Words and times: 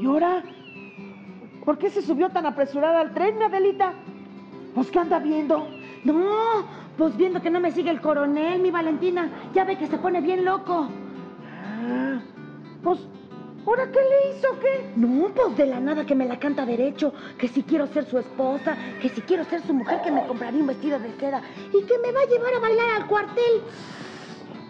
¿Y 0.00 0.06
ahora? 0.06 0.42
¿Por 1.64 1.78
qué 1.78 1.90
se 1.90 2.02
subió 2.02 2.30
tan 2.30 2.46
apresurada 2.46 3.00
al 3.00 3.12
tren, 3.12 3.36
mi 3.38 3.44
Adelita? 3.44 3.92
¿Pues 4.74 4.90
qué 4.90 4.98
anda 4.98 5.18
viendo? 5.18 5.68
No, 6.04 6.64
pues 6.96 7.16
viendo 7.16 7.42
que 7.42 7.50
no 7.50 7.60
me 7.60 7.72
sigue 7.72 7.90
el 7.90 8.00
coronel, 8.00 8.60
mi 8.60 8.70
Valentina. 8.70 9.28
Ya 9.54 9.64
ve 9.64 9.76
que 9.76 9.86
se 9.86 9.98
pone 9.98 10.20
bien 10.20 10.44
loco. 10.44 10.88
Ah, 11.44 12.20
pues, 12.82 13.00
¿ahora 13.66 13.90
qué 13.90 13.98
le 13.98 14.36
hizo 14.36 14.48
qué? 14.60 14.92
No, 14.96 15.28
pues 15.34 15.56
de 15.56 15.66
la 15.66 15.80
nada 15.80 16.06
que 16.06 16.14
me 16.14 16.26
la 16.26 16.38
canta 16.38 16.64
derecho, 16.64 17.12
que 17.36 17.48
si 17.48 17.62
quiero 17.62 17.86
ser 17.88 18.06
su 18.06 18.18
esposa, 18.18 18.76
que 19.02 19.08
si 19.08 19.20
quiero 19.22 19.44
ser 19.44 19.60
su 19.62 19.74
mujer, 19.74 20.00
que 20.02 20.10
me 20.10 20.26
compraría 20.26 20.60
un 20.60 20.68
vestido 20.68 20.98
de 20.98 21.12
seda 21.18 21.42
y 21.68 21.84
que 21.84 21.98
me 21.98 22.12
va 22.12 22.20
a 22.20 22.26
llevar 22.26 22.54
a 22.54 22.60
bailar 22.60 22.90
al 22.96 23.06
cuartel. 23.06 23.62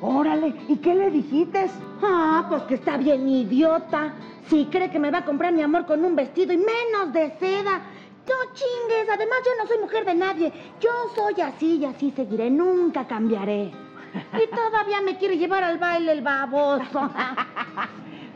Órale, 0.01 0.55
¿y 0.69 0.77
qué 0.77 0.95
le 0.95 1.11
dijiste? 1.11 1.69
Ah, 2.02 2.47
pues 2.48 2.62
que 2.65 2.75
está 2.75 2.97
bien 2.97 3.29
idiota. 3.29 4.12
Si 4.48 4.66
cree 4.66 4.91
que 4.91 4.98
me 4.98 5.11
va 5.11 5.19
a 5.19 5.24
comprar 5.24 5.52
mi 5.52 5.62
amor 5.62 5.87
con 5.87 6.05
un 6.05 6.15
vestido 6.15 6.52
y 6.52 6.57
menos 6.59 7.12
de 7.12 7.37
seda. 7.38 7.80
No 8.29 8.52
chingues, 8.55 9.09
además 9.12 9.38
yo 9.45 9.51
no 9.61 9.66
soy 9.66 9.79
mujer 9.79 10.05
de 10.05 10.15
nadie. 10.15 10.52
Yo 10.80 10.91
soy 11.15 11.41
así 11.41 11.79
y 11.79 11.84
así 11.87 12.11
seguiré, 12.12 12.51
nunca 12.51 13.07
cambiaré. 13.07 13.73
Y 14.15 14.55
todavía 14.55 15.01
me 15.02 15.16
quiere 15.19 15.37
llevar 15.37 15.65
al 15.65 15.79
baile 15.79 16.12
el 16.12 16.23
baboso. 16.23 17.10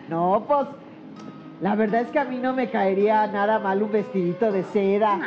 No, 0.09 0.45
pues, 0.47 0.67
la 1.63 1.75
verdad 1.75 2.03
es 2.03 2.11
que 2.11 2.19
a 2.19 2.25
mí 2.25 2.37
no 2.37 2.53
me 2.53 2.69
caería 2.71 3.27
nada 3.29 3.59
mal 3.59 3.83
un 3.83 3.93
vestidito 3.93 4.53
de 4.53 4.63
seda. 4.65 5.21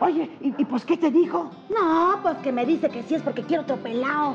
Oye, 0.00 0.28
¿y, 0.40 0.52
y 0.60 0.64
pues 0.64 0.84
qué 0.84 0.96
te 0.96 1.10
dijo? 1.10 1.50
No, 1.68 2.18
pues 2.20 2.38
que 2.38 2.50
me 2.50 2.66
dice 2.66 2.88
que 2.88 3.04
sí 3.04 3.14
es 3.14 3.22
porque 3.22 3.42
quiero 3.42 3.62
otro 3.62 3.76
pelao. 3.76 4.34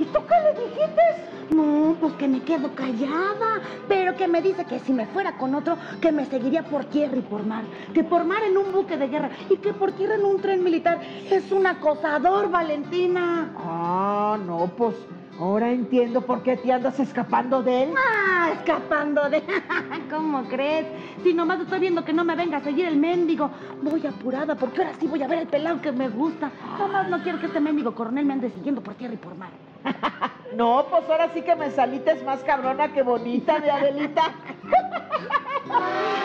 ¿Y 0.00 0.04
tú 0.06 0.18
qué 0.26 0.34
le 0.42 0.64
dijiste? 0.64 1.54
No, 1.54 1.94
pues 2.00 2.14
que 2.14 2.26
me 2.26 2.40
quedo 2.42 2.74
callada, 2.74 3.60
pero 3.86 4.16
que 4.16 4.26
me 4.26 4.40
dice 4.40 4.64
que 4.64 4.78
si 4.78 4.94
me 4.94 5.06
fuera 5.06 5.36
con 5.36 5.54
otro, 5.54 5.76
que 6.00 6.10
me 6.10 6.24
seguiría 6.24 6.62
por 6.62 6.86
tierra 6.86 7.16
y 7.16 7.20
por 7.20 7.44
mar, 7.44 7.64
que 7.92 8.02
por 8.02 8.24
mar 8.24 8.42
en 8.42 8.56
un 8.56 8.72
buque 8.72 8.96
de 8.96 9.08
guerra 9.08 9.30
y 9.50 9.58
que 9.58 9.74
por 9.74 9.92
tierra 9.92 10.14
en 10.14 10.24
un 10.24 10.40
tren 10.40 10.64
militar. 10.64 11.00
Es 11.30 11.52
un 11.52 11.66
acosador, 11.66 12.50
Valentina. 12.50 13.52
Ah, 13.58 14.38
no, 14.46 14.70
pues 14.74 14.94
ahora 15.40 15.70
entiendo 15.70 16.20
por 16.20 16.42
qué 16.42 16.56
te 16.56 16.72
andas 16.72 17.00
escapando 17.00 17.62
de 17.62 17.84
él. 17.84 17.94
Ah, 17.96 18.50
escapando 18.52 19.28
de... 19.30 19.42
¿Cómo 20.10 20.44
crees? 20.44 20.86
Si 21.22 21.32
nomás 21.32 21.60
estoy 21.60 21.80
viendo 21.80 22.04
que 22.04 22.12
no 22.12 22.24
me 22.24 22.36
venga 22.36 22.58
a 22.58 22.60
seguir 22.62 22.86
el 22.86 22.96
mendigo. 22.96 23.50
Voy 23.82 24.06
apurada 24.06 24.54
porque 24.54 24.82
ahora 24.82 24.94
sí 25.00 25.06
voy 25.06 25.22
a 25.22 25.28
ver 25.28 25.40
el 25.40 25.46
pelado 25.46 25.80
que 25.80 25.92
me 25.92 26.08
gusta. 26.08 26.50
Nomás 26.78 27.08
no 27.08 27.22
quiero 27.22 27.40
que 27.40 27.46
este 27.46 27.60
mendigo 27.60 27.94
coronel 27.94 28.26
me 28.26 28.34
ande 28.34 28.50
siguiendo 28.50 28.82
por 28.82 28.94
tierra 28.94 29.14
y 29.14 29.18
por 29.18 29.34
mar. 29.36 29.50
No, 30.50 30.84
pues 30.90 31.04
ahora 31.08 31.32
sí 31.32 31.42
que 31.42 31.54
me 31.54 31.70
salites 31.70 32.24
más 32.24 32.42
cabrona 32.42 32.92
que 32.92 33.02
bonita 33.02 33.60
de 33.60 33.70
Adelita. 33.70 34.32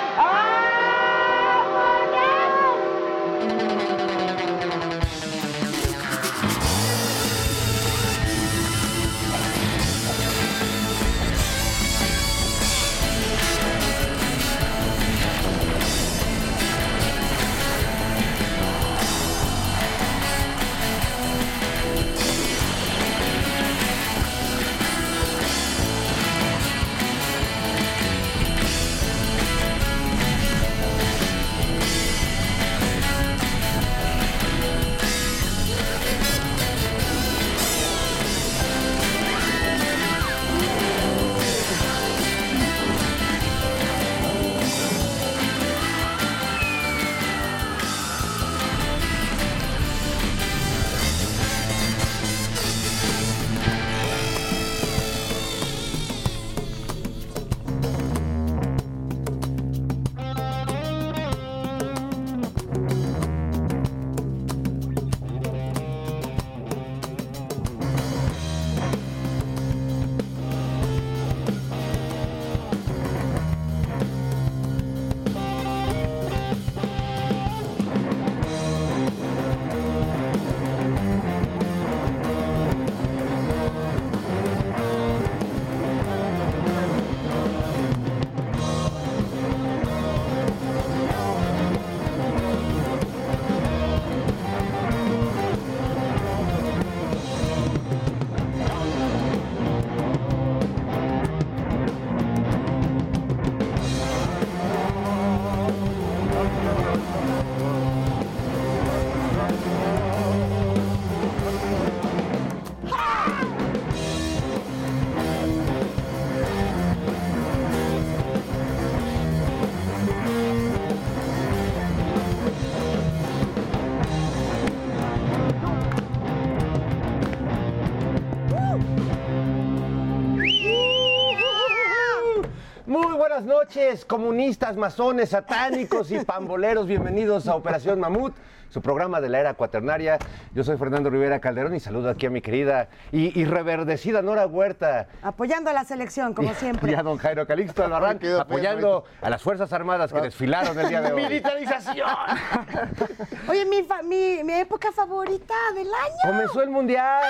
comunistas, 134.08 134.78
masones, 134.78 135.30
satánicos 135.30 136.12
y 136.12 136.20
pamboleros. 136.24 136.88
Bienvenidos 136.88 137.48
a 137.48 137.56
Operación 137.56 138.00
Mamut, 138.00 138.34
su 138.76 138.82
programa 138.82 139.22
de 139.22 139.30
la 139.30 139.40
era 139.40 139.54
cuaternaria. 139.54 140.18
Yo 140.54 140.66
soy 140.66 140.76
Fernando 140.76 141.10
Rivera 141.10 141.40
Calderón 141.40 141.74
y 141.76 141.80
saludo 141.80 142.10
aquí 142.10 142.26
a 142.26 142.30
mi 142.30 142.42
querida 142.42 142.90
y, 143.10 143.40
y 143.40 143.46
reverdecida 143.46 144.22
Nora 144.22 144.46
Huerta. 144.48 145.08
Apoyando 145.24 145.70
a 145.70 145.74
la 145.74 145.86
selección, 145.86 146.34
como 146.34 146.54
siempre. 146.56 146.92
Y 146.92 146.94
a 146.96 147.02
don 147.02 147.18
Jairo 147.18 147.48
Calixto 147.48 147.86
Albarrán, 147.86 148.20
apoyando 148.38 149.06
a 149.22 149.30
las 149.30 149.42
Fuerzas 149.42 149.72
Armadas 149.72 150.12
que 150.12 150.20
desfilaron 150.20 150.78
el 150.78 150.90
día 150.90 151.00
de 151.00 151.14
hoy. 151.14 151.24
¡Militarización! 151.24 152.06
Oye, 153.48 153.66
mi, 153.66 153.82
fa- 153.84 154.04
mi, 154.04 154.44
mi 154.44 154.54
época 154.56 154.92
favorita 154.92 155.54
del 155.74 155.88
año. 155.88 156.16
Comenzó 156.26 156.62
el 156.62 156.70
mundial, 156.70 157.24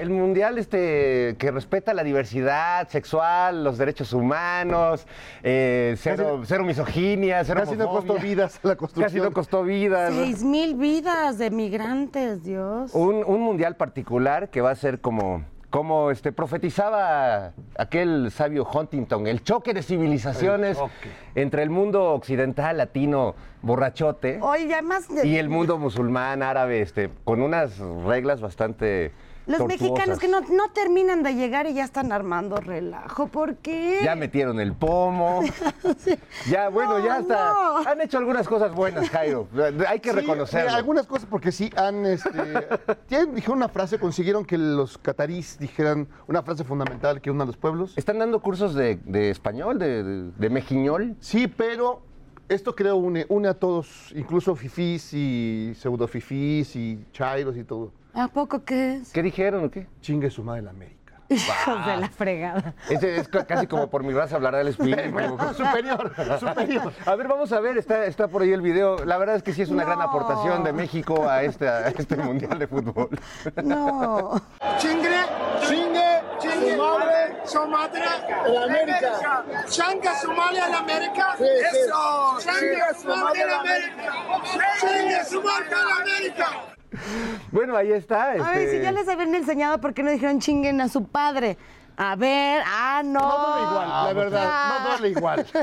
el 0.00 0.10
mundial 0.10 0.58
este 0.58 1.36
que 1.38 1.52
respeta 1.52 1.94
la 1.94 2.02
diversidad 2.02 2.88
sexual, 2.88 3.62
los 3.62 3.78
derechos 3.78 4.12
humanos, 4.12 5.06
eh, 5.44 5.94
cero, 6.00 6.42
cero 6.44 6.64
misoginia, 6.64 7.44
cero 7.44 7.60
Casi 7.64 7.76
no 7.76 7.84
homofobia. 7.84 8.08
costó 8.14 8.26
vidas 8.26 8.58
la 8.64 8.74
construcción. 8.74 9.04
Casi 9.04 9.20
no 9.20 9.32
costó 9.32 9.62
vidas. 9.62 10.12
Seis 10.12 10.42
mil 10.56 10.74
vidas 10.76 11.36
de 11.36 11.50
migrantes, 11.50 12.42
Dios. 12.42 12.94
Un, 12.94 13.22
un 13.26 13.40
mundial 13.42 13.76
particular 13.76 14.48
que 14.48 14.62
va 14.62 14.70
a 14.70 14.74
ser 14.74 15.00
como, 15.02 15.44
como 15.68 16.10
este, 16.10 16.32
profetizaba 16.32 17.52
aquel 17.76 18.30
sabio 18.30 18.66
Huntington, 18.66 19.26
el 19.26 19.42
choque 19.42 19.74
de 19.74 19.82
civilizaciones 19.82 20.78
entre 21.34 21.62
el 21.62 21.68
mundo 21.68 22.14
occidental, 22.14 22.78
latino, 22.78 23.34
borrachote, 23.60 24.38
Oye, 24.40 24.72
además... 24.72 25.14
de- 25.14 25.26
y 25.28 25.36
el 25.36 25.50
mundo 25.50 25.76
musulmán, 25.76 26.42
árabe, 26.42 26.80
este, 26.80 27.10
con 27.24 27.42
unas 27.42 27.78
reglas 28.06 28.40
bastante 28.40 29.12
Los 29.46 29.58
tortuosas. 29.58 29.80
mexicanos 29.80 30.18
que 30.18 30.28
no, 30.28 30.40
no 30.40 30.70
terminan 30.74 31.22
de 31.22 31.34
llegar 31.34 31.66
y 31.66 31.74
ya 31.74 31.84
están 31.84 32.10
armando 32.12 32.56
relajo. 32.56 33.28
¿Por 33.28 33.56
qué? 33.56 34.00
Ya 34.02 34.16
metieron 34.16 34.58
el 34.60 34.72
pomo. 34.74 35.42
Ya, 36.50 36.68
bueno, 36.68 36.98
ya 37.04 37.18
está. 37.18 37.52
no. 37.52 37.78
Han 37.88 38.00
hecho 38.00 38.18
algunas 38.18 38.46
cosas 38.48 38.74
buenas, 38.74 39.08
Jairo. 39.10 39.48
Hay 39.88 40.00
que 40.00 40.10
Sí, 40.10 40.16
reconocerlo. 40.16 40.66
mira, 40.66 40.76
algunas 40.78 41.06
cosas 41.06 41.26
porque 41.30 41.52
sí 41.52 41.70
han, 41.76 42.04
este, 42.06 42.30
tienen- 43.08 43.34
dijeron 43.34 43.58
una 43.58 43.68
frase, 43.68 43.98
consiguieron 43.98 44.44
que 44.44 44.58
los 44.58 44.98
catarís 44.98 45.58
dijeran 45.58 46.08
una 46.26 46.42
frase 46.42 46.64
fundamental 46.64 47.20
que 47.20 47.30
una 47.30 47.44
a 47.44 47.46
los 47.46 47.56
pueblos. 47.56 47.92
¿Están 47.96 48.18
dando 48.18 48.40
cursos 48.40 48.74
de, 48.74 48.96
de 49.04 49.30
español, 49.30 49.78
de, 49.78 50.02
de, 50.02 50.30
de 50.36 50.50
mejiñol? 50.50 51.16
Sí, 51.20 51.46
pero 51.48 52.00
esto 52.48 52.74
creo 52.74 52.96
une, 52.96 53.26
une 53.28 53.48
a 53.48 53.54
todos, 53.54 54.12
incluso 54.14 54.54
fifís 54.54 55.12
y 55.12 55.72
pseudo 55.76 56.06
fifís 56.06 56.76
y 56.76 57.04
chairos 57.12 57.56
y 57.56 57.64
todo. 57.64 57.92
¿A 58.16 58.28
poco 58.28 58.64
qué 58.64 58.96
es? 58.96 59.12
¿Qué 59.12 59.22
dijeron 59.22 59.64
o 59.64 59.70
qué? 59.70 59.86
Chingue 60.00 60.30
su 60.30 60.42
madre 60.42 60.62
la 60.62 60.70
América. 60.70 60.96
Hijos 61.28 61.84
de 61.86 61.96
la 61.96 62.08
fregada. 62.08 62.74
Ese 62.88 63.16
es 63.16 63.26
ca- 63.28 63.44
casi 63.44 63.66
como 63.66 63.90
por 63.90 64.04
mi 64.04 64.12
raza 64.12 64.36
hablará 64.36 64.60
el 64.60 64.68
espíritu. 64.68 65.02
superior, 65.56 66.12
superior. 66.38 66.92
A 67.04 67.14
ver, 67.16 67.26
vamos 67.26 67.52
a 67.52 67.58
ver, 67.60 67.76
está, 67.78 68.04
está 68.06 68.28
por 68.28 68.42
ahí 68.42 68.52
el 68.52 68.62
video. 68.62 69.04
La 69.04 69.18
verdad 69.18 69.34
es 69.36 69.42
que 69.42 69.52
sí 69.52 69.62
es 69.62 69.70
una 69.70 69.84
gran 69.84 70.00
aportación 70.00 70.62
de 70.62 70.72
México 70.72 71.28
a 71.28 71.42
este, 71.42 71.68
a 71.68 71.88
este 71.88 72.16
Mundial 72.16 72.58
de 72.60 72.66
Fútbol. 72.68 73.10
No. 73.64 74.40
Chingue, 74.78 75.10
chingue, 75.66 76.20
chingue, 76.38 76.76
su 76.76 76.78
madre, 76.78 77.36
su 77.44 77.66
madre, 77.66 78.04
la 78.48 78.62
América. 78.64 79.44
Chingue 79.66 80.10
su 80.22 80.32
madre 80.32 80.60
a 80.60 80.68
la 80.68 80.78
América. 80.78 81.36
Eso. 81.40 82.38
Chingue 82.38 83.00
su 83.02 83.08
madre 83.08 83.42
a 83.42 83.46
la 83.48 83.60
América. 83.60 84.12
Chingue 84.80 85.24
su 85.24 85.42
madre 85.42 85.74
a 85.74 85.84
la 85.84 86.02
América. 86.02 86.46
Bueno, 87.52 87.76
ahí 87.76 87.92
está. 87.92 88.32
A 88.32 88.34
ver, 88.34 88.40
este, 88.40 88.78
si 88.78 88.82
ya 88.82 88.92
les 88.92 89.08
habían 89.08 89.34
enseñado, 89.34 89.80
¿por 89.80 89.94
qué 89.94 90.02
no 90.02 90.10
dijeron 90.10 90.40
chinguen 90.40 90.80
a 90.80 90.88
su 90.88 91.04
padre? 91.04 91.56
A 91.98 92.14
ver, 92.14 92.62
ah, 92.66 93.00
no. 93.04 93.20
No 93.20 93.46
duele 93.46 93.62
igual, 93.70 93.88
la 93.88 94.12
verdad, 94.12 94.50
no 94.82 94.88
duele 94.90 95.08
igual. 95.08 95.46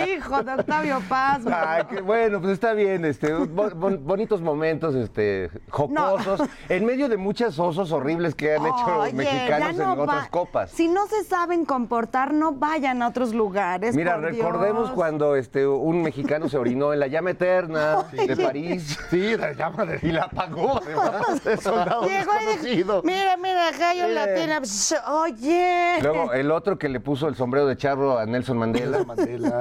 Hijo 0.16 0.42
de 0.42 0.54
Octavio 0.54 1.02
Paz. 1.08 1.42
güey. 1.44 1.54
Ay, 1.54 1.82
qué 1.90 2.00
bueno, 2.00 2.40
pues 2.40 2.52
está 2.54 2.72
bien, 2.72 3.04
este, 3.04 3.32
bo- 3.34 3.70
bon- 3.70 4.00
bonitos 4.04 4.40
momentos, 4.40 4.94
este, 4.94 5.50
jocosos, 5.68 6.40
en 6.68 6.84
medio 6.86 7.08
de 7.08 7.16
muchos 7.16 7.58
osos 7.58 7.92
horribles 7.92 8.34
que 8.34 8.54
han 8.56 8.64
hecho 8.66 8.98
Oye, 9.00 9.12
mexicanos 9.12 9.76
no 9.76 9.92
en 9.92 10.00
otras 10.00 10.28
copas. 10.28 10.70
Si 10.70 10.88
no 10.88 11.06
se 11.06 11.22
saben 11.24 11.64
comportar, 11.64 12.32
no 12.32 12.52
vayan 12.52 13.02
a 13.02 13.08
otros 13.08 13.34
lugares. 13.34 13.94
Mira, 13.94 14.14
por 14.14 14.22
recordemos 14.24 14.84
Dios. 14.84 14.94
cuando 14.94 15.36
este, 15.36 15.66
un 15.66 16.02
mexicano 16.02 16.48
se 16.48 16.56
orinó 16.56 16.92
en 16.94 17.00
la 17.00 17.08
llama 17.08 17.30
eterna 17.32 18.04
de 18.12 18.36
París. 18.36 18.98
Sí, 19.10 19.36
la 19.36 19.52
llama 19.52 19.84
de... 19.84 19.98
Y 20.02 20.12
la 20.12 20.22
apagó, 20.24 20.78
además. 20.82 21.42
soldado 21.62 22.02
Llegó 22.06 22.32
y 22.40 22.66
dijo, 22.66 23.02
mira, 23.04 23.36
mira, 23.36 23.70
Gallo 23.78 24.06
Sí. 24.06 24.12
Latina. 24.14 24.29
Oye. 25.08 25.98
Luego, 26.02 26.32
el 26.32 26.50
otro 26.50 26.78
que 26.78 26.88
le 26.88 27.00
puso 27.00 27.28
el 27.28 27.34
sombrero 27.34 27.66
de 27.66 27.76
charro 27.76 28.18
a 28.18 28.26
Nelson 28.26 28.56
Mandela. 28.58 29.04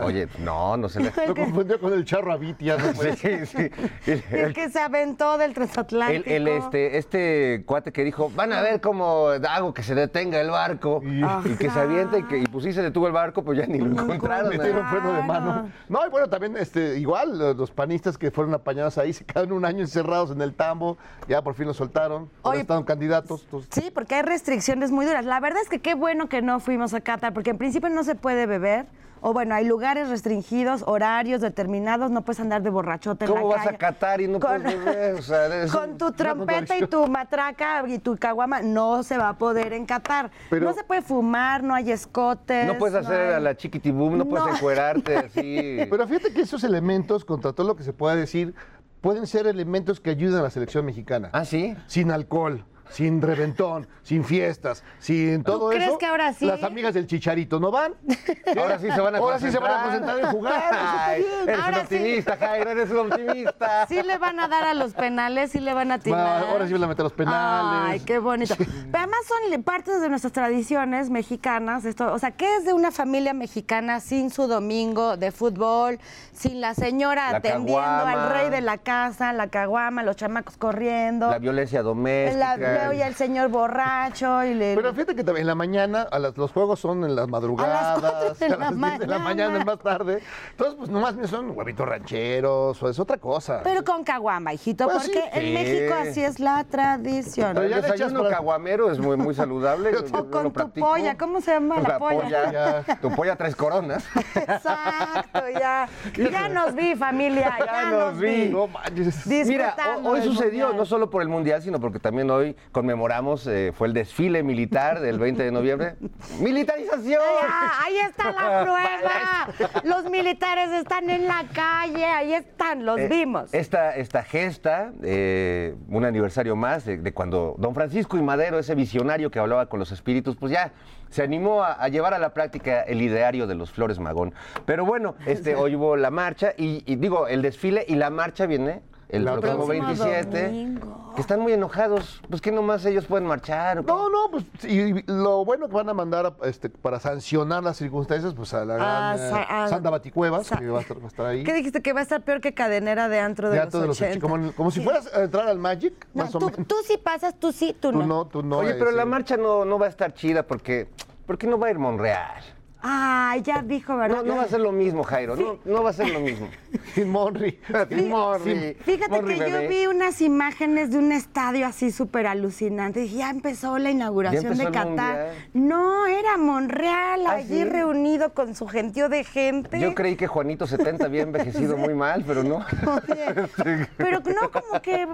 Oye, 0.04 0.28
no, 0.40 0.78
no 0.78 0.90
se 0.90 1.00
le... 1.00 1.12
Lo 1.28 1.36
confundió 1.36 1.80
con 1.80 1.94
el 1.94 2.06
charro 2.06 2.34
¿no? 2.78 2.94
Sí, 3.20 3.46
sí. 3.46 3.70
El, 4.06 4.24
el 4.32 4.54
que 4.54 4.70
se 4.70 4.80
aventó 4.80 5.38
del 5.38 5.50
el- 5.50 5.56
transatlántico. 5.56 6.30
el, 6.30 6.48
este, 6.48 6.98
este 6.98 7.64
cuate 7.66 7.92
que 7.92 8.04
dijo, 8.04 8.30
van 8.36 8.54
a 8.54 8.62
ver 8.62 8.82
cómo 8.82 9.28
hago 9.50 9.74
que 9.74 9.84
se 9.84 9.96
detenga 9.96 10.40
el 10.40 10.50
barco 10.50 11.02
y, 11.04 11.56
que 11.56 11.70
se 11.70 11.80
aviente 11.80 12.20
y, 12.20 12.24
que, 12.24 12.38
y 12.40 12.46
pues 12.46 12.64
sí 12.66 12.74
se 12.74 12.82
detuvo 12.82 13.08
el 13.08 13.14
barco, 13.14 13.44
pues 13.44 13.58
ya 13.58 13.66
ni 13.66 13.80
lo 13.80 13.86
encontraron. 14.02 14.50
Metieron 14.50 14.86
¿eh? 14.86 14.90
freno 14.90 15.14
de 15.14 15.24
mano. 15.24 15.72
No, 15.88 16.06
y 16.06 16.10
bueno, 16.10 16.30
también 16.30 16.56
este, 16.58 17.00
igual 17.00 17.38
los 17.58 17.72
panistas 17.72 18.18
que 18.18 18.32
fueron 18.32 18.54
apañados 18.54 18.98
ahí 18.98 19.14
se 19.14 19.26
quedaron 19.26 19.54
un 19.54 19.66
año 19.66 19.80
encerrados 19.80 20.32
en 20.32 20.42
el 20.42 20.54
tambo, 20.54 20.98
ya 21.28 21.42
por 21.42 21.54
fin 21.56 21.68
los 21.68 21.78
soltaron, 21.78 22.30
ahora 22.44 22.54
Oye, 22.56 22.62
estaban 22.62 22.84
candidatos. 22.84 23.42
entonces- 23.44 23.70
Sí, 23.74 23.92
porque 23.94 24.16
hay 24.16 24.22
restricciones 24.22 24.59
muy 24.92 25.06
duras. 25.06 25.26
La 25.26 25.40
verdad 25.40 25.62
es 25.62 25.70
que 25.70 25.80
qué 25.80 25.94
bueno 25.96 26.30
que 26.30 26.42
no 26.42 26.60
fuimos 26.60 26.94
a 26.94 27.02
Qatar, 27.02 27.34
porque 27.34 27.50
en 27.52 27.58
principio 27.58 27.90
no 27.90 28.04
se 28.04 28.16
puede 28.16 28.46
beber. 28.46 28.86
O 29.22 29.34
bueno, 29.34 29.54
hay 29.54 29.66
lugares 29.66 30.08
restringidos, 30.08 30.82
horarios 30.88 31.42
determinados, 31.42 32.10
no 32.10 32.22
puedes 32.22 32.40
andar 32.40 32.62
de 32.62 32.70
borrachote 32.70 33.26
en 33.26 33.32
la 33.32 33.36
¿Cómo 33.42 33.50
vas 33.54 33.66
calle. 33.66 33.76
a 33.76 33.78
Qatar 33.78 34.22
y 34.22 34.30
no 34.30 34.40
Con- 34.40 34.62
puedes 34.62 34.80
beber? 34.86 35.16
O 35.16 35.22
sea, 35.22 35.64
es 35.64 35.72
Con 35.74 35.98
tu 35.98 36.14
trompeta 36.14 36.78
y 36.78 36.88
tu 36.88 37.06
matraca 37.08 37.84
y 37.86 38.00
tu 38.00 38.16
caguama 38.16 38.62
no 38.62 39.04
se 39.04 39.18
va 39.18 39.28
a 39.28 39.38
poder 39.38 39.74
en 39.74 39.86
Qatar. 39.86 40.32
Pero- 40.50 40.68
no 40.68 40.74
se 40.74 40.86
puede 40.86 41.02
fumar, 41.02 41.64
no 41.64 41.76
hay 41.76 41.92
escotes. 41.92 42.66
No 42.66 42.78
puedes 42.78 42.96
hacer 42.96 43.20
hay- 43.20 43.34
a 43.34 43.40
la 43.42 43.58
chiquitibum, 43.58 44.18
no, 44.18 44.24
puedes 44.26 44.46
No. 44.48 44.54
encuerarte 44.56 45.18
así. 45.18 45.80
Pero 45.90 46.08
fíjate 46.08 46.32
que 46.34 46.40
esos 46.40 46.64
elementos, 46.64 47.26
contra 47.26 47.52
todo 47.52 47.68
lo 47.68 47.76
que 47.76 47.84
se 47.84 47.92
pueda 47.92 48.16
decir, 48.16 48.56
pueden 49.02 49.28
ser 49.28 49.48
elementos 49.48 50.00
que 50.00 50.12
ayudan 50.12 50.40
a 50.40 50.44
la 50.44 50.50
selección 50.50 50.86
mexicana. 50.86 51.30
¿Ah, 51.34 51.44
sí? 51.44 51.76
Sin 51.88 52.12
alcohol, 52.12 52.64
sin 52.90 53.22
reventón, 53.22 53.88
sin 54.04 54.24
fiestas, 54.24 54.84
sin 55.00 55.44
todo 55.44 55.70
crees 55.70 55.90
eso. 55.90 55.98
que 55.98 56.06
ahora 56.08 56.34
sí? 56.34 56.46
Las 56.46 56.64
amigas 56.64 56.94
del 56.94 57.08
chicharito 57.08 57.60
no 57.60 57.72
van. 57.72 57.94
Ahora 58.58 58.80
sí 58.80 58.90
se 58.92 59.00
van 59.00 59.16
a 59.16 59.18
Ahora 59.20 59.40
sí 59.40 59.52
se 59.52 59.60
van 59.60 59.72
a 59.80 59.84
concentrar 59.84 60.20
en 60.20 60.26
jugar. 60.28 60.64
Ay, 60.74 61.26
eres 61.44 61.60
Ahora 61.60 61.82
un 61.82 61.88
sí. 61.88 61.96
optimista, 61.96 62.38
Jairo, 62.38 62.70
eres 62.72 62.90
un 62.92 62.98
optimista. 63.12 63.86
Sí 63.88 64.02
le 64.04 64.18
van 64.18 64.40
a 64.40 64.48
dar 64.48 64.64
a 64.64 64.74
los 64.74 64.94
penales, 64.94 65.52
sí 65.52 65.60
le 65.60 65.74
van 65.74 65.92
a 65.92 66.00
tirar. 66.00 66.44
Va, 66.44 66.50
ahora 66.50 66.68
sí 66.68 66.74
van 66.74 66.84
a 66.84 66.88
meter 66.88 67.04
los 67.04 67.14
penales. 67.14 67.92
Ay, 67.92 68.00
qué 68.02 68.18
bonito. 68.20 68.56
Pero 68.58 68.70
además 68.94 69.20
son 69.28 69.64
partes 69.64 70.02
de 70.02 70.10
nuestras 70.10 70.34
tradiciones 70.34 71.10
mexicanas. 71.10 71.86
Esto, 71.86 72.12
o 72.12 72.20
sea, 72.20 72.32
¿qué 72.32 72.58
es 72.58 72.66
de 72.66 72.74
una 72.74 72.92
familia 72.92 73.34
mexicana 73.34 74.00
sin 74.00 74.30
su 74.32 74.48
domingo 74.48 75.16
de 75.18 75.32
fútbol, 75.32 76.00
sin 76.34 76.60
la 76.62 76.74
señora 76.74 77.32
La 77.32 77.38
atendiendo 77.38 77.82
caguama. 77.82 78.12
al 78.26 78.32
rey 78.32 78.50
de 78.50 78.62
la 78.62 78.78
casa, 78.78 79.32
la 79.34 79.48
caguama, 79.48 80.04
los 80.04 80.16
chamacos 80.16 80.58
corriendo, 80.58 81.30
La 81.30 81.40
violencia 81.40 81.82
doméstica. 81.84 82.58
la, 82.58 82.79
luego 82.80 82.94
ya 82.94 83.08
el 83.08 83.16
señor 83.16 83.50
borracho 83.50 84.44
y 84.44 84.54
le... 84.54 84.76
Pero 84.76 84.94
fíjate 84.94 85.16
que 85.16 85.24
también 85.24 85.44
en 85.44 85.48
la 85.48 85.56
mañana, 85.56 86.02
a 86.12 86.20
las- 86.20 86.38
los 86.38 86.52
juegos 86.52 86.80
son 86.80 87.04
en 87.04 87.16
las 87.16 87.28
madrugadas, 87.28 88.00
cuatro 88.00 88.20
de 88.20 88.46
a 88.46 88.50
la 88.50 88.58
las 88.58 88.78
diez 88.78 89.00
de 89.00 89.08
la 89.08 89.20
mañana. 89.20 89.20
mañana, 89.20 89.66
más 89.66 89.80
tarde. 89.80 90.22
Entonces, 90.52 90.76
pues 90.78 90.90
nomás 90.90 91.16
son 91.30 91.52
huevitos 91.58 91.88
rancheros, 91.88 92.82
o 92.82 92.90
es 92.90 93.00
otra 93.00 93.18
cosa. 93.18 93.62
Pero 93.64 93.84
con 93.84 94.04
caguama, 94.04 94.54
hijito, 94.54 94.88
Pues 94.88 95.04
sí, 95.04 95.12
porque 95.14 95.40
en. 95.40 95.54
México 95.54 95.94
así 96.02 96.24
es 96.24 96.40
la 96.40 96.64
tradición. 96.64 97.54
Pero 97.54 97.66
El 97.66 97.70
ya 97.72 97.76
le 97.78 97.82
echas 97.88 97.92
desayuno 98.00 98.24
para- 98.24 98.36
caguamero 98.36 98.92
es 98.92 99.00
muy, 99.00 99.18
muy 99.18 99.34
saludable. 99.36 99.92
O 100.12 100.18
lo 100.18 100.30
con 100.30 100.44
tu 100.44 100.54
practico. 100.54 100.88
polla, 100.88 101.18
¿cómo 101.18 101.42
se 101.42 101.52
llama 101.52 101.80
la 101.82 102.00
polla? 102.00 102.84
Tu 103.02 103.10
polla 103.16 103.36
tres 103.36 103.56
coronas. 103.56 104.04
Exacto, 104.36 105.42
ya. 105.54 105.88
Ya 106.18 106.50
nos 106.50 106.74
vi, 106.76 106.96
familia. 106.96 107.56
Ya, 107.60 107.66
Ya 107.66 107.90
nos 107.92 108.18
vi. 108.20 108.46
vi. 108.46 108.50
No 108.50 108.68
manches. 108.68 109.26
Mira, 109.28 109.76
hoy 110.04 110.22
sucedió 110.22 110.66
Mundial. 110.68 110.78
no 110.78 110.86
solo 110.86 111.10
por 111.10 111.22
el 111.22 111.28
Mundial, 111.28 111.62
sino 111.62 111.80
porque 111.80 112.00
también 112.00 112.30
hoy 112.30 112.56
conmemoramos, 112.72 113.48
eh, 113.48 113.72
fue 113.76 113.88
el 113.88 113.94
desfile 113.94 114.44
militar 114.44 115.00
del 115.00 115.18
20 115.20 115.44
de 115.44 115.52
noviembre. 115.52 115.96
¡Militarización! 116.40 117.22
Ah, 117.48 117.84
ahí 117.86 117.98
está 117.98 118.32
la 118.32 118.64
prueba. 119.58 119.82
Los 119.84 120.10
militares 120.12 120.70
están 120.72 121.10
en 121.10 121.28
la 121.28 121.46
calle, 121.54 122.06
ahí 122.06 122.34
están, 122.34 122.86
los 122.86 123.00
Eh, 123.00 123.08
vimos. 123.10 123.54
Esta, 123.54 123.96
esta 123.96 124.24
gesta, 124.24 124.92
eh, 125.04 125.76
un 125.88 126.06
aniversario 126.06 126.56
más 126.56 126.86
de, 126.86 126.98
de 126.98 127.14
cuando 127.14 127.56
don 127.58 127.74
Francisco 127.74 128.18
y 128.18 128.22
Madero, 128.22 128.60
ese 128.60 128.76
visionario 128.76 129.32
que 129.32 129.40
hablaba 129.40 129.68
con 129.68 129.80
los 129.80 129.92
espíritus, 129.92 130.36
pues 130.36 130.52
ya 130.52 130.72
se 131.10 131.24
animó 131.24 131.64
a, 131.64 131.74
a 131.74 131.88
llevar 131.88 132.14
a 132.14 132.20
la 132.20 132.34
práctica 132.36 132.82
el 132.84 133.02
ideario 133.02 133.48
de 133.48 133.56
los 133.56 133.72
Flores 133.72 133.98
Magón. 134.00 134.34
Pero 134.66 134.86
bueno, 134.86 135.16
este, 135.26 135.56
hoy 135.56 135.76
hubo 135.76 135.96
la 135.96 136.12
marcha 136.12 136.54
y, 136.56 136.84
y 136.86 136.98
digo, 136.98 137.28
el 137.28 137.42
desfile 137.42 137.84
y 137.88 137.96
la 137.96 138.10
marcha 138.12 138.46
viene 138.46 138.82
el 139.10 139.26
La 139.26 139.32
próximo 139.38 139.66
próximo 139.66 139.96
27. 139.96 140.44
domingo. 140.46 140.96
Que 141.16 141.22
están 141.22 141.40
muy 141.40 141.52
enojados. 141.54 142.22
Pues 142.30 142.40
que 142.42 142.52
nomás 142.52 142.86
ellos 142.86 143.06
pueden 143.08 143.26
marchar. 143.28 143.84
No, 143.84 144.10
no, 144.10 144.30
pues 144.32 144.46
y 144.64 145.04
lo 145.08 145.44
bueno 145.44 145.68
que 145.68 145.74
van 145.76 145.90
a 145.90 145.94
mandar 145.94 146.26
a, 146.28 146.48
este, 146.48 146.70
para 146.70 147.00
sancionar 147.00 147.64
las 147.64 147.78
circunstancias, 147.78 148.34
pues 148.36 148.54
a 148.54 148.64
la 148.64 148.76
gran 148.76 148.88
Ah, 148.88 149.16
eh, 149.16 149.30
sa- 149.30 149.46
ah, 149.50 149.68
Santa 149.68 149.90
Baticuevas, 149.90 150.46
sa- 150.48 150.58
que 150.58 150.68
va 150.68 150.78
a 150.78 150.82
estar, 150.82 151.00
va 151.00 151.06
a 151.06 151.08
estar 151.08 151.26
ahí. 151.26 151.44
¿Qué 151.44 151.54
dijiste? 151.54 151.82
Que 151.82 151.92
va 151.94 152.02
a 152.02 152.04
estar 152.04 152.22
peor 152.24 152.40
que 152.40 152.54
cadenera 152.54 153.10
de 153.10 153.20
antro 153.20 153.50
de 153.50 153.58
Ya 153.58 153.66
los 153.66 153.74
los 153.74 154.00
80. 154.02 154.20
como, 154.20 154.52
como 154.54 154.70
si 154.72 154.82
fueras 154.82 155.12
a 155.14 155.24
entrar 155.24 155.48
al 155.48 155.58
Magic, 155.58 156.08
No, 156.14 156.24
más 156.26 156.36
o 156.36 156.40
menos. 156.40 156.68
tú 156.68 156.76
sí 156.86 156.98
pasas, 156.98 157.34
tú 157.40 157.52
sí, 157.52 157.76
tú, 157.80 157.92
Tú 157.92 157.98
no. 158.00 158.06
no, 158.06 158.28
tú 158.28 158.44
no. 158.44 158.60
Oye, 158.60 158.72
eh, 158.72 158.76
pero 158.78 158.92
sí. 158.92 158.96
la 158.98 159.06
marcha 159.06 159.36
no, 159.36 159.66
no 159.66 159.80
va 159.80 159.88
a 159.88 159.90
estar 159.90 160.14
chida 160.14 160.44
porque, 160.44 160.88
porque 161.26 161.48
no 161.48 161.58
va 161.58 161.68
a 161.68 161.72
ir 161.72 161.80
Monreal. 161.80 162.44
Ay, 162.82 163.42
ya 163.42 163.62
dijo, 163.62 163.98
¿verdad? 163.98 164.18
No, 164.18 164.24
no 164.24 164.36
va 164.38 164.44
a 164.44 164.48
ser 164.48 164.62
lo 164.62 164.72
mismo, 164.72 165.04
Jairo. 165.04 165.36
No, 165.36 165.60
no 165.66 165.84
va 165.84 165.90
a 165.90 165.94
ser 165.94 166.10
lo 166.10 166.22
mismo. 166.22 166.48
Sin 166.96 167.10
Morri. 167.10 167.60
Fíjate 167.62 169.10
Morri 169.10 169.38
que 169.38 169.50
yo 169.52 169.68
vi 169.70 169.86
unas 169.88 170.22
imágenes 170.22 170.92
de 170.92 170.98
un 170.98 171.12
estadio 171.12 171.68
así 171.68 171.92
súper 171.92 172.26
alucinante. 172.28 173.02
Dije, 173.02 173.18
ya 173.18 173.30
empezó 173.30 173.78
la 173.80 173.92
inauguración 173.92 174.46
empezó 174.46 174.66
de 174.66 174.72
Qatar. 174.72 175.32
No, 175.54 176.08
era 176.08 176.38
Monreal, 176.38 177.26
¿Ah, 177.28 177.32
allí 177.34 177.48
sí? 177.48 177.64
reunido 177.66 178.34
con 178.34 178.56
su 178.56 178.66
gentío 178.68 179.10
de 179.10 179.24
gente. 179.26 179.80
Yo 179.80 179.94
creí 179.94 180.16
que 180.16 180.28
Juanito 180.28 180.66
70 180.66 181.06
había 181.06 181.24
envejecido 181.24 181.76
muy 181.76 181.94
mal, 181.94 182.24
pero 182.26 182.44
no. 182.44 182.58
Oye, 182.58 183.86
pero 183.98 184.20
no 184.20 184.52
como 184.52 184.82
que, 184.82 185.08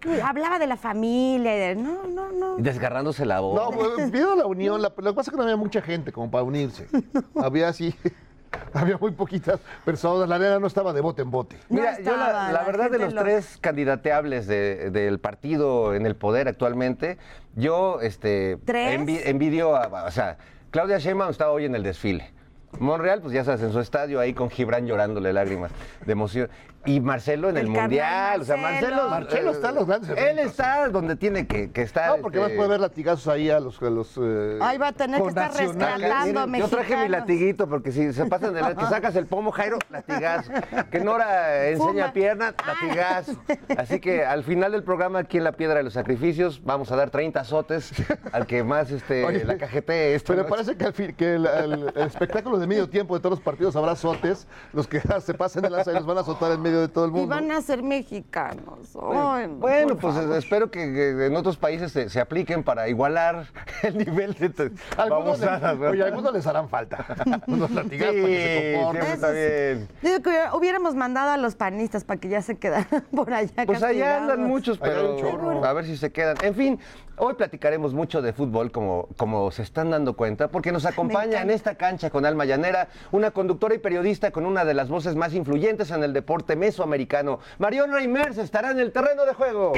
que 0.00 0.22
hablaba 0.22 0.58
de 0.58 0.66
la 0.68 0.76
familia. 0.76 1.56
y 1.56 1.58
de- 1.74 1.82
no, 1.82 2.04
no, 2.06 2.30
no. 2.30 2.56
Desgarrándose 2.58 3.26
la 3.26 3.40
voz. 3.40 3.56
No, 3.60 3.70
pues, 3.76 4.10
vieron 4.10 4.38
la 4.38 4.46
unión. 4.46 4.80
La, 4.80 4.92
lo 4.96 5.10
que 5.10 5.16
pasa 5.16 5.30
es 5.30 5.32
que 5.32 5.36
no 5.36 5.42
había 5.42 5.56
mucha 5.56 5.82
gente 5.82 6.12
como 6.12 6.30
para 6.30 6.44
unirse. 6.44 6.86
Había 7.42 7.68
así 7.68 7.94
había 8.72 8.96
muy 8.96 9.12
poquitas 9.12 9.60
personas, 9.84 10.28
la 10.28 10.36
arena 10.36 10.58
no 10.58 10.66
estaba 10.66 10.92
de 10.94 11.00
bote 11.02 11.20
en 11.22 11.30
bote. 11.30 11.56
No 11.68 11.80
Mira, 11.80 11.98
yo 11.98 12.04
la, 12.16 12.26
estaba, 12.26 12.32
la 12.32 12.52
la 12.52 12.62
verdad 12.64 12.90
de 12.90 12.98
los 12.98 13.12
lo- 13.12 13.22
tres 13.22 13.58
candidateables 13.60 14.46
de- 14.46 14.90
del 14.90 15.18
partido 15.20 15.94
en 15.94 16.06
el 16.06 16.16
poder 16.16 16.48
actualmente, 16.48 17.18
yo 17.56 18.00
este, 18.00 18.56
¿Tres? 18.64 18.98
envi- 18.98 19.20
envidio 19.24 19.76
a, 19.76 20.04
o 20.04 20.10
sea, 20.10 20.38
Claudia 20.70 20.98
Sheinbaum 20.98 21.30
está 21.30 21.50
hoy 21.50 21.66
en 21.66 21.74
el 21.74 21.82
desfile. 21.82 22.32
Monreal, 22.78 23.20
pues 23.22 23.32
ya 23.32 23.44
sabes, 23.44 23.62
en 23.62 23.72
su 23.72 23.80
estadio 23.80 24.20
ahí 24.20 24.34
con 24.34 24.50
Gibran 24.50 24.86
llorándole 24.86 25.32
lágrimas 25.32 25.70
de 26.04 26.12
emoción. 26.12 26.48
Y 26.84 27.00
Marcelo 27.00 27.50
en 27.50 27.56
el, 27.58 27.66
Mundial. 27.68 28.40
O 28.40 28.44
sea, 28.44 28.56
Marcelo. 28.56 29.08
Marcelo. 29.08 29.10
Marcelo 29.10 29.50
está 29.50 29.68
en 29.70 29.74
los 29.74 29.86
grandes 29.86 30.10
Él 30.16 30.38
está 30.38 30.88
donde 30.88 31.16
tiene 31.16 31.46
que, 31.46 31.70
que 31.70 31.82
estar. 31.82 32.16
No, 32.16 32.22
porque 32.22 32.38
este, 32.38 32.48
más 32.48 32.56
puede 32.56 32.68
haber 32.68 32.80
latigazos 32.80 33.28
ahí 33.28 33.50
a 33.50 33.60
los... 33.60 33.82
A 33.82 33.90
los 33.90 34.18
eh, 34.22 34.58
Ahí 34.62 34.78
va 34.78 34.88
a 34.88 34.92
tener 34.92 35.20
que 35.20 35.28
estar 35.28 35.52
rescatando 35.52 36.46
Miren, 36.46 36.62
yo 36.62 36.68
traje 36.68 36.96
mi 36.96 37.08
latiguito 37.08 37.68
porque 37.68 37.92
si 37.92 38.12
se 38.12 38.24
pasan 38.26 38.54
de 38.54 38.62
la, 38.62 38.74
que 38.74 38.86
sacas 38.86 39.16
el 39.16 39.26
pomo, 39.26 39.50
Jairo, 39.50 39.78
latigazo. 39.90 40.50
Que 40.90 41.00
Nora 41.00 41.66
enseña 41.68 42.04
Fuma. 42.04 42.12
pierna, 42.12 42.54
latigazo. 42.66 43.32
Así 43.76 44.00
que 44.00 44.24
al 44.24 44.44
final 44.44 44.72
del 44.72 44.82
programa, 44.84 45.18
aquí 45.18 45.36
en 45.38 45.44
la 45.44 45.52
Piedra 45.52 45.74
de 45.76 45.82
los 45.82 45.92
Sacrificios, 45.92 46.62
vamos 46.64 46.90
a 46.92 46.96
dar 46.96 47.10
30 47.10 47.40
azotes 47.40 47.92
al 48.32 48.46
que 48.46 48.62
más 48.62 48.90
este, 48.90 49.24
Oye, 49.24 49.44
la 49.44 49.58
cajetee 49.58 50.14
esta 50.14 50.32
Pero 50.32 50.44
me 50.44 50.50
noche. 50.50 50.62
parece 50.64 50.78
que, 50.78 50.84
al 50.86 50.92
fin- 50.94 51.14
que 51.14 51.34
el, 51.34 51.46
el- 51.46 51.92
el 51.94 52.06
espectáculo 52.06 52.58
de 52.58 52.66
medio 52.66 52.88
tiempo 52.88 53.14
de 53.14 53.20
todos 53.20 53.36
los 53.38 53.44
partidos 53.44 53.74
habrá 53.76 53.92
azotes. 53.92 54.46
Los 54.72 54.86
que 54.86 55.00
se 55.20 55.34
pasen 55.34 55.62
de 55.62 55.70
lanza 55.70 55.90
y 55.90 55.94
los 55.94 56.06
van 56.06 56.18
a 56.18 56.20
azotar 56.20 56.52
en 56.52 56.62
medio 56.62 56.67
de 56.76 56.88
todo 56.88 57.06
el 57.06 57.16
Y 57.16 57.26
van 57.26 57.50
a 57.50 57.60
ser 57.62 57.82
mexicanos. 57.82 58.96
Ay, 59.12 59.46
Bueno, 59.48 59.96
pues 59.96 60.14
favor. 60.14 60.36
espero 60.36 60.70
que, 60.70 60.80
que 60.92 61.26
en 61.26 61.36
otros 61.36 61.56
países 61.56 61.92
se, 61.92 62.08
se 62.08 62.20
apliquen 62.20 62.62
para 62.64 62.88
igualar 62.88 63.46
el 63.82 63.98
nivel 63.98 64.34
de 64.34 64.72
Algunos, 64.96 65.40
les, 65.40 65.50
oye, 65.80 66.02
algunos 66.04 66.32
les 66.32 66.46
harán 66.46 66.68
falta. 66.68 67.04
Unos 67.46 67.68
Sí, 67.68 67.74
latigazos 67.74 68.14
para 68.16 68.26
que 68.26 68.72
se 68.72 68.74
comporten. 68.74 69.02
siempre 69.02 69.12
está 69.14 69.30
bien. 69.30 69.88
Digo 70.02 70.22
que 70.22 70.56
hubiéramos 70.56 70.94
mandado 70.94 71.30
a 71.30 71.36
los 71.36 71.54
panistas 71.54 72.04
para 72.04 72.20
que 72.20 72.28
ya 72.28 72.42
se 72.42 72.56
quedaran 72.56 73.04
por 73.14 73.32
allá. 73.32 73.64
Pues 73.66 73.82
allá 73.82 74.18
andan 74.18 74.44
muchos, 74.44 74.78
pero 74.78 75.18
chorro. 75.18 75.64
a 75.64 75.72
ver 75.72 75.84
si 75.84 75.96
se 75.96 76.10
quedan. 76.12 76.36
En 76.42 76.54
fin, 76.54 76.78
hoy 77.16 77.34
platicaremos 77.34 77.94
mucho 77.94 78.22
de 78.22 78.32
fútbol, 78.32 78.70
como, 78.70 79.08
como 79.16 79.50
se 79.50 79.62
están 79.62 79.90
dando 79.90 80.14
cuenta, 80.16 80.48
porque 80.48 80.72
nos 80.72 80.86
acompaña 80.86 81.42
en 81.42 81.50
esta 81.50 81.74
cancha 81.76 82.10
con 82.10 82.24
Alma 82.26 82.44
Llanera 82.44 82.88
una 83.12 83.30
conductora 83.30 83.74
y 83.74 83.78
periodista 83.78 84.30
con 84.30 84.46
una 84.46 84.64
de 84.64 84.74
las 84.74 84.88
voces 84.88 85.14
más 85.16 85.34
influyentes 85.34 85.90
en 85.90 86.02
el 86.02 86.12
deporte 86.12 86.56
mesoamericano. 86.58 87.40
Marion 87.58 87.92
Reimers 87.92 88.36
estará 88.38 88.70
en 88.70 88.80
el 88.80 88.92
terreno 88.92 89.24
de 89.24 89.34
juego. 89.34 89.72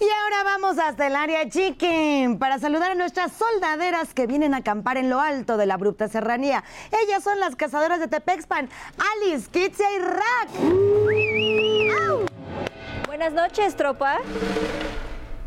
Y 0.00 0.04
ahora 0.04 0.42
vamos 0.42 0.78
hasta 0.78 1.06
el 1.06 1.14
área 1.14 1.48
chicken 1.48 2.38
para 2.38 2.58
saludar 2.58 2.90
a 2.90 2.94
nuestras 2.96 3.30
soldaderas 3.32 4.14
que 4.14 4.26
vienen 4.26 4.52
a 4.54 4.56
acampar 4.56 4.96
en 4.96 5.08
lo 5.08 5.20
alto 5.20 5.56
de 5.56 5.66
la 5.66 5.74
abrupta 5.74 6.08
serranía. 6.08 6.64
Ellas 7.04 7.22
son 7.22 7.38
las 7.38 7.54
cazadoras 7.54 8.00
de 8.00 8.08
Tepexpan, 8.08 8.68
Alice, 9.12 9.48
Kitsia 9.50 9.86
y 9.92 9.98
Rack. 10.00 10.48
Buenas 13.06 13.32
noches, 13.32 13.76
tropa. 13.76 14.18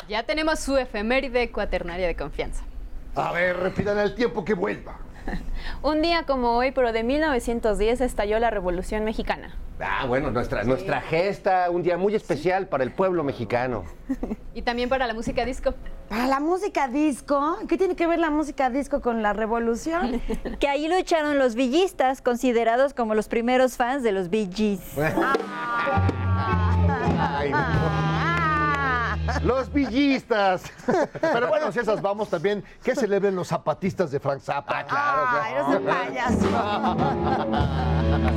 Ya 0.08 0.24
tenemos 0.24 0.60
su 0.62 0.78
efeméride 0.78 1.52
cuaternaria 1.52 2.08
de 2.08 2.16
confianza. 2.16 2.64
A 3.16 3.34
ver, 3.34 3.58
repitan 3.58 3.98
el 3.98 4.16
tiempo 4.16 4.46
que 4.46 4.54
vuelva. 4.54 5.00
Un 5.82 6.01
día 6.01 6.24
como 6.24 6.51
hoy, 6.51 6.72
pero 6.72 6.91
de 6.91 7.03
1910, 7.03 8.01
estalló 8.01 8.39
la 8.39 8.50
Revolución 8.50 9.03
Mexicana. 9.03 9.55
Ah, 9.79 10.05
bueno, 10.08 10.32
nuestra, 10.32 10.63
nuestra 10.63 11.01
gesta, 11.01 11.70
un 11.70 11.84
día 11.84 11.98
muy 11.98 12.15
especial 12.15 12.67
para 12.67 12.84
el 12.84 12.91
pueblo 12.91 13.24
mexicano. 13.24 13.84
Y 14.55 14.62
también 14.62 14.88
para 14.88 15.05
la 15.05 15.13
música 15.13 15.44
disco. 15.44 15.74
Para 16.08 16.27
la 16.27 16.39
música 16.39 16.88
disco, 16.88 17.58
¿qué 17.67 17.77
tiene 17.77 17.98
que 17.98 18.08
ver 18.08 18.20
la 18.20 18.29
música 18.29 18.70
disco 18.70 19.01
con 19.01 19.22
la 19.22 19.34
revolución? 19.34 20.22
Que 20.62 20.70
ahí 20.70 20.88
lucharon 20.88 21.38
los 21.38 21.55
villistas, 21.55 22.22
considerados 22.22 22.94
como 22.94 23.15
los 23.15 23.27
primeros 23.27 23.75
fans 23.75 24.01
de 24.01 24.13
los 24.13 24.29
Bee 24.29 24.50
Gees. 24.50 24.98
Ay, 27.17 27.51
no. 27.51 28.25
Los 29.44 29.72
villistas. 29.72 30.63
Pero 31.22 31.48
bueno, 31.48 31.72
si 31.72 31.79
esas 31.79 32.01
vamos 32.01 32.29
también, 32.29 32.63
que 32.84 32.96
celebren 32.96 33.36
los 33.36 33.48
zapatistas 33.48 34.12
de 34.12 34.20
Frank 34.20 34.39
Zappa. 34.41 34.86
Ay, 34.89 35.53
no 35.55 35.72
seas 35.72 35.82
payaso. 35.98 36.48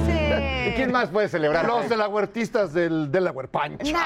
¿Y 0.07 0.71
Sí. 0.71 0.73
quién 0.77 0.93
más 0.93 1.09
puede 1.11 1.29
celebrar? 1.29 1.67
Los 1.67 1.89
de 1.89 1.97
la 1.97 2.09
huertistas 2.09 2.73
del 2.73 3.11
Delaware 3.11 3.49
Punch. 3.49 3.93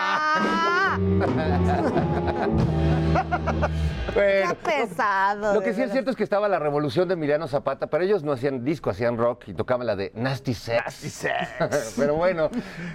Bueno, 4.15 4.51
qué 4.51 4.55
pesado. 4.57 5.55
Lo 5.55 5.61
que 5.63 5.73
sí 5.73 5.81
es 5.83 5.91
cierto 5.91 6.11
es 6.11 6.17
que 6.17 6.25
estaba 6.25 6.47
la 6.49 6.59
revolución 6.59 7.09
de 7.09 7.15
Emiliano 7.15 7.49
Zapata, 7.49 7.87
pero 7.87 8.05
ellos 8.05 8.23
no 8.23 8.33
hacían 8.33 8.63
disco, 8.63 8.91
hacían 8.91 9.17
rock 9.17 9.45
y 9.49 9.55
tocaban 9.55 9.87
la 9.87 9.97
de 9.97 10.13
Nasty 10.15 10.53
Sex. 10.53 11.27
pero 11.97 12.17
bueno, 12.17 12.51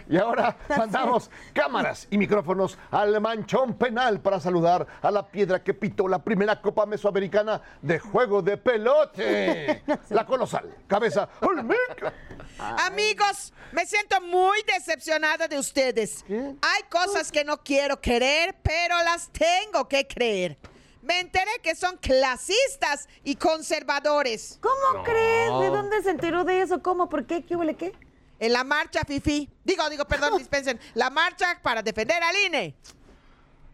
Y 0.07 0.17
ahora 0.17 0.55
mandamos 0.77 1.31
cámaras 1.53 2.07
y 2.11 2.17
micrófonos 2.19 2.77
al 2.91 3.19
manchón 3.19 3.73
penal 3.77 4.19
para 4.19 4.39
saludar 4.39 4.85
a 5.01 5.11
la 5.11 5.27
piedra 5.27 5.63
que 5.63 5.73
pitó 5.73 6.07
la 6.07 6.19
primera 6.23 6.61
Copa 6.61 6.85
Mesoamericana 6.85 7.61
de 7.81 7.99
juego 7.99 8.41
de 8.41 8.57
pelote. 8.57 9.83
La 10.09 10.25
colosal, 10.25 10.75
cabeza 10.87 11.29
Olmeca. 11.41 12.13
Amigos, 12.85 13.53
me 13.71 13.85
siento 13.85 14.19
muy 14.21 14.59
decepcionada 14.63 15.47
de 15.47 15.59
ustedes. 15.59 16.25
Hay 16.29 16.83
cosas 16.89 17.31
que 17.31 17.43
no 17.43 17.57
quiero 17.57 17.99
creer, 18.01 18.55
pero 18.63 18.95
las 19.03 19.29
tengo 19.29 19.87
que 19.87 20.07
creer. 20.07 20.57
Me 21.01 21.21
enteré 21.21 21.51
que 21.63 21.73
son 21.73 21.95
clasistas 21.97 23.07
y 23.23 23.35
conservadores. 23.35 24.59
¿Cómo 24.61 25.03
crees? 25.03 25.51
¿De 25.59 25.69
dónde 25.69 26.01
se 26.01 26.09
enteró 26.09 26.43
de 26.43 26.61
eso? 26.61 26.81
¿Cómo? 26.81 27.07
¿Por 27.07 27.25
qué? 27.25 27.45
¿Qué 27.45 27.55
huele 27.55 27.75
qué? 27.75 27.93
En 28.39 28.51
la 28.51 28.63
marcha 28.63 29.01
FIFI. 29.07 29.49
Digo, 29.63 29.89
digo, 29.89 30.05
perdón, 30.05 30.37
dispensen. 30.37 30.79
La 30.95 31.09
marcha 31.09 31.59
para 31.63 31.81
defender 31.81 32.21
al 32.21 32.35
INE. 32.45 32.75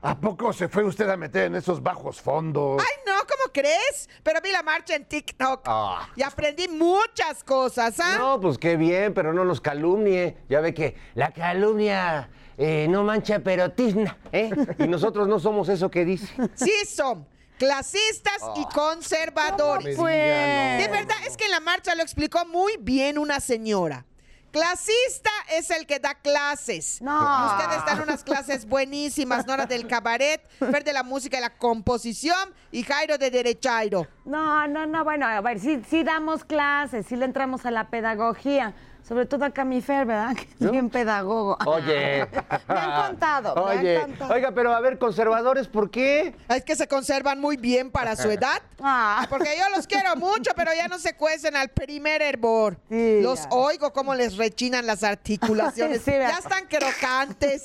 ¿A 0.05 0.19
poco 0.19 0.51
se 0.51 0.67
fue 0.67 0.83
usted 0.83 1.09
a 1.09 1.15
meter 1.15 1.45
en 1.45 1.55
esos 1.55 1.81
bajos 1.81 2.19
fondos? 2.19 2.81
Ay, 2.81 3.03
no, 3.07 3.13
¿cómo 3.19 3.53
crees? 3.53 4.09
Pero 4.21 4.41
vi 4.41 4.51
la 4.51 4.61
marcha 4.61 4.95
en 4.95 5.05
TikTok. 5.05 5.61
Ah. 5.65 6.09
Y 6.17 6.23
aprendí 6.23 6.67
muchas 6.67 7.41
cosas, 7.45 7.97
¿ah? 8.01 8.17
no, 8.17 8.41
pues 8.41 8.57
qué 8.57 8.75
bien, 8.75 9.13
pero 9.13 9.31
no 9.31 9.45
nos 9.45 9.61
calumnie. 9.61 10.35
Ya 10.49 10.59
ve 10.59 10.73
que 10.73 10.97
la 11.15 11.31
calumnia 11.31 12.29
eh, 12.57 12.85
no 12.89 13.05
mancha, 13.05 13.39
pero 13.39 13.71
tizna, 13.71 14.17
¿eh? 14.33 14.49
Y 14.77 14.89
nosotros 14.89 15.25
no 15.29 15.39
somos 15.39 15.69
eso 15.69 15.89
que 15.89 16.03
dice. 16.03 16.27
Sí 16.55 16.85
son 16.85 17.25
clasistas 17.57 18.41
y 18.57 18.65
conservadores. 18.73 19.95
Pues. 19.95 20.81
De 20.81 20.87
verdad, 20.89 21.15
es 21.25 21.37
que 21.37 21.45
en 21.45 21.51
la 21.51 21.61
marcha 21.61 21.95
lo 21.95 22.03
explicó 22.03 22.45
muy 22.45 22.75
bien 22.77 23.17
una 23.17 23.39
señora. 23.39 24.05
Clasista 24.53 25.31
es 25.49 25.71
el 25.71 25.87
que 25.87 25.97
da 25.97 26.13
clases. 26.13 27.01
No. 27.01 27.47
Ustedes 27.47 27.85
dan 27.87 28.01
unas 28.01 28.23
clases 28.23 28.67
buenísimas, 28.67 29.47
Nora 29.47 29.65
del 29.65 29.87
cabaret, 29.87 30.47
Fer 30.59 30.83
de 30.83 30.93
la 30.93 31.01
música 31.01 31.39
y 31.39 31.41
la 31.41 31.49
composición 31.57 32.53
y 32.71 32.83
Jairo 32.83 33.17
de 33.17 33.31
derechairo. 33.31 34.07
No, 34.25 34.67
no, 34.67 34.85
no, 34.85 35.03
bueno, 35.03 35.25
a 35.25 35.41
ver, 35.41 35.59
sí, 35.59 35.81
sí 35.89 36.03
damos 36.03 36.45
clases, 36.45 37.07
sí 37.07 37.15
le 37.15 37.25
entramos 37.25 37.65
a 37.65 37.71
la 37.71 37.89
pedagogía. 37.89 38.75
Sobre 39.07 39.25
todo 39.25 39.43
acá 39.45 39.65
mi 39.65 39.81
Fer, 39.81 40.05
¿verdad? 40.05 40.33
Que 40.35 40.47
es 40.65 40.71
bien 40.71 40.89
pedagogo. 40.89 41.57
Oye. 41.65 42.25
Me 42.67 42.75
han 42.79 43.07
contado, 43.07 43.53
me 43.55 43.71
han 43.71 43.77
Oye, 43.79 44.01
contado. 44.01 44.33
oiga, 44.33 44.51
pero 44.53 44.73
a 44.73 44.79
ver, 44.79 44.97
conservadores, 44.97 45.67
¿por 45.67 45.91
qué? 45.91 46.33
Es 46.49 46.63
que 46.63 46.75
se 46.75 46.87
conservan 46.87 47.39
muy 47.41 47.57
bien 47.57 47.91
para 47.91 48.15
su 48.15 48.29
edad. 48.31 48.61
Ah. 48.81 49.25
Porque 49.29 49.49
yo 49.57 49.69
los 49.75 49.87
quiero 49.87 50.15
mucho, 50.15 50.51
pero 50.55 50.71
ya 50.73 50.87
no 50.87 50.99
se 50.99 51.13
cuecen 51.15 51.55
al 51.55 51.69
primer 51.69 52.21
hervor. 52.21 52.77
Sí, 52.89 53.19
los 53.21 53.41
ya. 53.43 53.49
oigo 53.51 53.91
cómo 53.93 54.15
les 54.15 54.37
rechinan 54.37 54.85
las 54.87 55.03
articulaciones. 55.03 56.01
Sí, 56.03 56.11
ya 56.11 56.37
están 56.37 56.65
crocantes. 56.67 57.63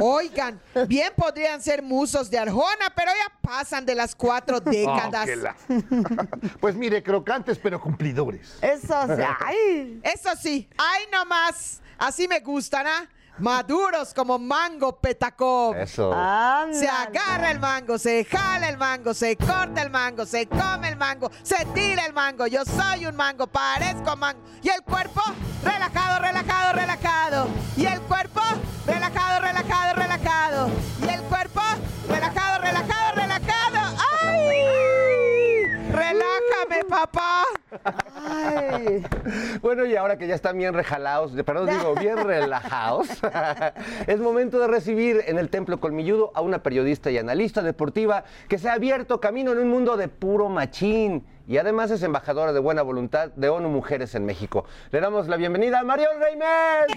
Oigan, 0.00 0.60
bien 0.86 1.12
podrían 1.16 1.60
ser 1.60 1.82
musos 1.82 2.30
de 2.30 2.38
Arjona, 2.38 2.92
pero 2.94 3.10
ya 3.12 3.32
pasan 3.40 3.84
de 3.86 3.94
las 3.94 4.14
cuatro 4.14 4.60
décadas. 4.60 5.28
Oh, 5.30 5.36
la- 5.36 5.56
pues 6.60 6.74
mire, 6.74 7.02
crocantes 7.02 7.58
pero 7.58 7.80
cumplidores. 7.80 8.58
Eso, 8.62 8.94
sí, 9.16 9.22
ay. 9.40 9.97
Eso 10.02 10.30
sí, 10.40 10.68
ay 10.76 11.04
nomás. 11.12 11.80
Así 11.98 12.28
me 12.28 12.40
gustan, 12.40 12.86
¿ah? 12.86 13.08
Maduros 13.38 14.12
como 14.14 14.38
mango 14.38 15.00
petacón. 15.00 15.78
Eso. 15.78 16.10
Se 16.72 16.88
agarra 16.88 17.52
el 17.52 17.60
mango, 17.60 17.96
se 17.98 18.24
jala 18.24 18.68
el 18.68 18.76
mango, 18.76 19.14
se 19.14 19.36
corta 19.36 19.82
el 19.82 19.90
mango, 19.90 20.26
se 20.26 20.46
come 20.48 20.88
el 20.88 20.96
mango, 20.96 21.30
se 21.42 21.64
tira 21.66 22.04
el 22.06 22.12
mango. 22.12 22.46
Yo 22.48 22.64
soy 22.64 23.06
un 23.06 23.14
mango, 23.14 23.46
parezco 23.46 24.16
mango. 24.16 24.40
Y 24.62 24.68
el 24.68 24.82
cuerpo, 24.82 25.22
relajado, 25.62 26.20
relajado, 26.20 26.72
relajado. 26.72 27.48
Y 27.76 27.86
el 27.86 28.00
cuerpo, 28.02 28.40
relajado, 28.86 29.40
relajado, 29.40 29.94
relajado. 29.94 30.70
Y 31.00 31.08
el 31.08 31.22
cuerpo, 31.22 31.60
relajado, 32.08 32.58
relajado, 32.60 32.60
relajado. 32.60 32.97
Relájame, 36.08 36.84
papá. 36.88 37.44
Ay. 38.14 39.04
Bueno, 39.60 39.84
y 39.84 39.94
ahora 39.96 40.16
que 40.16 40.26
ya 40.26 40.34
están 40.34 40.56
bien 40.56 40.72
rejalados, 40.72 41.32
perdón, 41.44 41.68
digo, 41.68 41.94
bien 41.94 42.16
relajados. 42.24 43.08
es 44.06 44.18
momento 44.18 44.58
de 44.58 44.68
recibir 44.68 45.22
en 45.26 45.38
el 45.38 45.50
Templo 45.50 45.80
Colmilludo 45.80 46.32
a 46.34 46.40
una 46.40 46.62
periodista 46.62 47.10
y 47.10 47.18
analista 47.18 47.62
deportiva 47.62 48.24
que 48.48 48.58
se 48.58 48.68
ha 48.68 48.74
abierto 48.74 49.20
camino 49.20 49.52
en 49.52 49.58
un 49.58 49.68
mundo 49.68 49.96
de 49.96 50.08
puro 50.08 50.48
machín. 50.48 51.26
Y 51.46 51.58
además 51.58 51.90
es 51.90 52.02
embajadora 52.02 52.52
de 52.52 52.60
buena 52.60 52.82
voluntad 52.82 53.30
de 53.34 53.48
ONU 53.48 53.68
Mujeres 53.68 54.14
en 54.14 54.24
México. 54.24 54.64
Le 54.90 55.00
damos 55.00 55.28
la 55.28 55.36
bienvenida 55.36 55.80
a 55.80 55.84
Marion 55.84 56.20
Reimers. 56.20 56.94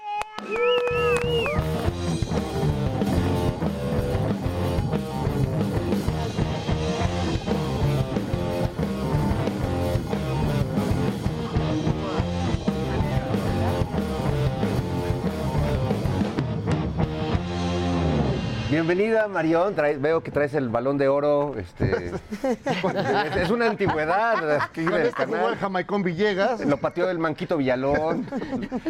Bienvenida, 18.72 19.28
Marión. 19.28 19.74
Trae- 19.76 19.98
veo 20.00 20.22
que 20.22 20.30
traes 20.30 20.54
el 20.54 20.70
balón 20.70 20.96
de 20.96 21.06
oro. 21.06 21.54
Este, 21.58 22.06
es, 22.06 22.12
es 23.36 23.50
una 23.50 23.66
antigüedad. 23.68 24.62
aquí 24.62 24.82
Con 24.82 24.94
del 24.94 25.06
este 25.08 25.26
jugó 25.26 25.36
canal. 25.36 25.52
el 25.52 25.58
Jamaicón 25.58 26.02
Villegas. 26.02 26.64
Lo 26.64 26.78
pateó 26.78 27.10
el 27.10 27.18
Manquito 27.18 27.58
Villalón, 27.58 28.26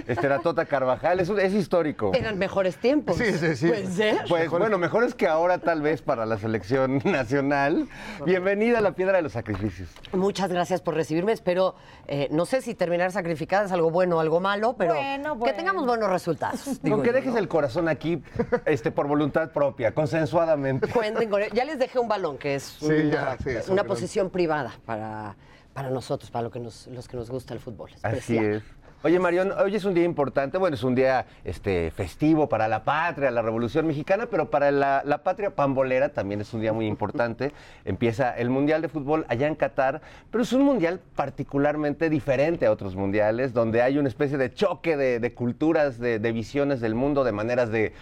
este, 0.06 0.28
la 0.28 0.38
Tota 0.38 0.66
Carvajal. 0.66 1.18
Es, 1.18 1.52
histórico. 1.52 2.12
Eran 2.14 2.38
mejores 2.38 2.76
tiempos. 2.76 3.16
Sí, 3.16 3.32
sí, 3.32 3.56
sí. 3.56 3.66
Puede 3.66 3.86
ser. 3.88 4.18
Pues 4.28 4.48
bueno, 4.50 4.78
mejor 4.78 5.02
es 5.02 5.16
que 5.16 5.26
ahora 5.26 5.58
tal 5.58 5.82
vez 5.82 6.00
para 6.00 6.26
la 6.26 6.38
selección 6.38 6.98
nacional. 7.04 7.88
Bienvenida 8.24 8.78
a 8.78 8.82
la 8.82 8.92
Piedra 8.92 9.16
de 9.16 9.22
los 9.22 9.32
Sacrificios. 9.32 9.88
Muchas 10.12 10.48
gracias 10.52 10.80
por 10.80 10.94
recibirme. 10.94 11.32
Espero, 11.32 11.74
eh, 12.06 12.28
no 12.30 12.46
sé 12.46 12.62
si 12.62 12.76
terminar 12.76 13.10
sacrificada 13.10 13.64
es 13.66 13.72
algo 13.72 13.90
bueno 13.90 14.18
o 14.18 14.20
algo 14.20 14.38
malo, 14.38 14.76
pero 14.78 14.94
Bueno, 14.94 15.40
que 15.40 15.52
tengamos 15.54 15.86
buenos 15.86 16.08
resultados. 16.08 16.80
digo 16.84 16.98
Con 16.98 17.02
que 17.04 17.08
yo, 17.10 17.14
dejes 17.14 17.32
¿no? 17.32 17.38
el 17.40 17.48
corazón 17.48 17.88
aquí 17.88 18.22
este, 18.64 18.92
por 18.92 19.08
voluntad 19.08 19.50
propia, 19.50 19.71
consensuadamente. 19.94 20.88
Cuenten 20.88 21.28
con 21.28 21.42
ello. 21.42 21.52
Ya 21.54 21.64
les 21.64 21.78
dejé 21.78 21.98
un 21.98 22.08
balón, 22.08 22.38
que 22.38 22.54
es 22.56 22.62
Sí, 22.62 22.86
una, 22.86 23.10
ya, 23.10 23.36
sí, 23.42 23.50
es 23.50 23.66
un 23.66 23.72
una 23.74 23.82
gran- 23.82 23.86
posición 23.88 24.30
privada 24.30 24.72
para, 24.86 25.36
para 25.72 25.90
nosotros, 25.90 26.30
para 26.30 26.44
lo 26.44 26.50
que 26.50 26.60
nos, 26.60 26.86
los 26.88 27.08
que 27.08 27.16
nos 27.16 27.30
gusta 27.30 27.54
el 27.54 27.60
fútbol. 27.60 27.90
Es 27.94 28.04
Así 28.04 28.36
es. 28.36 28.62
Oye, 29.04 29.18
Marión, 29.18 29.50
hoy 29.58 29.74
es 29.74 29.84
un 29.84 29.94
día 29.94 30.04
importante, 30.04 30.58
bueno, 30.58 30.74
es 30.76 30.84
un 30.84 30.94
día 30.94 31.26
este, 31.42 31.90
festivo 31.90 32.48
para 32.48 32.68
la 32.68 32.84
patria, 32.84 33.32
la 33.32 33.42
Revolución 33.42 33.84
Mexicana, 33.84 34.26
pero 34.30 34.48
para 34.48 34.70
la, 34.70 35.02
la 35.04 35.24
patria 35.24 35.50
pambolera 35.56 36.10
también 36.10 36.40
es 36.40 36.54
un 36.54 36.60
día 36.60 36.72
muy 36.72 36.86
importante. 36.86 37.52
Empieza 37.84 38.30
el 38.36 38.48
Mundial 38.48 38.80
de 38.80 38.88
Fútbol 38.88 39.26
allá 39.28 39.48
en 39.48 39.56
Qatar, 39.56 40.02
pero 40.30 40.44
es 40.44 40.52
un 40.52 40.62
mundial 40.62 41.00
particularmente 41.16 42.10
diferente 42.10 42.64
a 42.66 42.70
otros 42.70 42.94
mundiales, 42.94 43.52
donde 43.52 43.82
hay 43.82 43.98
una 43.98 44.06
especie 44.06 44.38
de 44.38 44.54
choque 44.54 44.96
de, 44.96 45.18
de 45.18 45.34
culturas, 45.34 45.98
de, 45.98 46.20
de 46.20 46.30
visiones 46.30 46.80
del 46.80 46.94
mundo, 46.94 47.24
de 47.24 47.32
maneras 47.32 47.72
de 47.72 47.94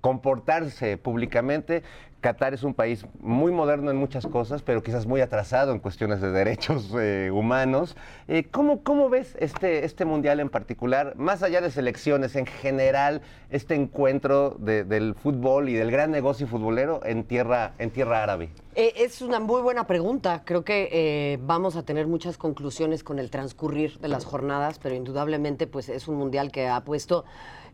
comportarse 0.00 0.96
públicamente. 0.96 1.82
Qatar 2.20 2.52
es 2.52 2.64
un 2.64 2.74
país 2.74 3.06
muy 3.20 3.52
moderno 3.52 3.92
en 3.92 3.96
muchas 3.96 4.26
cosas, 4.26 4.62
pero 4.62 4.82
quizás 4.82 5.06
muy 5.06 5.20
atrasado 5.20 5.70
en 5.70 5.78
cuestiones 5.78 6.20
de 6.20 6.32
derechos 6.32 6.92
eh, 6.98 7.30
humanos. 7.32 7.96
Eh, 8.26 8.42
¿cómo, 8.50 8.82
cómo 8.82 9.08
ves 9.08 9.36
este, 9.38 9.84
este 9.84 10.04
mundial 10.04 10.40
en 10.40 10.48
particular, 10.48 11.14
más 11.16 11.44
allá 11.44 11.60
de 11.60 11.70
selecciones, 11.70 12.34
en 12.34 12.46
general, 12.46 13.22
este 13.50 13.76
encuentro 13.76 14.56
de- 14.58 14.82
del 14.82 15.14
fútbol 15.14 15.68
y 15.68 15.74
del 15.74 15.92
gran 15.92 16.10
negocio 16.10 16.48
futbolero 16.48 16.98
en 17.04 17.22
tierra, 17.22 17.74
en 17.78 17.90
tierra 17.90 18.24
árabe? 18.24 18.48
Eh, 18.74 18.94
es 18.96 19.22
una 19.22 19.38
muy 19.38 19.62
buena 19.62 19.86
pregunta. 19.86 20.42
Creo 20.44 20.64
que 20.64 21.38
vamos 21.44 21.76
a 21.76 21.84
tener 21.84 22.08
muchas 22.08 22.36
conclusiones 22.36 23.04
con 23.04 23.20
el 23.20 23.30
transcurrir 23.30 23.96
de 24.00 24.08
las 24.08 24.24
jornadas, 24.24 24.80
pero 24.80 24.96
indudablemente 24.96 25.68
pues, 25.68 25.88
es 25.88 26.08
un 26.08 26.16
mundial 26.16 26.50
que 26.50 26.66
ha 26.66 26.80
puesto 26.80 27.24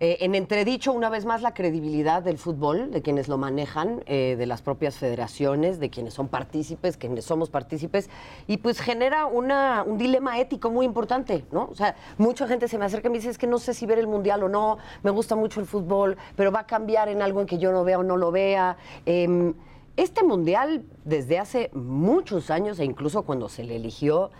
eh, 0.04 0.18
en 0.20 0.34
entredicho 0.34 0.92
una 0.92 1.08
vez 1.08 1.24
más 1.24 1.40
la 1.40 1.54
credibilidad 1.54 2.22
del 2.22 2.36
fútbol, 2.36 2.90
de 2.90 3.00
quienes 3.00 3.26
lo 3.26 3.38
manejan, 3.38 4.02
eh, 4.04 4.36
de 4.36 4.44
las 4.44 4.60
propias 4.60 4.98
federaciones, 4.98 5.80
de 5.80 5.88
quienes 5.88 6.12
son 6.12 6.28
partícipes, 6.28 6.98
quienes 6.98 7.24
somos 7.24 7.48
partícipes, 7.48 8.10
y 8.46 8.58
pues 8.58 8.80
genera 8.80 9.24
una, 9.24 9.82
un 9.82 9.96
dilema 9.96 10.38
ético 10.38 10.70
muy 10.70 10.84
importante, 10.84 11.46
¿no? 11.52 11.70
O 11.70 11.74
sea, 11.74 11.96
mucha 12.18 12.46
gente 12.46 12.68
se 12.68 12.76
me 12.76 12.84
acerca 12.84 13.08
y 13.08 13.12
me 13.12 13.16
dice, 13.16 13.30
es 13.30 13.38
que 13.38 13.46
no 13.46 13.58
sé 13.58 13.72
si 13.72 13.86
ver 13.86 13.98
el 13.98 14.06
mundial 14.06 14.42
o 14.42 14.50
no, 14.50 14.76
me 15.02 15.10
gusta 15.10 15.36
mucho 15.36 15.58
el 15.60 15.64
fútbol, 15.64 16.18
pero 16.36 16.52
va 16.52 16.60
a 16.60 16.66
cambiar 16.66 17.08
en 17.08 17.22
algo 17.22 17.40
en 17.40 17.46
que 17.46 17.56
yo 17.56 17.72
no 17.72 17.82
vea 17.82 17.98
o 17.98 18.02
no 18.02 18.18
lo 18.18 18.30
vea. 18.30 18.76
Em, 19.06 19.54
este 19.96 20.22
mundial, 20.22 20.84
desde 21.06 21.38
hace 21.38 21.70
muchos 21.72 22.50
años 22.50 22.78
e 22.78 22.84
incluso 22.84 23.22
cuando 23.22 23.48
se 23.48 23.64
le 23.64 23.76
eligió, 23.76 24.30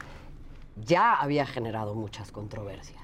ya 0.84 1.14
había 1.14 1.46
generado 1.46 1.94
muchas 1.94 2.30
controversias. 2.32 3.03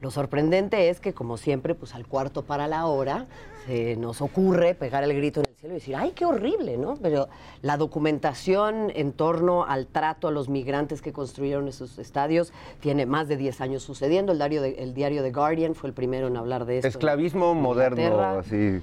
Lo 0.00 0.10
sorprendente 0.10 0.88
es 0.88 0.98
que, 0.98 1.12
como 1.12 1.36
siempre, 1.36 1.74
pues 1.74 1.94
al 1.94 2.06
cuarto 2.06 2.42
para 2.42 2.66
la 2.68 2.86
hora, 2.86 3.26
se 3.66 3.96
nos 3.96 4.22
ocurre 4.22 4.74
pegar 4.74 5.04
el 5.04 5.14
grito 5.14 5.40
en 5.40 5.46
el 5.46 5.54
cielo 5.54 5.74
y 5.74 5.78
decir, 5.78 5.94
¡ay, 5.96 6.12
qué 6.14 6.24
horrible! 6.24 6.78
¿no? 6.78 6.96
Pero 6.96 7.28
la 7.60 7.76
documentación 7.76 8.90
en 8.94 9.12
torno 9.12 9.64
al 9.64 9.86
trato 9.86 10.28
a 10.28 10.30
los 10.30 10.48
migrantes 10.48 11.02
que 11.02 11.12
construyeron 11.12 11.68
esos 11.68 11.98
estadios 11.98 12.52
tiene 12.80 13.04
más 13.04 13.28
de 13.28 13.36
10 13.36 13.60
años 13.60 13.82
sucediendo. 13.82 14.32
El 14.32 14.38
diario, 14.38 14.62
de, 14.62 14.70
el 14.82 14.94
diario 14.94 15.22
The 15.22 15.32
Guardian 15.32 15.74
fue 15.74 15.88
el 15.88 15.94
primero 15.94 16.28
en 16.28 16.38
hablar 16.38 16.64
de 16.64 16.78
esto. 16.78 16.88
Esclavismo 16.88 17.54
moderno, 17.54 18.20
así. 18.20 18.80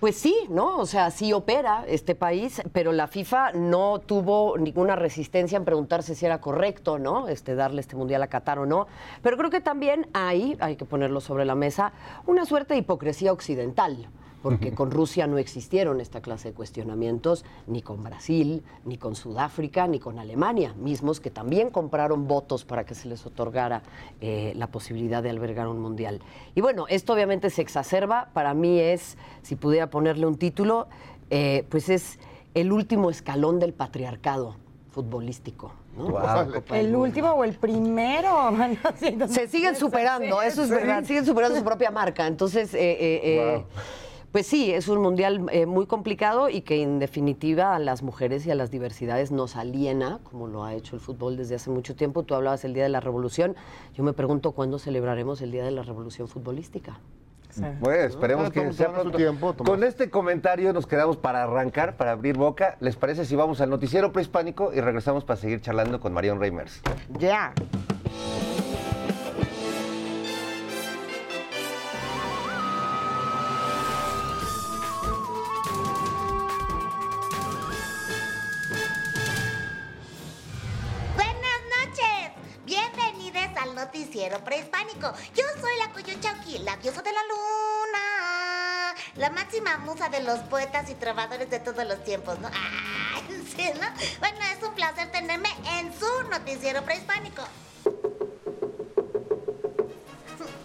Pues 0.00 0.16
sí, 0.16 0.34
¿no? 0.48 0.78
O 0.78 0.86
sea, 0.86 1.10
sí 1.10 1.34
opera 1.34 1.84
este 1.86 2.14
país, 2.14 2.62
pero 2.72 2.90
la 2.90 3.06
FIFA 3.06 3.52
no 3.52 3.98
tuvo 3.98 4.56
ninguna 4.56 4.96
resistencia 4.96 5.58
en 5.58 5.66
preguntarse 5.66 6.14
si 6.14 6.24
era 6.24 6.40
correcto, 6.40 6.98
¿no? 6.98 7.28
Este, 7.28 7.54
darle 7.54 7.82
este 7.82 7.96
mundial 7.96 8.22
a 8.22 8.28
Qatar 8.28 8.58
o 8.60 8.64
no. 8.64 8.86
Pero 9.20 9.36
creo 9.36 9.50
que 9.50 9.60
también 9.60 10.08
hay, 10.14 10.56
hay 10.60 10.76
que 10.76 10.86
ponerlo 10.86 11.20
sobre 11.20 11.44
la 11.44 11.54
mesa, 11.54 11.92
una 12.26 12.46
suerte 12.46 12.72
de 12.72 12.80
hipocresía 12.80 13.30
occidental. 13.30 14.08
Porque 14.42 14.72
con 14.72 14.90
Rusia 14.90 15.26
no 15.26 15.38
existieron 15.38 16.00
esta 16.00 16.20
clase 16.20 16.48
de 16.48 16.54
cuestionamientos, 16.54 17.44
ni 17.66 17.82
con 17.82 18.02
Brasil, 18.02 18.62
ni 18.84 18.96
con 18.96 19.14
Sudáfrica, 19.14 19.86
ni 19.86 19.98
con 19.98 20.18
Alemania, 20.18 20.74
mismos 20.78 21.20
que 21.20 21.30
también 21.30 21.70
compraron 21.70 22.26
votos 22.26 22.64
para 22.64 22.84
que 22.84 22.94
se 22.94 23.08
les 23.08 23.26
otorgara 23.26 23.82
eh, 24.20 24.52
la 24.56 24.68
posibilidad 24.68 25.22
de 25.22 25.30
albergar 25.30 25.68
un 25.68 25.80
mundial. 25.80 26.20
Y 26.54 26.60
bueno, 26.60 26.86
esto 26.88 27.12
obviamente 27.12 27.50
se 27.50 27.62
exacerba. 27.62 28.30
Para 28.32 28.54
mí 28.54 28.78
es, 28.80 29.18
si 29.42 29.56
pudiera 29.56 29.90
ponerle 29.90 30.26
un 30.26 30.36
título, 30.36 30.88
eh, 31.28 31.66
pues 31.68 31.88
es 31.88 32.18
el 32.54 32.72
último 32.72 33.10
escalón 33.10 33.58
del 33.58 33.72
patriarcado 33.72 34.56
futbolístico. 34.90 35.72
¿El 36.72 36.94
último 36.94 37.30
o 37.32 37.44
el 37.44 37.54
primero? 37.54 38.50
Bueno, 38.56 38.76
sí, 38.98 39.12
no 39.16 39.28
Se 39.28 39.48
siguen 39.48 39.76
superando, 39.76 40.42
eso 40.42 40.62
es 40.62 40.70
verdad, 40.70 41.04
siguen 41.04 41.24
superando 41.24 41.58
su 41.58 41.64
propia 41.64 41.90
marca. 41.90 42.26
Entonces, 42.26 42.74
eh, 42.74 42.78
eh, 42.80 43.20
eh, 43.22 43.54
Wow. 43.54 43.64
Pues 44.32 44.46
sí, 44.46 44.72
es 44.72 44.88
un 44.88 45.00
mundial 45.00 45.46
eh, 45.50 45.66
muy 45.66 45.86
complicado 45.86 46.48
y 46.48 46.60
que 46.62 46.82
en 46.82 46.98
definitiva 46.98 47.74
a 47.74 47.78
las 47.78 48.02
mujeres 48.02 48.46
y 48.46 48.50
a 48.50 48.54
las 48.54 48.70
diversidades 48.70 49.32
nos 49.32 49.56
aliena, 49.56 50.20
como 50.24 50.46
lo 50.46 50.64
ha 50.64 50.74
hecho 50.74 50.94
el 50.96 51.00
fútbol 51.00 51.36
desde 51.36 51.56
hace 51.56 51.70
mucho 51.70 51.96
tiempo. 51.96 52.22
Tú 52.22 52.34
hablabas 52.34 52.62
del 52.62 52.74
Día 52.74 52.84
de 52.84 52.90
la 52.90 53.00
Revolución. 53.00 53.56
Yo 53.94 54.04
me 54.04 54.12
pregunto 54.12 54.52
cuándo 54.52 54.78
celebraremos 54.78 55.42
el 55.42 55.50
Día 55.50 55.64
de 55.64 55.72
la 55.72 55.82
Revolución 55.82 56.28
Futbolística. 56.28 57.00
Bueno, 57.80 58.04
esperemos 58.04 58.50
que 58.50 58.72
sea 58.72 58.92
pronto. 58.92 59.16
tiempo. 59.16 59.54
Con 59.54 59.82
este 59.82 60.08
comentario 60.10 60.72
nos 60.72 60.86
quedamos 60.86 61.16
para 61.16 61.42
arrancar, 61.42 61.96
para 61.96 62.12
abrir 62.12 62.36
boca. 62.36 62.76
¿Les 62.80 62.96
parece 62.96 63.24
si 63.24 63.34
vamos 63.34 63.60
al 63.60 63.70
noticiero 63.70 64.12
prehispánico 64.12 64.72
y 64.72 64.80
regresamos 64.80 65.24
para 65.24 65.36
seguir 65.40 65.60
charlando 65.60 66.00
con 66.00 66.12
Marión 66.12 66.38
Reimers? 66.38 66.80
Ya. 67.18 67.52
Al 83.60 83.74
noticiero 83.74 84.42
prehispánico. 84.42 85.12
Yo 85.34 85.44
soy 85.60 85.78
la 85.78 85.92
Coyochauqui, 85.92 86.58
la 86.60 86.76
diosa 86.78 87.02
de 87.02 87.12
la 87.12 87.20
luna. 87.22 88.94
La 89.16 89.30
máxima 89.30 89.78
musa 89.78 90.08
de 90.08 90.22
los 90.22 90.38
poetas 90.40 90.88
y 90.90 90.94
trovadores 90.94 91.50
de 91.50 91.60
todos 91.60 91.86
los 91.86 92.02
tiempos, 92.04 92.38
¿no? 92.40 92.48
Ay, 92.48 93.44
sí, 93.56 93.70
¿no? 93.74 93.86
Bueno, 94.18 94.38
es 94.56 94.66
un 94.66 94.74
placer 94.74 95.10
tenerme 95.12 95.50
en 95.78 95.92
su 95.92 96.28
noticiero 96.30 96.82
prehispánico. 96.82 97.42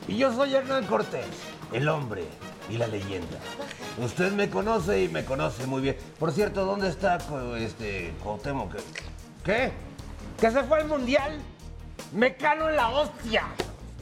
Y 0.08 0.18
yo 0.18 0.34
soy 0.34 0.54
Hernán 0.54 0.86
Cortés, 0.86 1.26
el 1.74 1.90
hombre 1.90 2.26
y 2.70 2.78
la 2.78 2.88
leyenda. 2.88 3.40
Usted 3.98 4.32
me 4.32 4.50
conoce 4.50 5.04
y 5.04 5.10
me 5.10 5.26
conoce 5.26 5.66
muy 5.66 5.82
bien. 5.82 5.98
Por 6.20 6.32
cierto, 6.32 6.64
¿dónde 6.64 6.90
está 6.90 7.18
este 7.58 8.14
Cuauhtémoc? 8.24 8.76
¿Qué? 9.44 9.72
¿Que 10.40 10.52
se 10.52 10.64
fue 10.64 10.80
al 10.80 10.88
mundial? 10.88 11.42
¡Me 12.16 12.34
cano 12.34 12.70
en 12.70 12.78
la 12.78 12.88
hostia! 12.92 13.44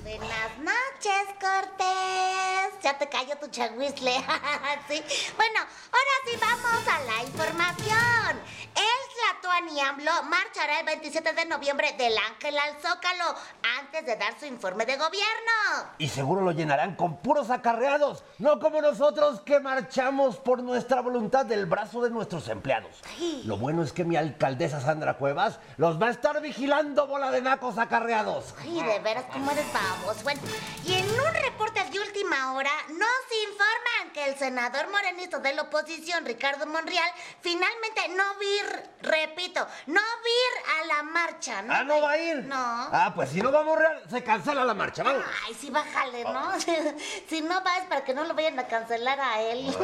Buenas 0.03 0.59
noches, 1.03 1.35
Cortés. 1.39 2.81
Ya 2.81 2.97
te 2.97 3.07
cayó 3.07 3.35
tu 3.37 3.47
chaguisle. 3.47 4.13
sí. 4.87 5.03
Bueno, 5.37 5.59
ahora 5.91 6.15
sí 6.25 6.37
vamos 6.39 6.87
a 6.87 6.99
la 7.01 7.23
información. 7.23 8.39
El 8.75 9.41
Tlatuani 9.41 9.79
AMLO 9.79 10.23
marchará 10.23 10.79
el 10.79 10.85
27 10.85 11.33
de 11.33 11.45
noviembre 11.45 11.93
del 11.97 12.13
Ángel 12.17 12.57
al 12.57 12.73
Zócalo 12.81 13.35
antes 13.79 14.05
de 14.05 14.15
dar 14.15 14.37
su 14.39 14.45
informe 14.45 14.85
de 14.85 14.97
gobierno. 14.97 15.91
Y 15.97 16.07
seguro 16.07 16.41
lo 16.41 16.51
llenarán 16.51 16.95
con 16.95 17.17
puros 17.17 17.49
acarreados, 17.49 18.23
no 18.39 18.59
como 18.59 18.81
nosotros 18.81 19.41
que 19.41 19.59
marchamos 19.59 20.37
por 20.37 20.63
nuestra 20.63 21.01
voluntad 21.01 21.45
del 21.45 21.65
brazo 21.65 22.01
de 22.01 22.09
nuestros 22.09 22.47
empleados. 22.47 23.01
Lo 23.45 23.57
bueno 23.57 23.83
es 23.83 23.93
que 23.93 24.05
mi 24.05 24.15
alcaldesa 24.15 24.81
Sandra 24.81 25.17
Cuevas 25.17 25.59
los 25.77 26.01
va 26.01 26.07
a 26.07 26.11
estar 26.11 26.41
vigilando 26.41 27.07
bola 27.07 27.31
de 27.31 27.41
nacos 27.41 27.77
acarreados. 27.77 28.55
Ay, 28.59 28.81
de 28.81 28.99
veras, 28.99 29.25
¿cómo 29.31 29.51
eres 29.51 29.65
babos? 29.71 30.23
Bueno, 30.23 30.41
y 30.85 30.92
en 30.97 31.09
un 31.09 31.33
reporte 31.41 31.83
de 31.91 31.99
última 31.99 32.53
hora 32.53 32.71
nos 32.89 33.23
informan 33.47 34.13
que 34.13 34.25
el 34.25 34.35
senador 34.37 34.89
morenista 34.91 35.39
de 35.39 35.53
la 35.53 35.63
oposición, 35.63 36.25
Ricardo 36.25 36.65
Monreal, 36.65 37.09
finalmente 37.41 38.01
no 38.09 38.23
va 38.23 38.39
a 38.39 38.43
ir, 38.43 38.89
repito, 39.01 39.67
no 39.87 40.01
va 40.01 40.81
a 40.81 40.85
la 40.85 41.03
marcha. 41.03 41.61
¿no? 41.61 41.73
Ah, 41.73 41.83
¿no 41.83 42.01
va 42.01 42.11
a 42.11 42.17
ir? 42.17 42.45
No. 42.45 42.55
Ah, 42.55 43.11
pues 43.15 43.29
si 43.29 43.41
no 43.41 43.51
vamos 43.51 43.77
real, 43.77 44.03
se 44.09 44.23
cancela 44.23 44.63
la 44.63 44.73
marcha, 44.73 45.03
vamos. 45.03 45.23
Ay, 45.47 45.53
sí, 45.53 45.69
bájale, 45.69 46.23
¿no? 46.23 46.51
si 47.29 47.41
no 47.41 47.63
va 47.63 47.77
es 47.77 47.85
para 47.85 48.03
que 48.03 48.13
no 48.13 48.23
lo 48.23 48.33
vayan 48.33 48.59
a 48.59 48.67
cancelar 48.67 49.19
a 49.19 49.41
él. 49.41 49.75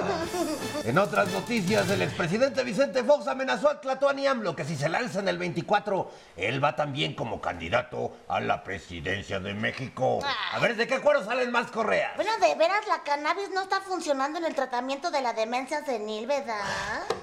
En 0.84 0.98
otras 0.98 1.30
noticias, 1.30 1.90
el 1.90 2.02
expresidente 2.02 2.64
Vicente 2.64 3.04
Fox 3.04 3.28
amenazó 3.28 3.70
a 3.70 3.82
Tlatuani 3.82 4.28
AMLO 4.28 4.56
que 4.56 4.66
si 4.66 4.76
se 4.76 4.90
lanza 4.90 5.20
en 5.20 5.28
el 5.28 5.38
24, 5.38 6.12
él 6.38 6.64
va 6.64 6.76
también 6.76 7.14
como 7.14 7.42
candidato 7.42 8.18
a 8.28 8.40
la 8.40 8.64
presidencia 8.64 9.40
de 9.40 9.54
México. 9.54 10.20
A 10.52 10.60
ver, 10.60 10.76
¿de 10.76 10.88
qué 10.88 10.99
cuero 11.02 11.24
salen 11.24 11.52
más 11.52 11.72
correas? 11.72 12.16
Bueno, 12.16 12.32
de 12.40 12.56
veras, 12.56 12.88
la 12.88 13.04
cannabis 13.04 13.50
no 13.52 13.62
está 13.62 13.82
funcionando 13.82 14.40
en 14.40 14.46
el 14.46 14.56
tratamiento 14.56 15.12
de 15.12 15.22
la 15.22 15.34
demencia 15.34 15.84
senil, 15.86 16.28
¿verdad? 16.28 16.64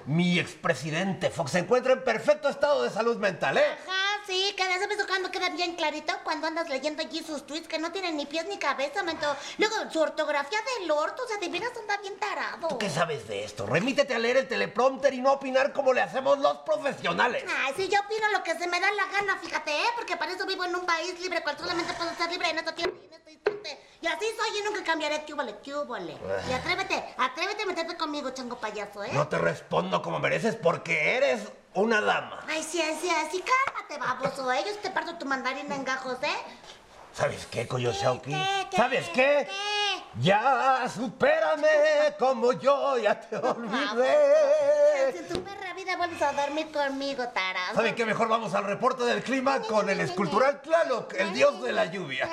Mi 0.07 0.39
expresidente 0.39 1.31
Fox 1.31 1.53
se 1.53 1.59
encuentra 1.61 1.93
en 1.93 2.05
perfecto 2.05 2.49
estado 2.49 2.83
de 2.83 2.91
salud 2.91 3.17
mental, 3.19 3.59
¿eh? 3.59 3.65
Ajá, 3.87 4.16
sí, 4.27 4.55
que 4.57 4.63
a 4.63 4.79
veces 4.79 5.07
cuando 5.07 5.31
queda 5.31 5.49
bien 5.51 5.75
clarito 5.75 6.13
cuando 6.25 6.47
andas 6.47 6.69
leyendo 6.69 7.03
allí 7.03 7.23
sus 7.23 7.47
tweets 7.47 7.69
que 7.69 7.79
no 7.79 7.93
tienen 7.93 8.17
ni 8.17 8.27
pies 8.27 8.47
ni 8.47 8.59
cabeza, 8.59 9.03
mento. 9.03 9.37
Luego, 9.59 9.75
su 9.91 10.01
ortografía 10.01 10.59
del 10.79 10.91
orto, 10.91 11.23
o 11.25 11.29
sea, 11.29 11.37
de 11.39 11.49
veras 11.49 11.73
anda 11.79 11.97
bien 11.99 12.19
tarado. 12.19 12.69
¿Tú 12.69 12.79
qué 12.79 12.91
sabes 12.91 13.27
de 13.29 13.45
esto? 13.45 13.67
Remítete 13.67 14.15
a 14.15 14.19
leer 14.19 14.39
el 14.39 14.49
teleprompter 14.49 15.15
y 15.15 15.21
no 15.21 15.33
opinar 15.33 15.73
como 15.73 15.93
le 15.93 16.01
hacemos 16.01 16.39
los 16.39 16.59
profesionales. 16.59 17.45
Ay, 17.65 17.75
sí, 17.77 17.89
yo 17.89 18.01
opino 18.01 18.29
lo 18.31 18.43
que 18.43 18.57
se 18.59 18.67
me 18.67 18.81
da 18.81 18.91
la 18.93 19.07
gana, 19.07 19.39
fíjate, 19.39 19.71
¿eh? 19.71 19.89
Porque 19.95 20.17
para 20.17 20.33
eso 20.33 20.47
vivo 20.47 20.65
en 20.65 20.75
un 20.75 20.87
país 20.87 21.19
libre, 21.21 21.43
cual 21.43 21.59
solamente 21.59 21.93
puedo 21.95 22.15
ser 22.15 22.31
libre 22.31 22.51
en 22.51 22.59
este 22.59 22.73
tiempo 22.73 22.99
y 23.03 23.07
en 23.07 23.13
este 23.13 23.33
instante. 23.33 23.86
Y 24.01 24.07
así 24.07 24.27
soy 24.37 24.59
y 24.61 24.65
nunca 24.65 24.85
cambiaré. 24.85 25.25
¿Qué 25.25 25.35
húbole, 25.35 25.57
qué 25.63 25.75
húbole? 25.75 26.17
Y 26.49 26.53
atrévete, 26.53 27.15
atrévete 27.17 27.63
a 27.63 27.67
meterte 27.67 27.97
conmigo, 27.97 28.31
chango 28.31 28.57
payaso, 28.57 29.03
¿eh? 29.03 29.11
No 29.13 29.29
te 29.29 29.39
respondo 29.39 30.03
como 30.03 30.19
mereces 30.19 30.57
porque 30.57 31.17
eres 31.17 31.41
una 31.75 32.01
dama. 32.01 32.45
Ay, 32.49 32.63
sí, 32.63 32.83
sí, 33.01 33.11
sí, 33.31 33.43
cálmate, 33.43 33.99
baboso. 33.99 34.53
¿eh? 34.53 34.65
Yo 34.67 34.77
te 34.79 34.91
parto 34.91 35.17
tu 35.17 35.27
mandarina 35.27 35.75
en 35.75 35.85
gajos, 35.85 36.19
¿eh? 36.23 36.37
¿Sabes 37.13 37.47
qué, 37.47 37.67
Koyoshauki? 37.67 38.31
qué, 38.31 38.67
qué, 38.71 38.77
¿Sabes 38.77 39.09
qué? 39.11 39.49
Ya 40.21 40.89
supérame 40.89 42.15
como 42.19 42.53
yo 42.53 42.97
ya 42.99 43.21
te 43.21 43.37
olvidé. 43.37 45.13
Si 45.13 45.35
tu 45.35 45.43
perra 45.43 45.75
vida 45.75 45.97
vuelves 45.97 46.23
a 46.23 46.33
dormir 46.33 46.73
conmigo, 46.73 47.29
tarado. 47.29 47.75
¿Saben 47.75 47.95
qué? 47.95 48.07
Mejor 48.07 48.29
vamos 48.29 48.55
al 48.55 48.65
reporte 48.65 49.05
del 49.05 49.23
clima 49.23 49.61
con 49.61 49.91
el 49.91 50.01
escultural 50.01 50.63
Tlaloc, 50.63 51.13
el 51.15 51.35
dios 51.35 51.63
de 51.63 51.73
la 51.73 51.85
lluvia. 51.87 52.29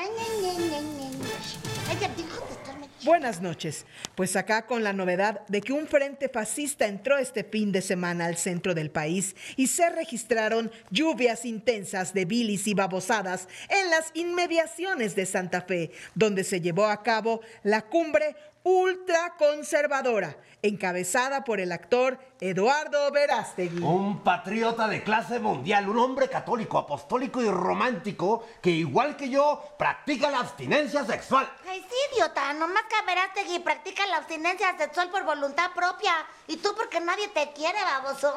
Buenas 3.03 3.41
noches. 3.41 3.85
Pues 4.15 4.37
acá 4.37 4.65
con 4.65 4.81
la 4.81 4.93
novedad 4.93 5.45
de 5.49 5.59
que 5.59 5.73
un 5.73 5.87
frente 5.87 6.29
fascista 6.29 6.85
entró 6.87 7.17
este 7.17 7.43
fin 7.43 7.73
de 7.73 7.81
semana 7.81 8.27
al 8.27 8.37
centro 8.37 8.73
del 8.73 8.91
país 8.91 9.35
y 9.57 9.67
se 9.67 9.89
registraron 9.89 10.71
lluvias 10.89 11.43
intensas 11.43 12.13
de 12.13 12.23
bilis 12.23 12.65
y 12.65 12.73
babosadas 12.73 13.49
en 13.67 13.89
las 13.89 14.11
inmediaciones 14.13 15.17
de 15.17 15.25
Santa 15.25 15.63
Fe, 15.63 15.91
donde 16.15 16.45
se 16.45 16.61
llevó 16.61 16.85
a 16.85 17.03
cabo 17.03 17.41
la 17.63 17.81
cumbre 17.81 18.37
ultraconservadora, 18.63 20.37
encabezada 20.61 21.43
por 21.43 21.59
el 21.59 21.73
actor 21.73 22.17
Eduardo 22.43 23.10
Verástegui. 23.10 23.82
Un 23.82 24.21
patriota 24.21 24.89
de 24.89 25.01
clase 25.01 25.39
mundial, 25.39 25.88
un 25.88 25.97
hombre 25.97 26.27
católico, 26.27 26.77
apostólico 26.77 27.41
y 27.41 27.47
romántico 27.47 28.45
que 28.62 28.69
igual 28.69 29.15
que 29.15 29.29
yo 29.29 29.63
practica 29.79 30.29
la 30.29 30.39
abstinencia 30.39 31.06
sexual. 31.06 31.49
Ay, 31.65 31.82
sí, 31.89 31.95
idiota. 32.13 32.51
Nomás 32.51 32.84
que 32.89 33.06
Verástegui 33.06 33.60
practica 33.60 34.06
la 34.08 34.17
abstinencia 34.17 34.77
sexual 34.77 35.10
por 35.10 35.23
voluntad 35.23 35.71
propia. 35.73 36.12
Y 36.47 36.58
tú 36.58 36.75
porque 36.75 36.99
nadie 36.99 37.29
te 37.29 37.53
quiere, 37.53 37.79
baboso. 37.82 38.34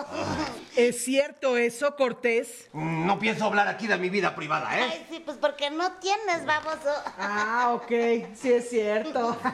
¿Es 0.77 1.05
cierto 1.05 1.57
eso, 1.57 1.97
Cortés? 1.97 2.69
No 2.73 3.19
pienso 3.19 3.47
hablar 3.47 3.67
aquí 3.67 3.89
de 3.89 3.97
mi 3.97 4.09
vida 4.09 4.37
privada, 4.37 4.79
¿eh? 4.79 4.89
Ay, 4.89 5.07
sí, 5.11 5.19
pues 5.19 5.37
porque 5.37 5.69
no 5.71 5.95
tienes, 5.95 6.47
baboso. 6.47 6.95
Ah, 7.19 7.73
ok. 7.75 7.91
Sí 8.37 8.53
es 8.53 8.71
cierto. 8.71 9.37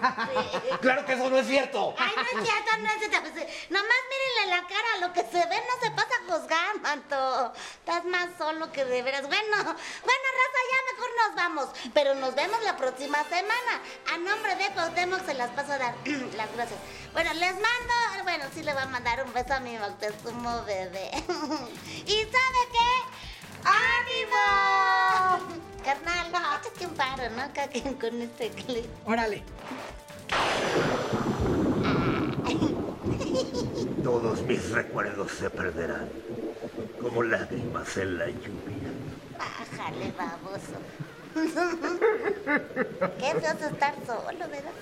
Claro 0.82 1.06
que 1.06 1.12
eso 1.12 1.30
no 1.30 1.38
es 1.38 1.46
cierto. 1.46 1.94
Ay, 1.96 2.12
no 2.16 2.22
es 2.22 2.48
cierto, 2.48 2.70
no 2.78 2.88
es 2.88 2.98
cierto. 2.98 3.32
Pues, 3.32 3.70
nomás 3.70 3.96
la 4.46 4.62
cara, 4.66 4.98
lo 5.00 5.12
que 5.12 5.22
se 5.22 5.46
ve 5.46 5.56
no 5.56 5.80
se 5.82 5.90
pasa 5.92 6.08
a 6.14 6.32
juzgar, 6.32 6.80
manto. 6.80 7.52
Estás 7.78 8.04
más 8.04 8.28
solo 8.38 8.70
que 8.72 8.84
de 8.84 9.02
veras. 9.02 9.22
Bueno, 9.26 9.56
bueno, 9.56 9.74
raza, 9.74 10.60
ya 10.70 10.92
mejor 10.94 11.10
nos 11.26 11.34
vamos. 11.36 11.68
Pero 11.94 12.14
nos 12.14 12.34
vemos 12.34 12.62
la 12.64 12.76
próxima 12.76 13.22
semana. 13.24 13.80
A 14.12 14.18
nombre 14.18 14.56
de 14.56 14.66
Cuauhtémoc 14.70 15.24
se 15.26 15.34
las 15.34 15.50
paso 15.50 15.72
a 15.72 15.78
dar 15.78 15.94
las 16.36 16.52
gracias. 16.54 16.78
Bueno, 17.12 17.32
les 17.34 17.52
mando, 17.52 18.22
bueno, 18.24 18.44
sí 18.54 18.62
le 18.62 18.72
voy 18.72 18.82
a 18.82 18.86
mandar 18.86 19.22
un 19.24 19.32
beso 19.32 19.54
a 19.54 19.60
mi 19.60 19.76
Moctezuma 19.78 20.62
bebé. 20.62 21.10
¿Y 22.06 22.22
sabe 22.22 22.60
qué? 22.72 22.92
¡Ánimo! 23.64 25.62
Carnal, 25.84 26.32
no, 26.32 26.38
échate 26.58 26.86
un 26.86 26.94
paro, 26.94 27.28
¿no? 27.30 27.42
Acá 27.42 27.68
que- 27.68 27.82
con 27.98 28.22
este 28.22 28.50
clip. 28.50 28.86
Órale. 29.06 29.42
Todos 34.02 34.42
mis 34.42 34.70
recuerdos 34.70 35.32
se 35.32 35.48
perderán, 35.50 36.08
como 37.00 37.22
lágrimas 37.22 37.96
en 37.96 38.18
la 38.18 38.26
lluvia. 38.26 38.90
Bájale, 39.38 40.12
baboso. 40.12 40.78
Qué 43.18 43.40
feo 43.40 43.52
es 43.52 43.62
estar 43.62 43.94
solo, 44.06 44.48
¿verdad? 44.48 44.72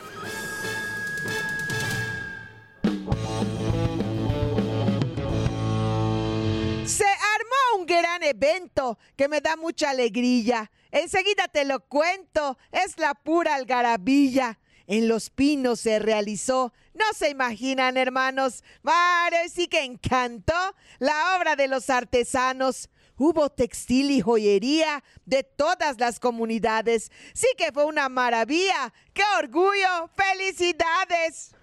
Se 6.86 7.04
armó 7.04 7.78
un 7.78 7.86
gran 7.86 8.22
evento 8.24 8.98
que 9.16 9.28
me 9.28 9.40
da 9.40 9.56
mucha 9.56 9.90
alegría. 9.90 10.70
Enseguida 10.90 11.46
te 11.46 11.64
lo 11.64 11.80
cuento, 11.80 12.58
es 12.72 12.98
la 12.98 13.14
pura 13.14 13.54
algarabilla. 13.54 14.58
En 14.90 15.07
Los 15.07 15.31
Pinos 15.31 15.79
se 15.79 16.00
realizó, 16.00 16.72
no 16.94 17.05
se 17.14 17.31
imaginan 17.31 17.96
hermanos, 17.96 18.64
Vale, 18.83 19.48
sí 19.48 19.68
que 19.68 19.85
encantó 19.85 20.53
la 20.98 21.37
obra 21.37 21.55
de 21.55 21.68
los 21.68 21.88
artesanos. 21.90 22.90
Hubo 23.16 23.50
textil 23.50 24.11
y 24.11 24.20
joyería 24.20 25.05
de 25.26 25.44
todas 25.44 26.00
las 26.00 26.18
comunidades. 26.18 27.12
Sí 27.35 27.46
que 27.57 27.70
fue 27.70 27.85
una 27.85 28.09
maravilla. 28.09 28.92
¡Qué 29.12 29.22
orgullo! 29.38 30.11
¡Felicidades! 30.16 31.55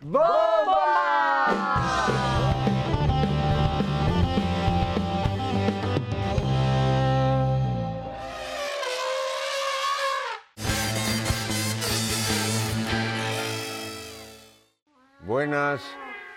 Buenas, 15.27 15.81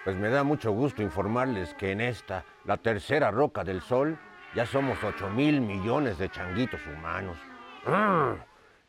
pues 0.02 0.16
me 0.16 0.30
da 0.30 0.42
mucho 0.42 0.72
gusto 0.72 1.00
informarles 1.00 1.74
que 1.74 1.92
en 1.92 2.00
esta, 2.00 2.44
la 2.64 2.76
tercera 2.76 3.30
roca 3.30 3.62
del 3.62 3.82
sol, 3.82 4.18
ya 4.52 4.66
somos 4.66 4.98
8 5.04 5.30
mil 5.30 5.60
millones 5.60 6.18
de 6.18 6.28
changuitos 6.28 6.80
humanos. 6.88 7.38
¡Ah! 7.86 8.34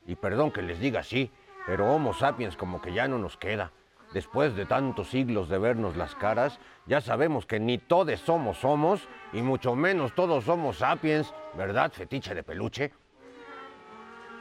Y 0.07 0.15
perdón 0.15 0.49
que 0.49 0.63
les 0.63 0.79
diga 0.79 1.01
así, 1.01 1.29
pero 1.67 1.85
Homo 1.93 2.15
sapiens 2.15 2.57
como 2.57 2.81
que 2.81 2.93
ya 2.93 3.07
no 3.07 3.19
nos 3.19 3.37
queda. 3.37 3.73
Después 4.11 4.55
de 4.55 4.65
tantos 4.65 5.11
siglos 5.11 5.49
de 5.49 5.59
vernos 5.59 5.95
las 5.95 6.15
caras, 6.15 6.59
ya 6.87 6.99
sabemos 6.99 7.45
que 7.45 7.59
ni 7.59 7.77
todos 7.77 8.19
somos 8.21 8.65
homos, 8.65 9.07
y 9.33 9.43
mucho 9.43 9.75
menos 9.75 10.15
todos 10.15 10.45
somos 10.45 10.77
sapiens, 10.77 11.31
¿verdad, 11.53 11.91
fetiche 11.91 12.33
de 12.33 12.41
peluche? 12.41 12.91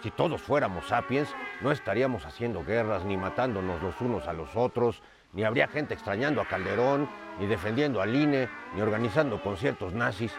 Si 0.03 0.11
todos 0.11 0.41
fuéramos 0.41 0.87
sapiens, 0.87 1.35
no 1.61 1.71
estaríamos 1.71 2.25
haciendo 2.25 2.65
guerras, 2.65 3.05
ni 3.05 3.17
matándonos 3.17 3.83
los 3.83 4.01
unos 4.01 4.27
a 4.29 4.33
los 4.33 4.57
otros, 4.57 5.03
ni 5.33 5.45
habría 5.45 5.69
gente 5.69 5.95
extrañando 5.95 6.41
a 6.41 6.47
Calderón, 6.47 7.09
ni 7.39 7.47
defendiendo 7.47 8.01
al 8.01 8.15
INE, 8.15 8.49
ni 8.75 8.81
organizando 8.81 9.43
conciertos 9.43 9.93
nazis. 9.93 10.33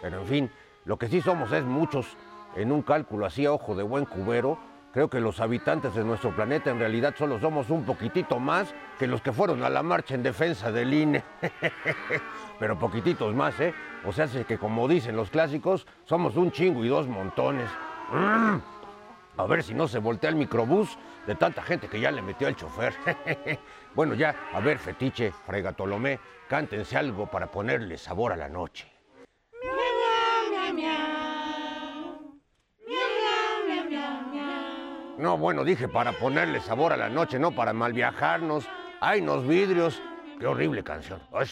Pero 0.00 0.20
en 0.20 0.26
fin, 0.26 0.50
lo 0.84 0.98
que 0.98 1.08
sí 1.08 1.20
somos 1.20 1.50
es 1.52 1.64
muchos, 1.64 2.16
en 2.54 2.70
un 2.70 2.82
cálculo 2.82 3.26
así 3.26 3.44
a 3.44 3.52
ojo 3.52 3.74
de 3.74 3.82
buen 3.82 4.04
cubero, 4.04 4.58
Creo 4.92 5.08
que 5.08 5.20
los 5.20 5.40
habitantes 5.40 5.94
de 5.94 6.04
nuestro 6.04 6.36
planeta 6.36 6.70
en 6.70 6.78
realidad 6.78 7.14
solo 7.16 7.40
somos 7.40 7.70
un 7.70 7.82
poquitito 7.82 8.38
más 8.38 8.74
que 8.98 9.06
los 9.06 9.22
que 9.22 9.32
fueron 9.32 9.62
a 9.62 9.70
la 9.70 9.82
marcha 9.82 10.14
en 10.14 10.22
defensa 10.22 10.70
del 10.70 10.92
INE. 10.92 11.24
Pero 12.58 12.78
poquititos 12.78 13.34
más, 13.34 13.58
¿eh? 13.58 13.72
O 14.04 14.12
sea, 14.12 14.26
es 14.26 14.44
que 14.44 14.58
como 14.58 14.86
dicen 14.86 15.16
los 15.16 15.30
clásicos, 15.30 15.86
somos 16.04 16.36
un 16.36 16.52
chingo 16.52 16.84
y 16.84 16.88
dos 16.88 17.08
montones. 17.08 17.70
Mm. 18.12 18.81
A 19.36 19.46
ver 19.46 19.62
si 19.62 19.72
no 19.72 19.88
se 19.88 19.98
voltea 19.98 20.30
el 20.30 20.36
microbús 20.36 20.98
de 21.26 21.34
tanta 21.34 21.62
gente 21.62 21.88
que 21.88 22.00
ya 22.00 22.10
le 22.10 22.20
metió 22.20 22.48
el 22.48 22.56
chofer. 22.56 22.94
bueno, 23.94 24.14
ya, 24.14 24.34
a 24.52 24.60
ver, 24.60 24.78
Fetiche, 24.78 25.32
Fregatolomé, 25.32 26.20
cántense 26.48 26.96
algo 26.98 27.26
para 27.30 27.50
ponerle 27.50 27.96
sabor 27.96 28.32
a 28.32 28.36
la 28.36 28.48
noche. 28.48 28.92
No, 35.18 35.38
bueno, 35.38 35.62
dije 35.64 35.88
para 35.88 36.12
ponerle 36.12 36.60
sabor 36.60 36.92
a 36.92 36.96
la 36.96 37.08
noche, 37.08 37.38
no 37.38 37.52
para 37.52 37.72
mal 37.72 37.92
viajarnos. 37.92 38.66
Ay, 39.00 39.20
nos 39.20 39.46
vidrios. 39.46 40.02
Qué 40.40 40.46
horrible 40.46 40.82
canción. 40.82 41.22
Ay. 41.32 41.46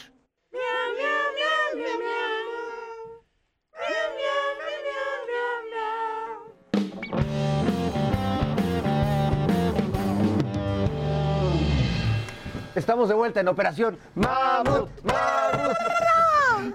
Estamos 12.75 13.09
de 13.09 13.15
vuelta 13.17 13.41
en 13.41 13.49
Operación 13.49 13.99
Mamut, 14.15 14.89
Mamut. 15.03 15.77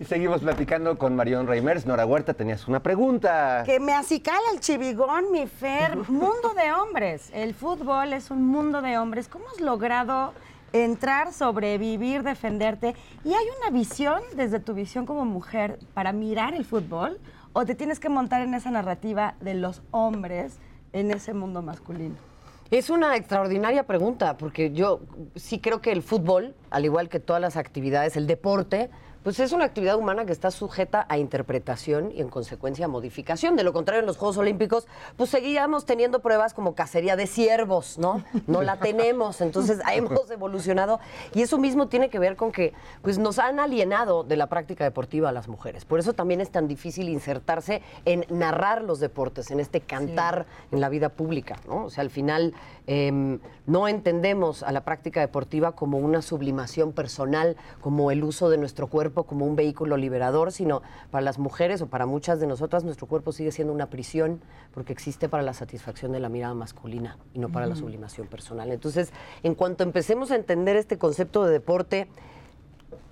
Y 0.02 0.04
seguimos 0.04 0.42
platicando 0.42 0.98
con 0.98 1.16
Marión 1.16 1.48
Reimers. 1.48 1.86
Nora 1.86 2.06
Huerta, 2.06 2.34
tenías 2.34 2.68
una 2.68 2.82
pregunta. 2.82 3.64
Que 3.66 3.80
me 3.80 3.94
acicala 3.94 4.42
el 4.54 4.60
chivigón, 4.60 5.32
mi 5.32 5.48
Fer. 5.48 5.96
Mundo 6.10 6.54
de 6.54 6.74
hombres. 6.74 7.30
El 7.34 7.54
fútbol 7.54 8.12
es 8.12 8.30
un 8.30 8.46
mundo 8.46 8.82
de 8.82 8.98
hombres. 8.98 9.30
¿Cómo 9.30 9.46
has 9.54 9.62
logrado 9.62 10.34
entrar, 10.74 11.32
sobrevivir, 11.32 12.24
defenderte? 12.24 12.94
¿Y 13.24 13.34
hay 13.34 13.46
una 13.62 13.70
visión 13.70 14.22
desde 14.36 14.60
tu 14.60 14.74
visión 14.74 15.06
como 15.06 15.24
mujer 15.24 15.80
para 15.94 16.12
mirar 16.12 16.56
el 16.56 16.66
fútbol? 16.66 17.22
¿O 17.54 17.66
te 17.66 17.74
tienes 17.74 18.02
que 18.02 18.10
montar 18.10 18.42
en 18.42 18.54
esa 18.54 18.70
narrativa 18.70 19.36
de 19.40 19.54
los 19.54 19.82
hombres 19.92 20.60
en 20.92 21.12
ese 21.12 21.34
mundo 21.34 21.62
masculino? 21.62 22.35
Es 22.72 22.90
una 22.90 23.16
extraordinaria 23.16 23.84
pregunta, 23.84 24.38
porque 24.38 24.72
yo 24.72 25.02
sí 25.36 25.60
creo 25.60 25.82
que 25.82 25.92
el 25.92 26.02
fútbol, 26.02 26.56
al 26.72 26.84
igual 26.84 27.10
que 27.10 27.20
todas 27.20 27.40
las 27.40 27.58
actividades, 27.58 28.18
el 28.18 28.26
deporte, 28.26 28.90
pues 29.26 29.40
es 29.40 29.54
una 29.54 29.66
actividad 29.66 29.98
humana 29.98 30.24
que 30.28 30.32
está 30.32 30.52
sujeta 30.52 31.08
a 31.10 31.18
interpretación 31.18 32.12
y 32.12 32.22
en 32.22 32.30
consecuencia 32.30 32.86
a 32.86 32.88
modificación. 32.88 33.56
De 33.56 33.64
lo 33.64 33.74
contrario, 33.74 34.02
en 34.02 34.06
los 34.06 34.18
Juegos 34.18 34.38
Olímpicos, 34.38 34.88
pues 35.18 35.32
seguíamos 35.32 35.88
teniendo 35.88 36.20
pruebas 36.20 36.54
como 36.54 36.76
cacería 36.76 37.16
de 37.16 37.26
ciervos, 37.26 37.98
¿no? 37.98 38.24
No 38.46 38.62
la 38.62 38.78
tenemos, 38.78 39.42
entonces 39.42 39.80
hemos 39.92 40.30
evolucionado 40.30 41.00
y 41.34 41.42
eso 41.42 41.58
mismo 41.58 41.88
tiene 41.88 42.12
que 42.12 42.20
ver 42.20 42.36
con 42.36 42.52
que 42.52 42.74
pues 43.02 43.18
nos 43.18 43.40
han 43.40 43.60
alienado 43.60 44.24
de 44.24 44.38
la 44.38 44.46
práctica 44.46 44.84
deportiva 44.84 45.30
a 45.30 45.32
las 45.32 45.48
mujeres. 45.48 45.86
Por 45.86 45.98
eso 45.98 46.14
también 46.14 46.40
es 46.40 46.52
tan 46.52 46.68
difícil 46.68 47.10
insertarse 47.10 47.82
en 48.06 48.28
narrar 48.30 48.84
los 48.84 49.00
deportes, 49.00 49.50
en 49.50 49.60
este 49.60 49.82
cantar 49.82 50.46
en 50.72 50.82
la 50.82 50.90
vida 50.90 51.10
pública, 51.10 51.56
¿no? 51.68 51.86
O 51.86 51.90
sea, 51.90 52.04
al 52.04 52.12
final 52.12 52.54
em, 52.86 53.40
no 53.66 53.88
entendemos 53.88 54.62
a 54.62 54.72
la 54.72 54.86
práctica 54.86 55.20
deportiva 55.20 55.72
como 55.72 55.98
una 55.98 56.22
sublimación 56.22 56.94
personal, 56.94 57.58
como 57.82 58.12
el 58.12 58.24
uso 58.24 58.52
de 58.52 58.60
nuestro 58.60 58.86
cuerpo 58.86 59.15
como 59.24 59.46
un 59.46 59.56
vehículo 59.56 59.98
liberador, 59.98 60.52
sino 60.52 60.82
para 61.10 61.22
las 61.22 61.40
mujeres 61.40 61.82
o 61.82 61.88
para 61.88 62.06
muchas 62.06 62.40
de 62.40 62.48
nosotras 62.48 62.84
nuestro 62.84 63.08
cuerpo 63.08 63.32
sigue 63.32 63.52
siendo 63.52 63.74
una 63.74 63.90
prisión 63.90 64.42
porque 64.74 64.94
existe 64.94 65.30
para 65.30 65.42
la 65.42 65.54
satisfacción 65.54 66.12
de 66.12 66.20
la 66.20 66.30
mirada 66.30 66.54
masculina 66.54 67.18
y 67.34 67.40
no 67.40 67.50
para 67.50 67.66
la 67.66 67.76
sublimación 67.76 68.28
personal. 68.28 68.72
Entonces, 68.72 69.12
en 69.44 69.56
cuanto 69.56 69.84
empecemos 69.84 70.32
a 70.32 70.36
entender 70.36 70.76
este 70.76 70.98
concepto 70.98 71.46
de 71.46 71.52
deporte, 71.52 72.08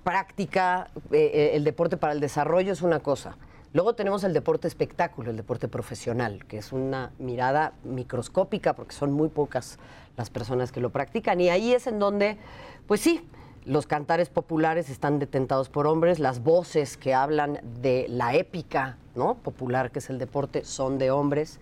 práctica, 0.04 0.90
eh, 1.10 1.30
eh, 1.34 1.50
el 1.54 1.64
deporte 1.64 1.96
para 1.96 2.12
el 2.12 2.20
desarrollo 2.20 2.72
es 2.72 2.82
una 2.82 3.00
cosa. 3.00 3.36
Luego 3.72 3.94
tenemos 3.94 4.22
el 4.22 4.32
deporte 4.32 4.68
espectáculo, 4.68 5.30
el 5.30 5.36
deporte 5.36 5.66
profesional, 5.66 6.44
que 6.44 6.58
es 6.58 6.72
una 6.72 7.10
mirada 7.18 7.72
microscópica 7.82 8.74
porque 8.74 8.94
son 8.94 9.12
muy 9.12 9.28
pocas 9.28 9.80
las 10.16 10.30
personas 10.30 10.70
que 10.70 10.80
lo 10.80 10.90
practican. 10.90 11.40
Y 11.40 11.48
ahí 11.48 11.74
es 11.74 11.88
en 11.88 11.98
donde, 11.98 12.38
pues 12.86 13.00
sí, 13.00 13.28
los 13.66 13.86
cantares 13.86 14.28
populares 14.28 14.90
están 14.90 15.18
detentados 15.18 15.68
por 15.68 15.86
hombres, 15.86 16.18
las 16.18 16.42
voces 16.42 16.96
que 16.96 17.14
hablan 17.14 17.60
de 17.80 18.06
la 18.08 18.34
épica 18.34 18.98
¿no? 19.14 19.36
popular, 19.36 19.90
que 19.90 20.00
es 20.00 20.10
el 20.10 20.18
deporte, 20.18 20.64
son 20.64 20.98
de 20.98 21.10
hombres. 21.10 21.58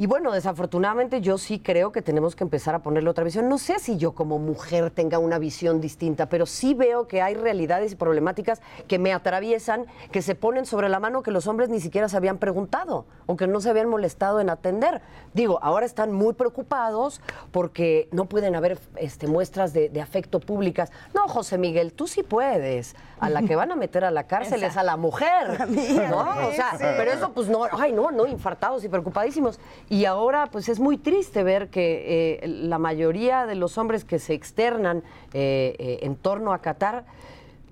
Y 0.00 0.06
bueno, 0.06 0.30
desafortunadamente 0.30 1.20
yo 1.20 1.38
sí 1.38 1.58
creo 1.58 1.90
que 1.90 2.02
tenemos 2.02 2.36
que 2.36 2.44
empezar 2.44 2.72
a 2.76 2.78
ponerle 2.84 3.10
otra 3.10 3.24
visión. 3.24 3.48
No 3.48 3.58
sé 3.58 3.80
si 3.80 3.96
yo 3.96 4.12
como 4.12 4.38
mujer 4.38 4.92
tenga 4.92 5.18
una 5.18 5.40
visión 5.40 5.80
distinta, 5.80 6.28
pero 6.28 6.46
sí 6.46 6.72
veo 6.72 7.08
que 7.08 7.20
hay 7.20 7.34
realidades 7.34 7.90
y 7.90 7.96
problemáticas 7.96 8.60
que 8.86 9.00
me 9.00 9.12
atraviesan, 9.12 9.86
que 10.12 10.22
se 10.22 10.36
ponen 10.36 10.66
sobre 10.66 10.88
la 10.88 11.00
mano 11.00 11.24
que 11.24 11.32
los 11.32 11.48
hombres 11.48 11.68
ni 11.68 11.80
siquiera 11.80 12.08
se 12.08 12.16
habían 12.16 12.38
preguntado 12.38 13.06
o 13.26 13.36
que 13.36 13.48
no 13.48 13.60
se 13.60 13.70
habían 13.70 13.88
molestado 13.88 14.38
en 14.38 14.50
atender. 14.50 15.00
Digo, 15.34 15.58
ahora 15.62 15.84
están 15.84 16.12
muy 16.12 16.34
preocupados 16.34 17.20
porque 17.50 18.08
no 18.12 18.26
pueden 18.26 18.54
haber 18.54 18.78
este, 18.98 19.26
muestras 19.26 19.72
de, 19.72 19.88
de 19.88 20.00
afecto 20.00 20.38
públicas. 20.38 20.92
No, 21.12 21.26
José 21.26 21.58
Miguel, 21.58 21.92
tú 21.92 22.06
sí 22.06 22.22
puedes. 22.22 22.94
A 23.18 23.30
la 23.30 23.42
que 23.42 23.56
van 23.56 23.72
a 23.72 23.74
meter 23.74 24.04
a 24.04 24.12
la 24.12 24.28
cárcel 24.28 24.62
es 24.62 24.76
a 24.76 24.84
la 24.84 24.96
mujer. 24.96 25.68
¿no? 26.08 26.20
O 26.46 26.52
sea, 26.52 26.70
Sí. 26.78 26.84
pero 26.96 27.10
eso 27.10 27.32
pues 27.32 27.48
no, 27.48 27.64
ay 27.72 27.92
no, 27.92 28.12
no, 28.12 28.26
infartados 28.28 28.84
y 28.84 28.88
preocupadísimos. 28.88 29.58
Y 29.90 30.04
ahora 30.04 30.46
pues 30.46 30.68
es 30.68 30.80
muy 30.80 30.98
triste 30.98 31.42
ver 31.42 31.70
que 31.70 32.40
eh, 32.42 32.48
la 32.48 32.78
mayoría 32.78 33.46
de 33.46 33.54
los 33.54 33.78
hombres 33.78 34.04
que 34.04 34.18
se 34.18 34.34
externan 34.34 35.02
eh, 35.32 35.74
eh, 35.78 35.98
en 36.02 36.16
torno 36.16 36.52
a 36.52 36.58
Qatar, 36.58 37.06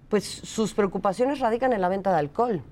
pues 0.08 0.24
sus 0.24 0.72
preocupaciones 0.72 1.40
radican 1.40 1.72
en 1.72 1.80
la 1.80 1.88
venta 1.88 2.10
de 2.12 2.18
alcohol. 2.18 2.62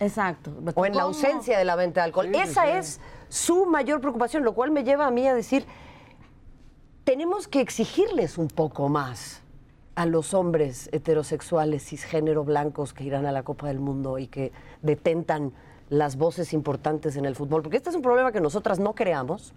Exacto. 0.00 0.52
O 0.74 0.86
en 0.86 0.96
la 0.96 1.02
ausencia 1.02 1.58
de 1.58 1.64
la 1.64 1.76
venta 1.76 2.00
de 2.00 2.06
alcohol. 2.06 2.28
Sí, 2.32 2.40
Esa 2.40 2.62
sí. 2.64 2.70
es 2.72 3.00
su 3.28 3.66
mayor 3.66 4.00
preocupación, 4.00 4.44
lo 4.44 4.54
cual 4.54 4.70
me 4.70 4.84
lleva 4.84 5.06
a 5.06 5.10
mí 5.10 5.26
a 5.26 5.34
decir, 5.34 5.64
tenemos 7.04 7.46
que 7.46 7.60
exigirles 7.60 8.38
un 8.38 8.48
poco 8.48 8.88
más 8.88 9.42
a 9.94 10.06
los 10.06 10.34
hombres 10.34 10.88
heterosexuales, 10.92 11.84
cisgénero, 11.84 12.44
blancos 12.44 12.92
que 12.92 13.04
irán 13.04 13.26
a 13.26 13.32
la 13.32 13.42
Copa 13.42 13.66
del 13.66 13.80
Mundo 13.80 14.18
y 14.18 14.28
que 14.28 14.52
detentan 14.82 15.52
las 15.90 16.16
voces 16.16 16.52
importantes 16.52 17.16
en 17.16 17.24
el 17.24 17.34
fútbol, 17.34 17.62
porque 17.62 17.76
este 17.76 17.90
es 17.90 17.96
un 17.96 18.02
problema 18.02 18.32
que 18.32 18.40
nosotras 18.40 18.78
no 18.78 18.94
creamos, 18.94 19.54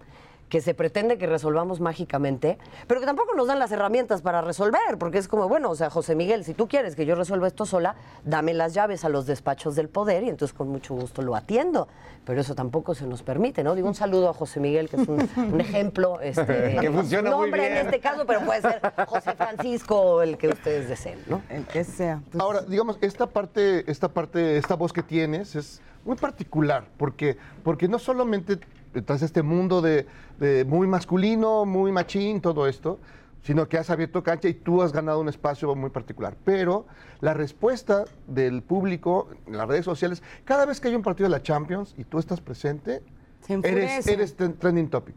que 0.52 0.60
se 0.60 0.74
pretende 0.74 1.16
que 1.16 1.26
resolvamos 1.26 1.80
mágicamente, 1.80 2.58
pero 2.86 3.00
que 3.00 3.06
tampoco 3.06 3.34
nos 3.34 3.46
dan 3.46 3.58
las 3.58 3.72
herramientas 3.72 4.20
para 4.20 4.42
resolver, 4.42 4.98
porque 4.98 5.16
es 5.16 5.26
como, 5.26 5.48
bueno, 5.48 5.70
o 5.70 5.74
sea, 5.74 5.88
José 5.88 6.14
Miguel, 6.14 6.44
si 6.44 6.52
tú 6.52 6.68
quieres 6.68 6.94
que 6.94 7.06
yo 7.06 7.14
resuelva 7.14 7.46
esto 7.46 7.64
sola, 7.64 7.94
dame 8.26 8.52
las 8.52 8.74
llaves 8.74 9.06
a 9.06 9.08
los 9.08 9.24
despachos 9.24 9.76
del 9.76 9.88
poder 9.88 10.24
y 10.24 10.28
entonces 10.28 10.54
con 10.54 10.68
mucho 10.68 10.94
gusto 10.94 11.22
lo 11.22 11.34
atiendo, 11.36 11.88
pero 12.26 12.42
eso 12.42 12.54
tampoco 12.54 12.94
se 12.94 13.06
nos 13.06 13.22
permite, 13.22 13.64
¿no? 13.64 13.74
Digo 13.74 13.88
un 13.88 13.94
saludo 13.94 14.28
a 14.28 14.34
José 14.34 14.60
Miguel, 14.60 14.90
que 14.90 14.96
es 14.96 15.08
un, 15.08 15.26
un 15.36 15.58
ejemplo, 15.62 16.20
este, 16.20 16.76
Que 16.82 16.90
funciona 16.90 17.34
muy 17.34 17.46
hombre 17.46 17.68
en 17.68 17.86
este 17.86 18.00
caso, 18.00 18.26
pero 18.26 18.40
puede 18.40 18.60
ser 18.60 18.82
José 19.06 19.34
Francisco 19.34 19.98
o 19.98 20.20
el 20.20 20.36
que 20.36 20.48
ustedes 20.48 20.86
deseen, 20.86 21.18
¿no? 21.28 21.40
El 21.48 21.64
que 21.64 21.82
sea. 21.82 22.20
Ahora, 22.38 22.60
digamos, 22.60 22.98
esta 23.00 23.26
parte, 23.26 23.90
esta 23.90 24.08
parte, 24.08 24.58
esta 24.58 24.74
voz 24.74 24.92
que 24.92 25.02
tienes 25.02 25.56
es 25.56 25.80
muy 26.04 26.16
particular, 26.16 26.86
porque, 26.96 27.36
porque 27.62 27.88
no 27.88 27.98
solamente 27.98 28.58
estás 28.94 29.22
este 29.22 29.42
mundo 29.42 29.80
de, 29.80 30.06
de 30.38 30.64
muy 30.64 30.86
masculino, 30.86 31.64
muy 31.64 31.92
machín, 31.92 32.40
todo 32.40 32.66
esto, 32.66 32.98
sino 33.42 33.68
que 33.68 33.76
has 33.78 33.90
abierto 33.90 34.22
cancha 34.22 34.48
y 34.48 34.54
tú 34.54 34.82
has 34.82 34.92
ganado 34.92 35.20
un 35.20 35.28
espacio 35.28 35.74
muy 35.74 35.90
particular. 35.90 36.36
Pero 36.44 36.86
la 37.20 37.34
respuesta 37.34 38.04
del 38.26 38.62
público 38.62 39.28
en 39.46 39.56
las 39.56 39.66
redes 39.68 39.84
sociales, 39.84 40.22
cada 40.44 40.64
vez 40.64 40.80
que 40.80 40.88
hay 40.88 40.94
un 40.94 41.02
partido 41.02 41.28
de 41.28 41.36
la 41.36 41.42
Champions 41.42 41.94
y 41.98 42.04
tú 42.04 42.18
estás 42.18 42.40
presente, 42.40 43.02
eres, 43.48 44.06
eres 44.06 44.36
trending 44.36 44.88
topic. 44.88 45.14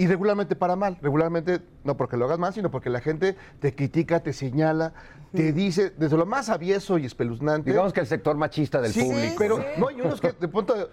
Y 0.00 0.06
regularmente 0.06 0.54
para 0.54 0.76
mal, 0.76 0.96
regularmente 1.02 1.58
no 1.82 1.96
porque 1.96 2.16
lo 2.16 2.26
hagas 2.26 2.38
mal, 2.38 2.54
sino 2.54 2.70
porque 2.70 2.88
la 2.88 3.00
gente 3.00 3.36
te 3.58 3.74
critica, 3.74 4.20
te 4.20 4.32
señala, 4.32 4.92
te 5.34 5.52
dice 5.52 5.90
desde 5.98 6.16
lo 6.16 6.24
más 6.24 6.48
avieso 6.50 6.98
y 6.98 7.04
espeluznante. 7.04 7.70
Digamos 7.70 7.92
que 7.92 7.98
el 7.98 8.06
sector 8.06 8.36
machista 8.36 8.80
del 8.80 8.92
Sí, 8.92 9.00
público. 9.02 9.34
pero 9.36 9.58
no, 9.76 9.88
hay 9.88 10.00
unos 10.00 10.20
que 10.20 10.30
de 10.32 10.46
pronto, 10.46 10.88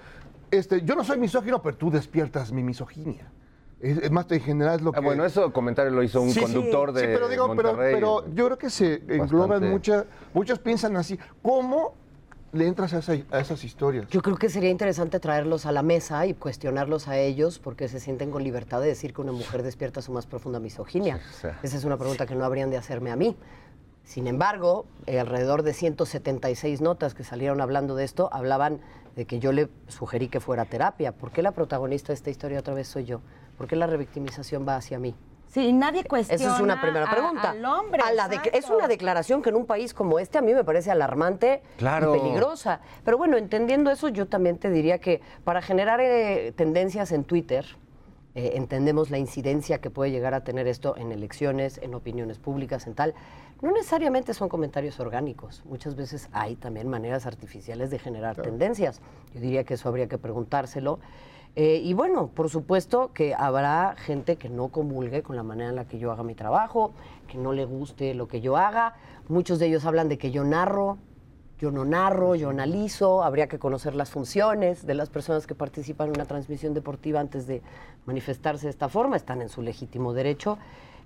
este, 0.50 0.82
yo 0.82 0.96
no 0.96 1.04
soy 1.04 1.20
misógino, 1.20 1.62
pero 1.62 1.78
tú 1.78 1.92
despiertas 1.92 2.52
mi 2.52 2.64
misoginia. 2.64 3.32
Es, 3.80 4.00
es 4.00 4.10
más, 4.10 4.26
en 4.32 4.42
general 4.42 4.78
es 4.78 4.82
lo 4.82 4.92
que... 4.92 4.98
Ah, 4.98 5.02
bueno, 5.04 5.24
eso 5.24 5.54
comentario 5.54 5.92
lo 5.92 6.02
hizo 6.02 6.20
un 6.20 6.32
Sí, 6.32 6.40
conductor 6.42 6.90
sí, 6.96 7.06
de 7.06 7.14
pero 7.14 7.30
digo, 7.30 7.54
pero, 7.56 7.70
Monterrey. 7.74 7.94
pero 7.94 8.26
yo 8.34 8.46
creo 8.46 8.58
que 8.58 8.72
se 8.72 9.04
engloban 9.08 9.70
muchas, 9.70 10.06
muchos 10.34 10.58
piensan 10.58 10.98
así, 10.98 11.20
¿cómo 11.44 11.94
le 12.54 12.68
entras 12.68 12.94
a, 12.94 13.00
esa- 13.00 13.14
a 13.32 13.40
esas 13.40 13.64
historias? 13.64 14.08
Yo 14.10 14.22
creo 14.22 14.38
que 14.38 14.50
sería 14.50 14.70
interesante 14.70 15.20
traerlos 15.20 15.66
a 15.66 15.72
la 15.72 15.82
mesa 15.84 16.26
y 16.26 16.34
cuestionarlos 16.34 17.08
a 17.08 17.18
ellos 17.18 17.60
porque 17.60 17.88
se 17.88 18.00
sienten 18.00 18.32
con 18.32 18.44
libertad 18.44 18.82
de 18.82 18.88
decir 18.88 19.14
que 19.14 19.22
una 19.22 19.32
mujer 19.32 19.62
despierta 19.64 20.02
su 20.02 20.12
más 20.12 20.26
profunda 20.26 20.60
misoginia. 20.60 21.20
Esa 21.64 21.78
es 21.78 21.84
una 21.84 21.98
pregunta 21.98 22.26
que 22.26 22.36
no 22.36 22.46
habrían 22.46 22.70
de 22.70 22.78
hacerme 22.78 23.12
a 23.12 23.16
mí. 23.16 23.36
Sin 24.04 24.28
embargo, 24.28 24.86
eh, 25.08 25.20
alrededor 25.20 25.64
de 25.64 25.74
176 25.74 26.80
notas 26.82 27.14
que 27.16 27.24
salieron 27.24 27.60
hablando 27.60 27.96
de 27.96 28.04
esto 28.04 28.30
hablaban 28.32 28.80
de 29.16 29.26
que 29.26 29.40
yo 29.40 29.52
le 29.52 29.68
sugerí 29.88 30.28
que 30.28 30.40
fuera 30.40 30.66
terapia. 30.66 31.12
¿Por 31.12 31.32
qué 31.32 31.42
la 31.42 31.52
protagonista 31.52 32.08
de 32.10 32.16
esta 32.16 32.30
historia 32.30 32.60
otra 32.60 32.74
vez 32.74 32.88
soy 32.88 33.06
yo? 33.06 33.22
¿Por 33.58 33.68
qué 33.68 33.76
la 33.76 33.88
revictimización 33.88 34.66
va 34.68 34.76
hacia 34.76 35.00
mí? 35.00 35.16
Sí, 35.56 35.72
nadie 35.72 36.04
cuestiona 36.04 36.44
Esa 36.44 36.56
es 36.56 36.60
una 36.62 36.82
primera 36.82 37.06
a- 37.06 37.10
pregunta. 37.12 37.52
al 37.52 37.64
hombre, 37.64 38.02
A 38.06 38.12
la 38.12 38.28
de- 38.28 38.36
exacto. 38.36 38.58
es 38.60 38.70
una 38.70 38.90
declaración 38.90 39.42
que 39.42 39.52
en 39.52 39.56
un 39.56 39.66
país 39.66 39.94
como 39.94 40.20
este 40.20 40.38
a 40.38 40.42
mí 40.42 40.54
me 40.54 40.66
parece 40.66 40.92
alarmante 40.92 41.62
Claro. 41.78 42.14
y 42.14 42.20
peligrosa. 42.20 42.82
Pero 43.06 43.18
bueno, 43.18 43.38
entendiendo 43.38 43.90
eso, 43.90 44.10
yo 44.10 44.28
también 44.28 44.58
te 44.58 44.70
diría 44.70 45.00
que 45.00 45.22
para 45.46 45.62
generar 45.62 46.02
eh, 46.02 46.52
tendencias 46.58 47.14
en 47.14 47.24
Twitter, 47.24 47.66
eh, 48.36 48.52
entendemos 48.56 49.12
la 49.12 49.18
incidencia 49.18 49.80
que 49.80 49.90
puede 49.90 50.12
llegar 50.12 50.34
a 50.34 50.44
tener 50.44 50.68
esto 50.68 50.98
en 50.98 51.14
elecciones, 51.14 51.78
en 51.82 51.96
opiniones 51.96 52.38
públicas, 52.38 52.86
en 52.86 52.94
tal. 52.94 53.14
No 53.62 53.72
necesariamente 53.72 54.34
son 54.34 54.50
comentarios 54.50 55.00
orgánicos. 55.00 55.64
Muchas 55.64 55.96
veces 55.96 56.28
hay 56.34 56.58
también 56.58 56.90
maneras 56.90 57.26
artificiales 57.26 57.92
de 57.92 58.00
generar 58.00 58.36
tendencias. 58.36 59.00
Yo 59.34 59.40
diría 59.40 59.64
que 59.64 59.76
eso 59.76 59.88
habría 59.88 60.10
que 60.10 60.18
preguntárselo. 60.18 61.00
Eh, 61.56 61.82
y 61.84 61.94
bueno, 61.94 62.28
por 62.28 62.50
supuesto 62.50 63.14
que 63.14 63.34
habrá 63.34 63.96
gente 63.98 64.36
que 64.36 64.50
no 64.50 64.68
comulgue 64.70 65.24
con 65.24 65.38
la 65.38 65.44
manera 65.44 65.70
en 65.70 65.76
la 65.78 65.86
que 65.86 65.98
yo 65.98 66.12
haga 66.12 66.24
mi 66.24 66.36
trabajo, 66.36 66.92
que 67.28 67.38
no 67.38 67.54
le 67.54 67.64
guste 67.64 68.14
lo 68.14 68.28
que 68.28 68.42
yo 68.42 68.58
haga. 68.58 68.96
Muchos 69.30 69.60
de 69.60 69.68
ellos 69.68 69.86
hablan 69.86 70.10
de 70.10 70.18
que 70.18 70.32
yo 70.32 70.44
narro, 70.44 70.98
yo 71.58 71.72
no 71.72 71.86
narro, 71.86 72.36
yo 72.36 72.50
analizo, 72.50 73.24
habría 73.24 73.48
que 73.48 73.58
conocer 73.58 73.96
las 73.96 74.10
funciones 74.10 74.86
de 74.86 74.94
las 74.94 75.10
personas 75.10 75.48
que 75.48 75.56
participan 75.56 76.10
en 76.10 76.16
una 76.16 76.26
transmisión 76.26 76.74
deportiva 76.74 77.22
antes 77.22 77.48
de 77.48 77.62
manifestarse 78.06 78.66
de 78.66 78.72
esta 78.72 78.90
forma, 78.90 79.16
están 79.16 79.42
en 79.42 79.48
su 79.48 79.62
legítimo 79.62 80.14
derecho. 80.14 80.58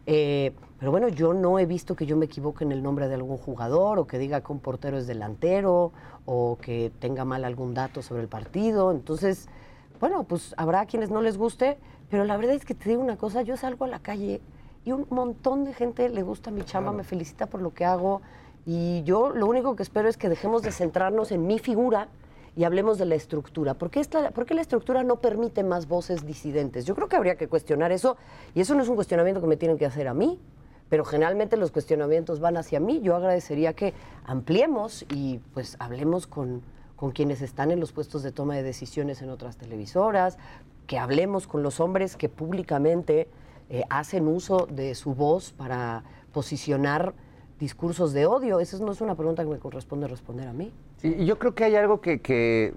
Eh, 0.08 0.54
pero 0.80 0.90
bueno, 0.90 1.10
yo 1.10 1.34
no 1.34 1.60
he 1.60 1.68
visto 1.68 1.96
que 1.96 2.08
yo 2.08 2.18
me 2.18 2.26
equivoque 2.26 2.64
en 2.64 2.72
el 2.72 2.82
nombre 2.82 3.08
de 3.08 3.14
algún 3.14 3.38
jugador 3.38 4.00
o 4.00 4.08
que 4.08 4.18
diga 4.18 4.42
que 4.42 4.52
un 4.52 4.60
portero 4.60 4.98
es 4.98 5.06
delantero 5.06 5.92
o 6.26 6.58
que 6.60 6.92
tenga 6.98 7.26
mal 7.26 7.46
algún 7.46 7.76
dato 7.76 8.02
sobre 8.02 8.24
el 8.24 8.28
partido. 8.28 8.90
Entonces, 8.92 9.50
bueno, 10.00 10.24
pues 10.24 10.54
habrá 10.58 10.86
quienes 10.86 11.10
no 11.10 11.22
les 11.22 11.38
guste, 11.38 11.78
pero 12.10 12.24
la 12.26 12.38
verdad 12.38 12.56
es 12.56 12.66
que 12.66 12.74
te 12.76 12.90
digo 12.90 13.02
una 13.02 13.18
cosa, 13.18 13.42
yo 13.42 13.58
salgo 13.58 13.86
a 13.86 13.88
la 13.88 14.00
calle 14.00 14.42
y 14.86 14.92
un 14.92 15.06
montón 15.10 15.66
de 15.66 15.74
gente 15.74 16.08
le 16.10 16.24
gusta 16.24 16.52
mi 16.52 16.64
chamba, 16.64 16.92
me 16.92 17.04
felicita 17.04 17.46
por 17.48 17.62
lo 17.62 17.74
que 17.74 17.86
hago 17.86 18.22
y 18.66 19.04
yo 19.04 19.30
lo 19.30 19.48
único 19.48 19.76
que 19.76 19.84
espero 19.84 20.08
es 20.10 20.18
que 20.18 20.30
dejemos 20.30 20.62
de 20.62 20.72
centrarnos 20.72 21.32
en 21.32 21.46
mi 21.48 21.60
figura 21.60 22.08
y 22.56 22.64
hablemos 22.64 22.98
de 22.98 23.06
la 23.06 23.16
estructura. 23.16 23.74
¿Por 23.74 23.90
qué, 23.90 24.00
esta- 24.00 24.32
por 24.32 24.46
qué 24.46 24.54
la 24.54 24.62
estructura 24.62 25.04
no 25.04 25.18
permite 25.18 25.64
más 25.64 25.88
voces 25.88 26.26
disidentes? 26.26 26.86
Yo 26.86 26.96
creo 26.96 27.08
que 27.08 27.16
habría 27.16 27.36
que 27.36 27.48
cuestionar 27.48 27.92
eso 27.92 28.18
y 28.56 28.62
eso 28.62 28.76
no 28.76 28.84
es 28.84 28.90
un 28.90 28.96
cuestionamiento 28.96 29.40
que 29.42 29.48
me 29.48 29.56
tienen 29.58 29.78
que 29.78 29.86
hacer 29.86 30.08
a 30.08 30.14
mí, 30.14 30.40
pero 30.90 31.06
generalmente 31.06 31.56
los 31.58 31.72
cuestionamientos 31.72 32.40
van 32.40 32.58
hacia 32.58 32.80
mí. 32.80 33.00
Yo 33.02 33.16
agradecería 33.16 33.74
que 33.74 33.94
ampliemos 34.26 35.06
y 35.14 35.40
pues 35.54 35.76
hablemos 35.80 36.26
con, 36.28 36.62
con 37.00 37.12
quienes 37.12 37.42
están 37.42 37.72
en 37.72 37.80
los 37.80 37.94
puestos 37.94 38.24
de 38.24 38.34
toma 38.34 38.58
de 38.58 38.64
decisiones 38.64 39.22
en 39.22 39.30
otras 39.30 39.56
televisoras, 39.56 40.38
que 40.86 41.00
hablemos 41.00 41.48
con 41.48 41.64
los 41.64 41.80
hombres 41.80 42.18
que 42.18 42.28
públicamente 42.28 43.30
eh, 43.70 43.84
hacen 43.90 44.28
uso 44.28 44.68
de 44.70 44.94
su 44.96 45.16
voz 45.16 45.54
para 45.54 46.04
posicionar 46.34 47.14
discursos 47.58 48.12
de 48.12 48.26
odio. 48.26 48.60
Esa 48.60 48.80
no 48.80 48.92
es 48.92 49.00
una 49.00 49.16
pregunta 49.16 49.46
que 49.46 49.50
me 49.50 49.60
corresponde 49.60 50.10
responder 50.10 50.50
a 50.50 50.52
mí. 50.52 50.74
Yo 51.02 51.40
creo 51.40 51.56
que 51.56 51.64
hay 51.64 51.78
algo 51.78 52.02
que, 52.02 52.20
que 52.20 52.74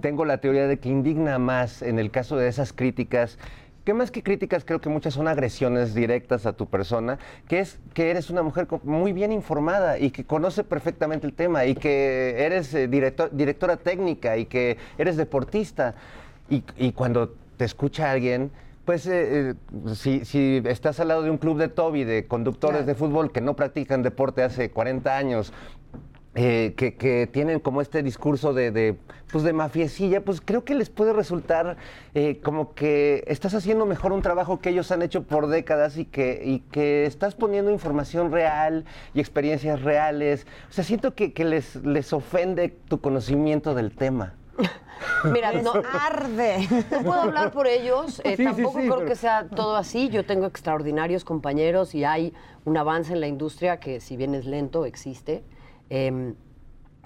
tengo 0.00 0.24
la 0.24 0.38
teoría 0.38 0.66
de 0.66 0.80
que 0.80 0.88
indigna 0.88 1.38
más 1.38 1.82
en 1.82 2.00
el 2.00 2.10
caso 2.10 2.36
de 2.36 2.48
esas 2.48 2.72
críticas. 2.72 3.38
Que 3.88 3.94
más 3.94 4.10
que 4.10 4.22
críticas, 4.22 4.66
creo 4.66 4.82
que 4.82 4.90
muchas 4.90 5.14
son 5.14 5.28
agresiones 5.28 5.94
directas 5.94 6.44
a 6.44 6.52
tu 6.52 6.66
persona, 6.66 7.18
que 7.48 7.60
es 7.60 7.78
que 7.94 8.10
eres 8.10 8.28
una 8.28 8.42
mujer 8.42 8.66
muy 8.82 9.14
bien 9.14 9.32
informada 9.32 9.98
y 9.98 10.10
que 10.10 10.24
conoce 10.24 10.62
perfectamente 10.62 11.26
el 11.26 11.32
tema 11.32 11.64
y 11.64 11.74
que 11.74 12.34
eres 12.44 12.74
eh, 12.74 12.86
director- 12.86 13.30
directora 13.32 13.78
técnica 13.78 14.36
y 14.36 14.44
que 14.44 14.76
eres 14.98 15.16
deportista. 15.16 15.94
Y, 16.50 16.64
y 16.76 16.92
cuando 16.92 17.30
te 17.56 17.64
escucha 17.64 18.10
alguien, 18.10 18.50
pues 18.84 19.06
eh, 19.06 19.52
eh, 19.52 19.94
si, 19.94 20.22
si 20.26 20.60
estás 20.66 21.00
al 21.00 21.08
lado 21.08 21.22
de 21.22 21.30
un 21.30 21.38
club 21.38 21.56
de 21.58 21.68
Toby, 21.68 22.04
de 22.04 22.26
conductores 22.26 22.84
de 22.84 22.94
fútbol 22.94 23.32
que 23.32 23.40
no 23.40 23.56
practican 23.56 24.02
deporte 24.02 24.42
hace 24.42 24.70
40 24.70 25.16
años, 25.16 25.54
eh, 26.40 26.74
que, 26.76 26.94
que 26.94 27.26
tienen 27.26 27.58
como 27.58 27.80
este 27.82 28.00
discurso 28.04 28.52
de, 28.54 28.70
de, 28.70 28.96
pues 29.32 29.42
de 29.42 29.52
mafiecilla, 29.52 30.20
pues 30.24 30.40
creo 30.40 30.62
que 30.64 30.76
les 30.76 30.88
puede 30.88 31.12
resultar 31.12 31.76
eh, 32.14 32.38
como 32.44 32.74
que 32.74 33.24
estás 33.26 33.54
haciendo 33.54 33.86
mejor 33.86 34.12
un 34.12 34.22
trabajo 34.22 34.60
que 34.60 34.68
ellos 34.68 34.92
han 34.92 35.02
hecho 35.02 35.24
por 35.24 35.48
décadas 35.48 35.96
y 35.96 36.04
que, 36.04 36.40
y 36.44 36.60
que 36.70 37.06
estás 37.06 37.34
poniendo 37.34 37.72
información 37.72 38.30
real 38.30 38.84
y 39.14 39.18
experiencias 39.20 39.82
reales. 39.82 40.46
O 40.70 40.72
sea, 40.72 40.84
siento 40.84 41.16
que, 41.16 41.32
que 41.32 41.44
les, 41.44 41.74
les 41.84 42.12
ofende 42.12 42.68
tu 42.68 43.00
conocimiento 43.00 43.74
del 43.74 43.90
tema. 43.90 44.34
Mira, 45.32 45.50
no 45.60 45.72
arde. 46.00 46.68
No 46.92 47.02
puedo 47.02 47.20
hablar 47.22 47.50
por 47.50 47.66
ellos. 47.66 48.20
eh, 48.24 48.36
Sí, 48.36 48.36
sí, 48.36 48.44
tampoco 48.44 48.78
sí, 48.78 48.86
creo 48.86 48.96
pero- 48.98 49.08
que 49.08 49.16
sea 49.16 49.48
todo 49.48 49.74
así. 49.74 50.08
Yo 50.08 50.24
tengo 50.24 50.46
extraordinarios 50.46 51.24
compañeros 51.24 51.96
y 51.96 52.04
hay 52.04 52.32
un 52.64 52.76
avance 52.76 53.12
en 53.12 53.20
la 53.20 53.26
industria 53.26 53.80
que, 53.80 54.00
si 54.00 54.16
bien 54.16 54.36
es 54.36 54.44
lento, 54.44 54.84
existe. 54.84 55.42
Em, 55.90 56.34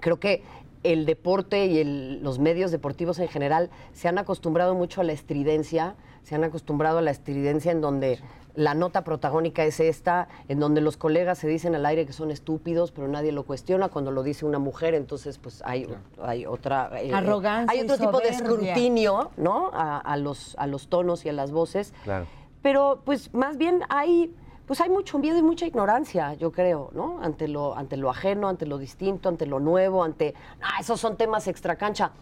creo 0.01 0.18
que 0.18 0.42
el 0.83 1.07
deporte 1.07 1.66
y 1.66 1.79
el- 1.79 2.23
los 2.23 2.38
medios 2.38 2.71
deportivos 2.73 3.18
en 3.21 3.29
general 3.29 3.71
se 3.92 4.09
han 4.09 4.18
acostumbrado 4.18 4.75
mucho 4.75 5.01
a 5.01 5.05
la 5.05 5.12
estridencia, 5.12 5.95
se 6.25 6.35
han 6.35 6.42
acostumbrado 6.45 6.99
a 6.99 7.03
la 7.03 7.11
estridencia 7.12 7.71
en 7.71 7.81
donde 7.81 8.18
la 8.55 8.75
nota 8.75 9.03
protagónica 9.03 9.64
es 9.64 9.81
esta, 9.81 10.29
en 10.49 10.59
donde 10.61 10.81
los 10.83 10.97
colegas 10.99 11.38
se 11.38 11.49
dicen 11.49 11.75
al 11.75 11.87
aire 11.87 12.05
que 12.05 12.12
son 12.12 12.31
estúpidos, 12.31 12.92
pero 12.92 13.09
nadie 13.09 13.33
lo 13.33 13.45
cuestiona. 13.45 13.88
Cuando 13.88 14.11
lo 14.11 14.23
dice 14.23 14.45
una 14.45 14.59
mujer, 14.59 14.95
entonces 14.95 15.38
pues 15.38 15.62
hay, 15.64 15.87
hay 16.21 16.45
otra... 16.45 16.90
eh, 17.01 17.14
Arrogancia 17.14 17.73
Hay 17.73 17.81
otro 17.81 17.97
tipo 17.97 18.18
de 18.21 18.29
escrutinio, 18.29 19.31
¿no? 19.38 19.71
A, 19.73 19.99
a 19.99 20.16
los, 20.18 20.55
a 20.59 20.66
los 20.66 20.88
tonos 20.88 21.25
y 21.25 21.29
a 21.31 21.33
las 21.33 21.51
voces. 21.51 21.95
Claro. 22.05 22.27
Pero 22.61 23.01
pues 23.07 23.33
más 23.33 23.57
bien 23.57 23.81
hay, 23.88 24.35
pues 24.72 24.80
hay 24.80 24.88
mucho 24.88 25.18
miedo 25.18 25.37
y 25.37 25.42
mucha 25.42 25.66
ignorancia, 25.66 26.32
yo 26.32 26.50
creo, 26.50 26.88
¿no? 26.94 27.18
Ante 27.20 27.46
lo, 27.46 27.76
ante 27.76 27.98
lo 27.98 28.08
ajeno, 28.08 28.48
ante 28.48 28.64
lo 28.64 28.78
distinto, 28.78 29.28
ante 29.28 29.44
lo 29.44 29.61
nuevo, 29.61 30.02
ante, 30.02 30.35
ah, 30.62 30.80
esos 30.80 30.98
son 30.98 31.18
temas 31.18 31.46
extracancha. 31.46 32.12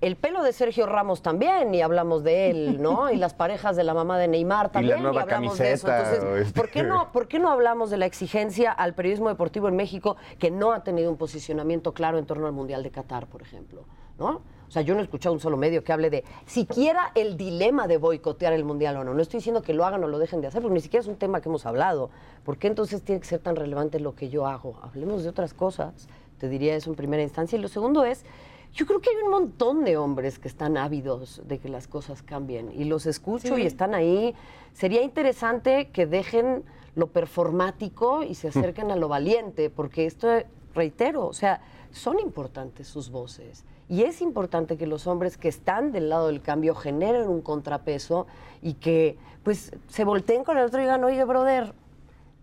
El 0.00 0.14
pelo 0.14 0.44
de 0.44 0.52
Sergio 0.52 0.86
Ramos 0.86 1.20
también, 1.20 1.74
y 1.74 1.82
hablamos 1.82 2.22
de 2.22 2.48
él, 2.48 2.80
¿no? 2.80 3.10
Y 3.12 3.16
las 3.16 3.34
parejas 3.34 3.74
de 3.74 3.82
la 3.82 3.92
mamá 3.92 4.18
de 4.18 4.28
Neymar 4.28 4.66
Y 4.66 4.68
la 4.68 4.72
también, 4.72 5.02
nueva 5.02 5.22
hablamos 5.22 5.58
de 5.58 5.72
eso. 5.72 5.88
Entonces, 5.88 6.52
¿por 6.52 6.70
qué, 6.70 6.84
no, 6.84 7.10
¿por 7.10 7.26
qué 7.26 7.40
no 7.40 7.50
hablamos 7.50 7.90
de 7.90 7.96
la 7.96 8.06
exigencia 8.06 8.70
al 8.70 8.94
periodismo 8.94 9.28
deportivo 9.28 9.66
en 9.66 9.74
México 9.74 10.16
que 10.38 10.52
no 10.52 10.70
ha 10.70 10.84
tenido 10.84 11.10
un 11.10 11.16
posicionamiento 11.16 11.92
claro 11.92 12.18
en 12.18 12.26
torno 12.26 12.46
al 12.46 12.52
Mundial 12.52 12.84
de 12.84 12.92
Qatar, 12.92 13.26
por 13.26 13.42
ejemplo? 13.42 13.82
¿No? 14.16 14.42
O 14.74 14.76
sea, 14.76 14.82
yo 14.82 14.94
no 14.94 15.00
he 15.00 15.04
escuchado 15.04 15.32
un 15.32 15.38
solo 15.38 15.56
medio 15.56 15.84
que 15.84 15.92
hable 15.92 16.10
de 16.10 16.24
siquiera 16.46 17.12
el 17.14 17.36
dilema 17.36 17.86
de 17.86 17.96
boicotear 17.96 18.52
el 18.54 18.64
Mundial 18.64 18.96
o 18.96 19.04
no. 19.04 19.14
No 19.14 19.22
estoy 19.22 19.38
diciendo 19.38 19.62
que 19.62 19.72
lo 19.72 19.84
hagan 19.86 20.02
o 20.02 20.08
lo 20.08 20.18
dejen 20.18 20.40
de 20.40 20.48
hacer, 20.48 20.62
porque 20.62 20.74
ni 20.74 20.80
siquiera 20.80 21.00
es 21.02 21.06
un 21.06 21.14
tema 21.14 21.40
que 21.40 21.48
hemos 21.48 21.64
hablado. 21.64 22.10
¿Por 22.42 22.58
qué 22.58 22.66
entonces 22.66 23.00
tiene 23.02 23.20
que 23.20 23.28
ser 23.28 23.38
tan 23.38 23.54
relevante 23.54 24.00
lo 24.00 24.16
que 24.16 24.30
yo 24.30 24.48
hago? 24.48 24.80
Hablemos 24.82 25.22
de 25.22 25.28
otras 25.28 25.54
cosas. 25.54 26.08
Te 26.38 26.48
diría 26.48 26.74
eso 26.74 26.90
en 26.90 26.96
primera 26.96 27.22
instancia. 27.22 27.56
Y 27.56 27.62
lo 27.62 27.68
segundo 27.68 28.04
es, 28.04 28.24
yo 28.72 28.84
creo 28.84 29.00
que 29.00 29.10
hay 29.10 29.16
un 29.22 29.30
montón 29.30 29.84
de 29.84 29.96
hombres 29.96 30.40
que 30.40 30.48
están 30.48 30.76
ávidos 30.76 31.40
de 31.46 31.60
que 31.60 31.68
las 31.68 31.86
cosas 31.86 32.24
cambien. 32.24 32.72
Y 32.72 32.82
los 32.82 33.06
escucho 33.06 33.54
Sí. 33.54 33.62
y 33.62 33.66
están 33.66 33.94
ahí. 33.94 34.34
Sería 34.72 35.02
interesante 35.02 35.90
que 35.92 36.06
dejen 36.06 36.64
lo 36.96 37.06
performático 37.06 38.24
y 38.24 38.34
se 38.34 38.48
acerquen 38.48 38.90
a 38.90 38.96
lo 38.96 39.06
valiente, 39.06 39.70
porque 39.70 40.04
esto, 40.04 40.26
reitero, 40.74 41.26
o 41.28 41.32
sea, 41.32 41.60
son 41.92 42.18
importantes 42.18 42.88
sus 42.88 43.10
voces. 43.10 43.64
Y 43.88 44.02
es 44.02 44.20
importante 44.20 44.76
que 44.76 44.86
los 44.86 45.06
hombres 45.06 45.36
que 45.36 45.48
están 45.48 45.92
del 45.92 46.08
lado 46.08 46.28
del 46.28 46.40
cambio 46.40 46.74
generen 46.74 47.28
un 47.28 47.42
contrapeso 47.42 48.26
y 48.62 48.74
que 48.74 49.18
pues 49.42 49.72
se 49.88 50.04
volteen 50.04 50.42
con 50.42 50.56
el 50.56 50.64
otro 50.64 50.80
y 50.80 50.84
digan, 50.84 51.04
oye, 51.04 51.22
brother, 51.24 51.74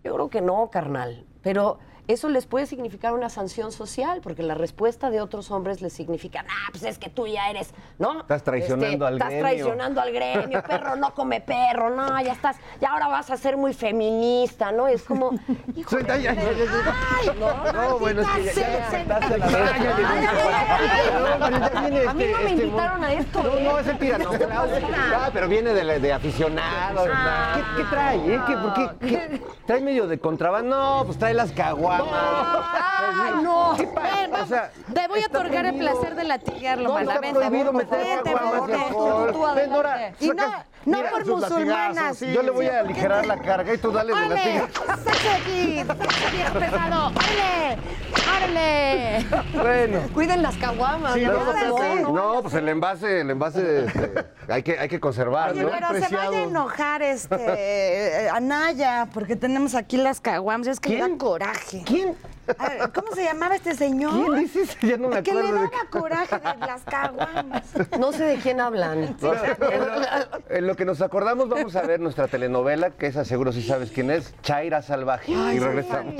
yo 0.04 0.14
creo 0.14 0.30
que 0.30 0.40
no, 0.40 0.70
carnal. 0.70 1.24
Pero 1.42 1.78
eso 2.08 2.28
les 2.28 2.46
puede 2.46 2.66
significar 2.66 3.12
una 3.14 3.28
sanción 3.28 3.70
social, 3.72 4.20
porque 4.22 4.42
la 4.42 4.54
respuesta 4.54 5.08
de 5.10 5.20
otros 5.20 5.50
hombres 5.50 5.80
les 5.82 5.92
significa, 5.92 6.44
ah, 6.48 6.68
pues 6.70 6.82
es 6.84 6.98
que 6.98 7.08
tú 7.08 7.26
ya 7.26 7.48
eres, 7.50 7.70
¿no? 7.98 8.20
Estás 8.22 8.42
traicionando 8.42 9.06
al 9.06 9.14
estás 9.14 9.28
gremio". 9.28 9.42
traicionando 9.48 10.00
al 10.00 10.12
gremio, 10.12 10.62
perro 10.68 10.96
no 10.96 11.14
come 11.14 11.40
perro, 11.40 11.90
no, 11.90 12.20
ya 12.20 12.32
estás, 12.32 12.56
ya 12.80 12.90
ahora 12.92 13.08
vas 13.08 13.30
a 13.30 13.36
ser 13.36 13.56
muy 13.56 13.72
feminista, 13.72 14.72
¿no? 14.72 14.88
Es 14.88 15.02
como, 15.04 15.30
híjole, 15.76 16.10
Ay, 16.10 16.26
ay, 16.26 16.36
no, 17.38 17.72
No, 17.72 17.98
bueno, 17.98 18.22
es 18.22 18.28
que 18.28 18.44
ya, 18.44 18.52
ya 18.52 18.62
maldita 18.62 18.84
lo 18.84 18.90
sea. 18.90 18.90
cantaste 18.90 19.34
a 19.34 19.38
la 19.38 19.46
vez. 19.46 19.80
Ya 22.02 22.10
A 22.10 22.14
mí 22.14 22.24
este- 22.24 22.32
no 22.32 22.38
me 22.38 22.50
este 22.50 22.64
invitaron 22.64 23.04
a 23.04 23.12
esto, 23.12 23.42
No, 23.42 23.48
¿eh? 23.56 23.62
no, 23.64 23.78
es 23.78 23.86
el 23.86 23.98
tiranoclaudio. 23.98 24.86
Ah, 25.14 25.30
pero 25.32 25.48
viene 25.48 25.72
de, 25.72 26.00
de 26.00 26.12
aficionados. 26.12 27.08
Ah. 27.12 27.74
¿Qué, 27.76 27.84
trae? 27.84 28.16
eh? 28.34 28.40
¿Qué, 28.46 28.56
por 28.56 28.74
qué, 28.74 29.40
¿Trae 29.66 29.80
medio 29.80 30.06
de 30.06 30.18
contrabando? 30.18 30.62
No, 30.72 31.04
pues 31.04 31.18
trae 31.18 31.34
las 31.34 31.52
caguamas. 31.52 31.91
Ay, 32.00 33.42
no. 33.42 33.76
Ven, 33.76 34.34
O 34.34 34.46
sea, 34.46 34.70
te 34.92 35.08
voy 35.08 35.22
a 35.22 35.26
otorgar 35.26 35.66
el 35.66 35.76
placer 35.78 36.14
de 36.14 36.24
mana. 36.88 37.12
está 37.12 37.20
Ven, 37.20 37.34
prohibido 37.34 37.72
meter 37.72 38.22
caguamas. 38.24 38.70
Y 40.20 40.28
no, 40.28 40.34
No 40.84 40.96
Mira, 40.96 41.10
por 41.10 41.26
musulmanas. 41.26 42.18
sí. 42.18 42.32
Yo 42.32 42.42
le 42.42 42.50
voy 42.50 42.66
a 42.66 42.80
aligerar 42.80 43.24
la 43.26 43.38
carga 43.38 43.72
y 43.74 43.78
tú 43.78 43.92
dale 43.92 44.12
de 44.14 44.28
latigazo. 44.28 44.84
¡Sáquese 44.86 45.28
aquí! 45.30 45.84
¡Sáquese, 45.86 46.30
viejo 46.36 46.58
pesado! 46.58 47.12
¡Órale! 47.12 47.78
¡Órale! 48.28 49.26
Bueno. 49.54 50.00
Cuiden 50.12 50.42
las 50.42 50.56
caguamas. 50.56 51.14
Sí, 51.14 51.24
no, 51.24 52.12
no, 52.12 52.34
no, 52.34 52.42
pues 52.42 52.54
el 52.54 52.68
envase, 52.68 53.20
el 53.20 53.30
envase 53.30 53.84
este, 53.86 54.24
hay, 54.48 54.62
que, 54.64 54.78
hay 54.78 54.88
que 54.88 54.98
conservar, 54.98 55.52
Oye, 55.52 55.62
¿no? 55.62 55.70
pero 55.70 55.92
se 55.94 56.14
vaya 56.16 56.38
a 56.38 56.42
enojar 56.42 57.02
este 57.02 58.28
Anaya, 58.32 59.06
porque 59.14 59.36
tenemos 59.36 59.74
aquí 59.76 59.96
las 59.96 60.20
caguamas. 60.20 60.66
Es 60.66 60.80
que 60.80 60.90
le 60.90 60.98
da 60.98 61.16
coraje. 61.16 61.81
¿Quién? 61.84 62.16
A 62.58 62.68
ver, 62.68 62.92
¿Cómo 62.92 63.14
se 63.14 63.24
llamaba 63.24 63.54
este 63.54 63.74
señor? 63.74 64.12
¿Quién 64.12 64.34
dices? 64.40 64.76
Ya 64.82 64.96
no 64.96 65.08
me 65.08 65.22
Que 65.22 65.32
le 65.32 65.40
acuerdo 65.40 65.60
de 65.60 65.68
daba 65.70 65.84
coraje 65.90 66.38
de 66.38 66.66
las 66.66 66.82
caguamas. 66.82 67.62
No 67.98 68.12
sé 68.12 68.24
de 68.24 68.36
quién 68.38 68.60
hablan. 68.60 69.16
No, 69.22 69.32
en, 69.32 69.80
lo, 69.80 70.56
en 70.56 70.66
lo 70.66 70.76
que 70.76 70.84
nos 70.84 71.00
acordamos, 71.02 71.48
vamos 71.48 71.76
a 71.76 71.82
ver 71.82 72.00
nuestra 72.00 72.26
telenovela, 72.28 72.90
que 72.90 73.06
esa 73.06 73.24
seguro 73.24 73.52
sí 73.52 73.62
sabes 73.62 73.90
quién 73.90 74.10
es, 74.10 74.34
Chaira 74.42 74.82
Salvaje. 74.82 75.34
Ay, 75.34 75.56
y 75.56 75.58
sí. 75.60 75.64
regresamos. 75.64 76.14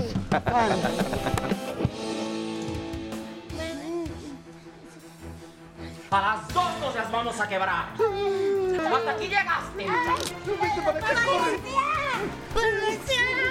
A 6.11 6.21
las 6.21 6.49
dos 6.55 6.79
nos 6.81 6.95
las 6.95 7.11
vamos 7.11 7.41
a 7.41 7.49
quebrar. 7.49 7.87
Hasta 7.95 9.11
aquí 9.13 9.29
llegaste. 9.29 9.87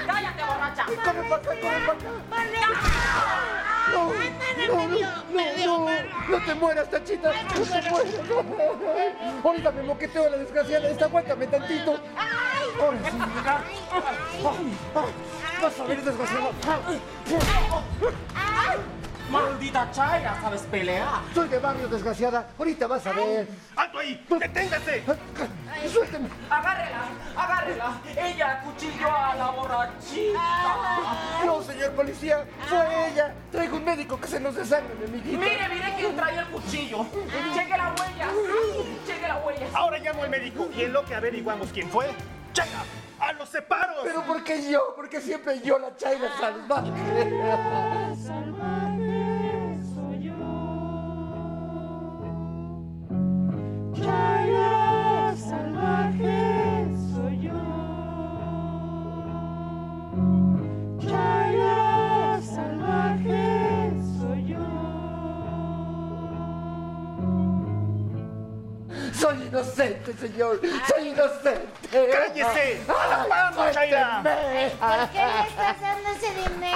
¡Cállate, 0.08 0.44
borracha! 0.44 0.86
¡Corre 0.86 1.24
para 1.24 1.36
acá, 1.36 1.52
corre 1.62 1.80
para 1.82 1.94
acá! 1.94 2.10
No, 3.92 3.98
no, 4.08 4.14
no, 4.68 4.88
no, 5.66 5.90
no 6.30 6.46
te 6.46 6.54
mueras, 6.56 6.90
tachita, 6.90 7.32
no 7.44 7.64
te 7.64 7.90
mueras. 7.90 8.14
Ahorita 9.44 9.72
me 9.72 9.84
moqueteo 9.84 10.30
la 10.30 10.38
desgraciada 10.38 10.90
esta, 10.90 11.06
aguántame 11.06 11.48
tantito. 11.48 12.00
Ahora 12.80 12.98
sí. 13.10 13.18
Vas 15.62 15.80
a 15.80 15.84
ver, 15.84 16.04
desgraciada. 16.04 16.52
¡Maldita 19.32 19.90
Chaira! 19.92 20.38
¿Sabes 20.42 20.62
pelear? 20.64 21.22
Soy 21.34 21.48
de 21.48 21.58
barrio, 21.58 21.88
desgraciada. 21.88 22.50
Ahorita 22.60 22.86
vas 22.86 23.08
a 23.08 23.14
ver. 23.14 23.48
¡Alto 23.78 24.00
ahí! 24.00 24.26
¡Deténgase! 24.30 25.04
Suélteme. 25.88 26.28
¡Agárrela! 26.50 27.04
¡Agárrela! 27.38 28.02
¡Ella 28.18 28.60
acuchilló 28.60 29.10
a 29.10 29.36
la 29.36 29.52
borrachita! 29.52 31.46
No, 31.46 31.64
señor 31.64 31.92
policía, 31.94 32.46
fue 32.68 33.10
ella. 33.10 33.34
Traigo 33.52 33.78
un 33.78 33.86
médico 33.86 34.20
que 34.20 34.28
se 34.28 34.40
nos 34.42 34.54
desangre, 34.54 34.94
mi 34.96 35.06
amiguita. 35.06 35.38
¡Mire, 35.38 35.70
mire 35.70 35.94
quién 35.98 36.14
traía 36.14 36.42
el 36.42 36.48
cuchillo! 36.48 37.06
¡Cheque 37.54 37.78
la 37.78 37.96
huella! 37.98 38.28
¡Cheque 39.08 39.28
la 39.30 39.38
huella! 39.38 39.68
Ahora 39.74 39.98
llamo 40.00 40.24
al 40.24 40.30
médico 40.30 40.70
y 40.76 40.82
en 40.84 40.92
lo 40.92 41.06
que 41.06 41.16
averiguamos 41.16 41.70
quién 41.72 41.90
fue, 41.90 42.14
¡Chaira! 42.52 42.84
¡A 43.18 43.32
los 43.34 43.48
separos! 43.48 44.00
Pero 44.04 44.24
¿por 44.24 44.44
qué 44.44 44.70
yo? 44.70 44.94
Porque 44.96 45.22
siempre 45.22 45.62
yo 45.62 45.80
la 45.80 45.96
chaira 45.96 46.30
salvaje. 46.38 46.92
Soy 57.14 57.36
yo. 57.42 57.58
Chaira 61.00 62.40
salvaje 62.42 63.92
soy 64.20 64.42
yo. 64.46 64.64
Soy 69.14 69.38
inocente, 69.48 70.14
señor. 70.14 70.62
Soy 70.88 71.10
inocente. 71.10 71.68
¡Cállese! 71.92 72.82
¡A 72.88 73.08
la 73.08 73.28
mano! 73.28 73.74
Suélteme. 73.74 74.72
¿Por 74.80 75.10
qué 75.10 75.24
le 75.26 75.42
estás 75.50 75.82
dando 75.82 76.10
ese 76.12 76.30
dinero? 76.50 76.71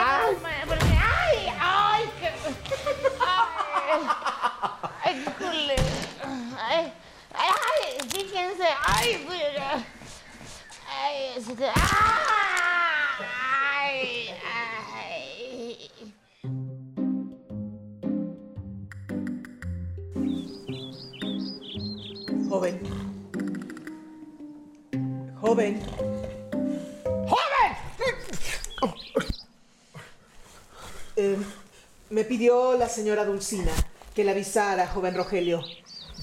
Señora 32.96 33.26
Dulcina 33.26 33.72
que 34.16 34.24
le 34.24 34.32
avisara, 34.32 34.88
joven 34.88 35.16
Rogelio. 35.16 35.62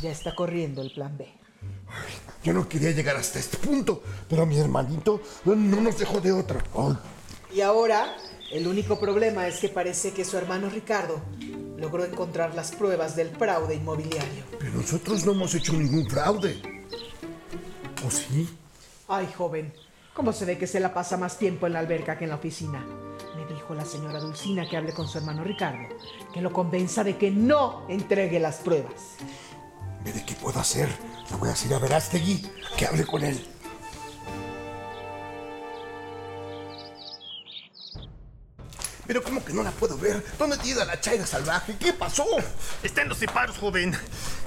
Ya 0.01 0.11
está 0.11 0.35
corriendo 0.35 0.81
el 0.81 0.91
plan 0.91 1.19
B. 1.19 1.29
Yo 2.43 2.55
no 2.55 2.67
quería 2.67 2.91
llegar 2.93 3.17
hasta 3.17 3.39
este 3.39 3.59
punto, 3.59 4.03
pero 4.29 4.47
mi 4.47 4.59
hermanito 4.59 5.21
no 5.45 5.55
nos 5.81 5.99
dejó 5.99 6.19
de 6.23 6.33
otra. 6.33 6.65
Ay, 6.75 6.97
Y 7.55 7.61
ahora, 7.61 8.17
el 8.51 8.67
único 8.67 8.99
problema 8.99 9.47
es 9.47 9.61
que 9.61 9.69
parece 9.69 10.13
que 10.13 10.25
su 10.25 10.39
hermano 10.39 10.71
Ricardo 10.71 11.21
logró 11.77 12.07
encontrar 12.07 12.55
las 12.55 12.73
pruebas 12.73 13.15
del 13.17 13.29
fraude 13.37 13.75
inmobiliario. 13.75 14.45
pero 14.59 14.73
nosotros 14.73 15.27
no 15.27 15.33
hemos 15.33 15.55
hecho 15.55 15.75
ningún 15.75 16.09
fraude. 16.09 16.63
¿O 18.07 18.11
sí? 18.11 18.49
Ay, 19.09 19.29
joven, 19.37 19.75
¿cómo 20.15 20.33
se 20.33 20.47
ve 20.47 20.57
que 20.57 20.67
se 20.67 20.81
la 20.81 20.95
pasa 20.95 21.19
más 21.19 21.37
tiempo 21.37 21.67
en 21.67 21.75
la 21.75 21.81
alberca 21.81 22.17
que 22.17 22.25
en 22.25 22.31
la 22.31 22.37
oficina? 22.37 22.83
La 23.75 23.85
señora 23.85 24.21
Dulcina 24.21 24.69
que 24.69 24.77
hable 24.77 24.93
con 24.93 25.09
su 25.09 25.19
hermano 25.19 25.45
Ricardo, 25.45 25.89
que 26.33 26.41
lo 26.41 26.53
convenza 26.53 27.03
de 27.03 27.17
que 27.17 27.31
no 27.31 27.87
entregue 27.89 28.39
las 28.39 28.57
pruebas. 28.57 29.17
Mire 30.05 30.25
qué 30.25 30.35
puedo 30.35 30.59
hacer. 30.61 30.89
Le 31.31 31.37
voy 31.37 31.49
a 31.49 31.53
decir 31.53 31.73
a 31.73 31.79
Verástegui 31.79 32.43
que 32.77 32.87
hable 32.87 33.07
con 33.07 33.25
él. 33.25 33.52
Pero 39.07 39.23
¿cómo 39.23 39.45
que 39.45 39.53
no 39.53 39.63
la 39.63 39.71
puedo 39.73 39.99
ver? 39.99 40.25
¿Dónde 40.39 40.57
tiene 40.59 40.85
la 40.85 41.01
chaira 41.01 41.27
salvaje? 41.27 41.77
¿Qué 41.79 41.93
pasó? 41.93 42.25
Está 42.83 43.03
en 43.03 43.09
los 43.09 43.19
separos, 43.19 43.59
joven. 43.59 43.95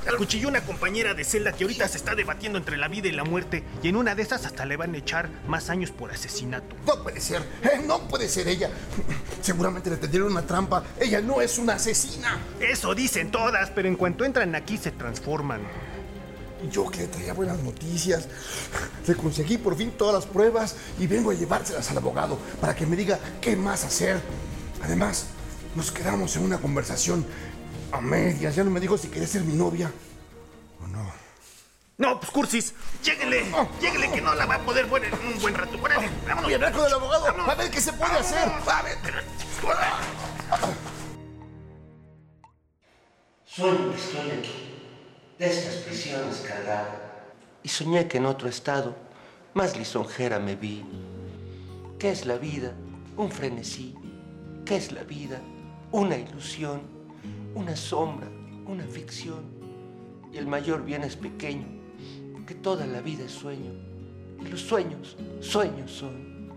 Acuchilló 0.07 0.47
una 0.47 0.61
compañera 0.61 1.13
de 1.13 1.23
celda 1.23 1.51
que 1.51 1.65
ahorita 1.65 1.87
se 1.87 1.97
está 1.97 2.15
debatiendo 2.15 2.57
entre 2.57 2.77
la 2.77 2.87
vida 2.87 3.07
y 3.07 3.11
la 3.11 3.23
muerte. 3.23 3.63
Y 3.83 3.89
en 3.89 3.95
una 3.97 4.15
de 4.15 4.21
esas 4.23 4.45
hasta 4.45 4.65
le 4.65 4.77
van 4.77 4.93
a 4.95 4.97
echar 4.97 5.29
más 5.47 5.69
años 5.69 5.91
por 5.91 6.11
asesinato. 6.11 6.75
No 6.85 7.03
puede 7.03 7.19
ser. 7.19 7.41
eh, 7.63 7.81
no 7.85 8.07
puede 8.07 8.29
ser 8.29 8.47
ella. 8.47 8.69
Seguramente 9.41 9.89
le 9.89 9.97
tendieron 9.97 10.31
una 10.31 10.43
trampa. 10.43 10.83
Ella 10.99 11.21
no 11.21 11.41
es 11.41 11.57
una 11.57 11.73
asesina. 11.73 12.37
Eso 12.59 12.95
dicen 12.95 13.31
todas, 13.31 13.69
pero 13.71 13.87
en 13.87 13.95
cuanto 13.95 14.23
entran 14.23 14.55
aquí 14.55 14.77
se 14.77 14.91
transforman. 14.91 15.61
Yo 16.69 16.89
que 16.89 16.99
le 16.99 17.07
traía 17.07 17.33
buenas 17.33 17.59
noticias. 17.59 18.27
Le 19.07 19.15
conseguí 19.15 19.57
por 19.57 19.75
fin 19.75 19.91
todas 19.91 20.15
las 20.15 20.25
pruebas 20.25 20.75
y 20.99 21.07
vengo 21.07 21.31
a 21.31 21.33
llevárselas 21.33 21.89
al 21.91 21.97
abogado 21.97 22.37
para 22.59 22.75
que 22.75 22.85
me 22.85 22.95
diga 22.95 23.19
qué 23.41 23.55
más 23.55 23.83
hacer. 23.83 24.19
Además, 24.83 25.27
nos 25.75 25.91
quedamos 25.91 26.35
en 26.35 26.43
una 26.43 26.57
conversación 26.57 27.25
a 27.91 28.01
medias. 28.01 28.55
Ya 28.55 28.63
no 28.63 28.71
me 28.71 28.79
dijo 28.79 28.97
si 28.97 29.07
quería 29.07 29.27
ser 29.27 29.43
mi 29.43 29.53
novia. 29.53 29.91
No, 31.97 32.19
pues 32.19 32.29
cursis, 32.29 32.73
lléguenle, 33.01 33.45
lléguenle 33.79 34.11
que 34.11 34.19
no 34.19 34.35
la 34.35 34.45
va 34.45 34.55
a 34.55 34.59
poder 34.59 34.85
en 34.85 35.33
un 35.33 35.41
buen 35.41 35.55
rato. 35.55 35.77
Órale, 35.81 36.09
vámonos. 36.27 36.43
Voy 36.43 36.51
a 36.51 36.55
hablar 36.57 36.73
con 36.73 36.85
el 36.85 36.93
abogado. 36.93 37.25
A 37.49 37.55
ver 37.55 37.71
qué 37.71 37.79
se 37.79 37.93
puede 37.93 38.11
hacer. 38.11 38.51
A 38.67 38.81
ver. 38.81 38.97
Sueño 43.45 43.91
que 43.91 43.95
estoy 43.95 44.31
aquí, 44.31 44.74
de 45.37 45.47
estas 45.47 45.75
prisiones 45.83 46.45
cargada, 46.47 47.25
y 47.61 47.67
soñé 47.67 48.07
que 48.07 48.17
en 48.17 48.25
otro 48.25 48.47
estado, 48.47 48.95
más 49.53 49.77
lisonjera 49.77 50.39
me 50.39 50.55
vi. 50.55 50.85
¿Qué 51.99 52.11
es 52.11 52.25
la 52.25 52.37
vida? 52.37 52.73
Un 53.17 53.31
frenesí. 53.31 53.95
¿Qué 54.65 54.77
es 54.77 54.91
la 54.91 55.03
vida? 55.03 55.41
Una 55.91 56.17
ilusión, 56.17 56.81
una 57.53 57.75
sombra, 57.75 58.27
una 58.65 58.85
ficción. 58.85 59.43
Y 60.31 60.37
el 60.37 60.47
mayor 60.47 60.85
bien 60.85 61.03
es 61.03 61.15
pequeño, 61.15 61.67
que 62.47 62.55
toda 62.55 62.85
la 62.85 63.01
vida 63.01 63.25
es 63.25 63.31
sueño. 63.31 63.71
Y 64.41 64.47
los 64.47 64.61
sueños, 64.61 65.17
sueños 65.41 65.91
son. 65.91 66.49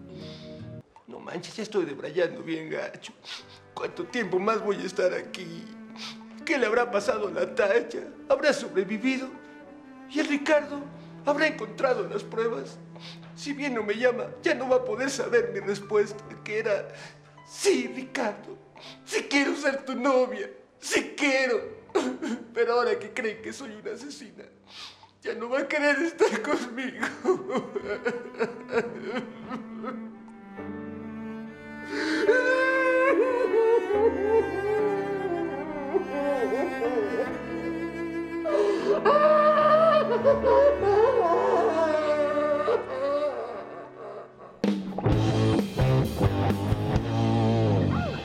No 1.07 1.19
manches, 1.21 1.57
ya 1.57 1.63
estoy 1.63 1.85
debrayando 1.85 2.43
bien 2.43 2.71
gacho. 2.71 3.13
¿Cuánto 3.75 4.05
tiempo 4.05 4.39
más 4.39 4.63
voy 4.63 4.77
a 4.77 4.85
estar 4.85 5.13
aquí? 5.15 5.65
¿Qué 6.49 6.57
le 6.57 6.65
habrá 6.65 6.91
pasado 6.91 7.29
a 7.29 7.31
la 7.31 7.55
tacha? 7.55 7.99
¿Habrá 8.27 8.55
sobrevivido? 8.55 9.29
¿Y 10.09 10.21
el 10.21 10.29
Ricardo? 10.29 10.81
¿Habrá 11.27 11.47
encontrado 11.47 12.09
las 12.09 12.25
pruebas? 12.25 12.79
Si 13.37 13.53
bien 13.53 13.75
no 13.75 13.83
me 13.83 13.95
llama, 13.95 14.31
ya 14.43 14.55
no 14.55 14.67
va 14.67 14.77
a 14.77 14.85
poder 14.87 15.11
saber 15.11 15.51
mi 15.53 15.61
respuesta, 15.61 16.25
que 16.43 16.61
era, 16.61 16.89
sí, 17.47 17.93
Ricardo, 17.95 18.57
sí 19.05 19.27
quiero 19.29 19.55
ser 19.57 19.85
tu 19.85 19.95
novia, 19.95 20.51
sí 20.81 21.13
quiero. 21.15 21.61
Pero 22.55 22.73
ahora 22.73 22.99
que 22.99 23.13
creen 23.13 23.43
que 23.43 23.53
soy 23.53 23.73
una 23.73 23.93
asesina, 23.93 24.45
ya 25.21 25.35
no 25.35 25.51
va 25.51 25.59
a 25.59 25.69
querer 25.69 25.99
estar 25.99 26.41
conmigo. 26.41 27.07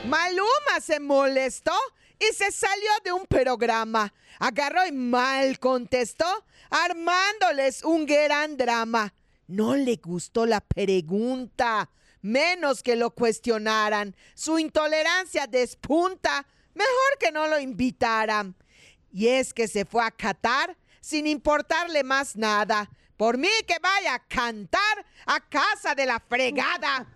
Maluma 0.06 0.80
se 0.80 1.00
molestó 1.00 1.72
y 2.18 2.32
se 2.34 2.50
salió 2.50 2.90
de 3.04 3.12
un 3.12 3.26
programa. 3.26 4.12
Agarró 4.38 4.86
y 4.86 4.92
mal 4.92 5.58
contestó, 5.58 6.26
armándoles 6.70 7.84
un 7.84 8.06
gran 8.06 8.56
drama. 8.56 9.12
No 9.46 9.76
le 9.76 9.96
gustó 9.96 10.46
la 10.46 10.60
pregunta, 10.60 11.90
menos 12.22 12.82
que 12.82 12.96
lo 12.96 13.10
cuestionaran. 13.10 14.16
Su 14.34 14.58
intolerancia 14.58 15.46
despunta, 15.46 16.46
mejor 16.74 17.18
que 17.18 17.32
no 17.32 17.46
lo 17.46 17.58
invitaran. 17.58 18.54
Y 19.12 19.28
es 19.28 19.54
que 19.54 19.68
se 19.68 19.84
fue 19.84 20.04
a 20.04 20.10
Qatar 20.10 20.76
sin 21.00 21.26
importarle 21.26 22.02
más 22.02 22.36
nada. 22.36 22.90
Por 23.16 23.38
mí 23.38 23.48
que 23.66 23.78
vaya 23.80 24.14
a 24.14 24.18
cantar 24.18 25.06
a 25.26 25.38
casa 25.40 25.94
de 25.94 26.06
la 26.06 26.18
fregada. 26.18 27.06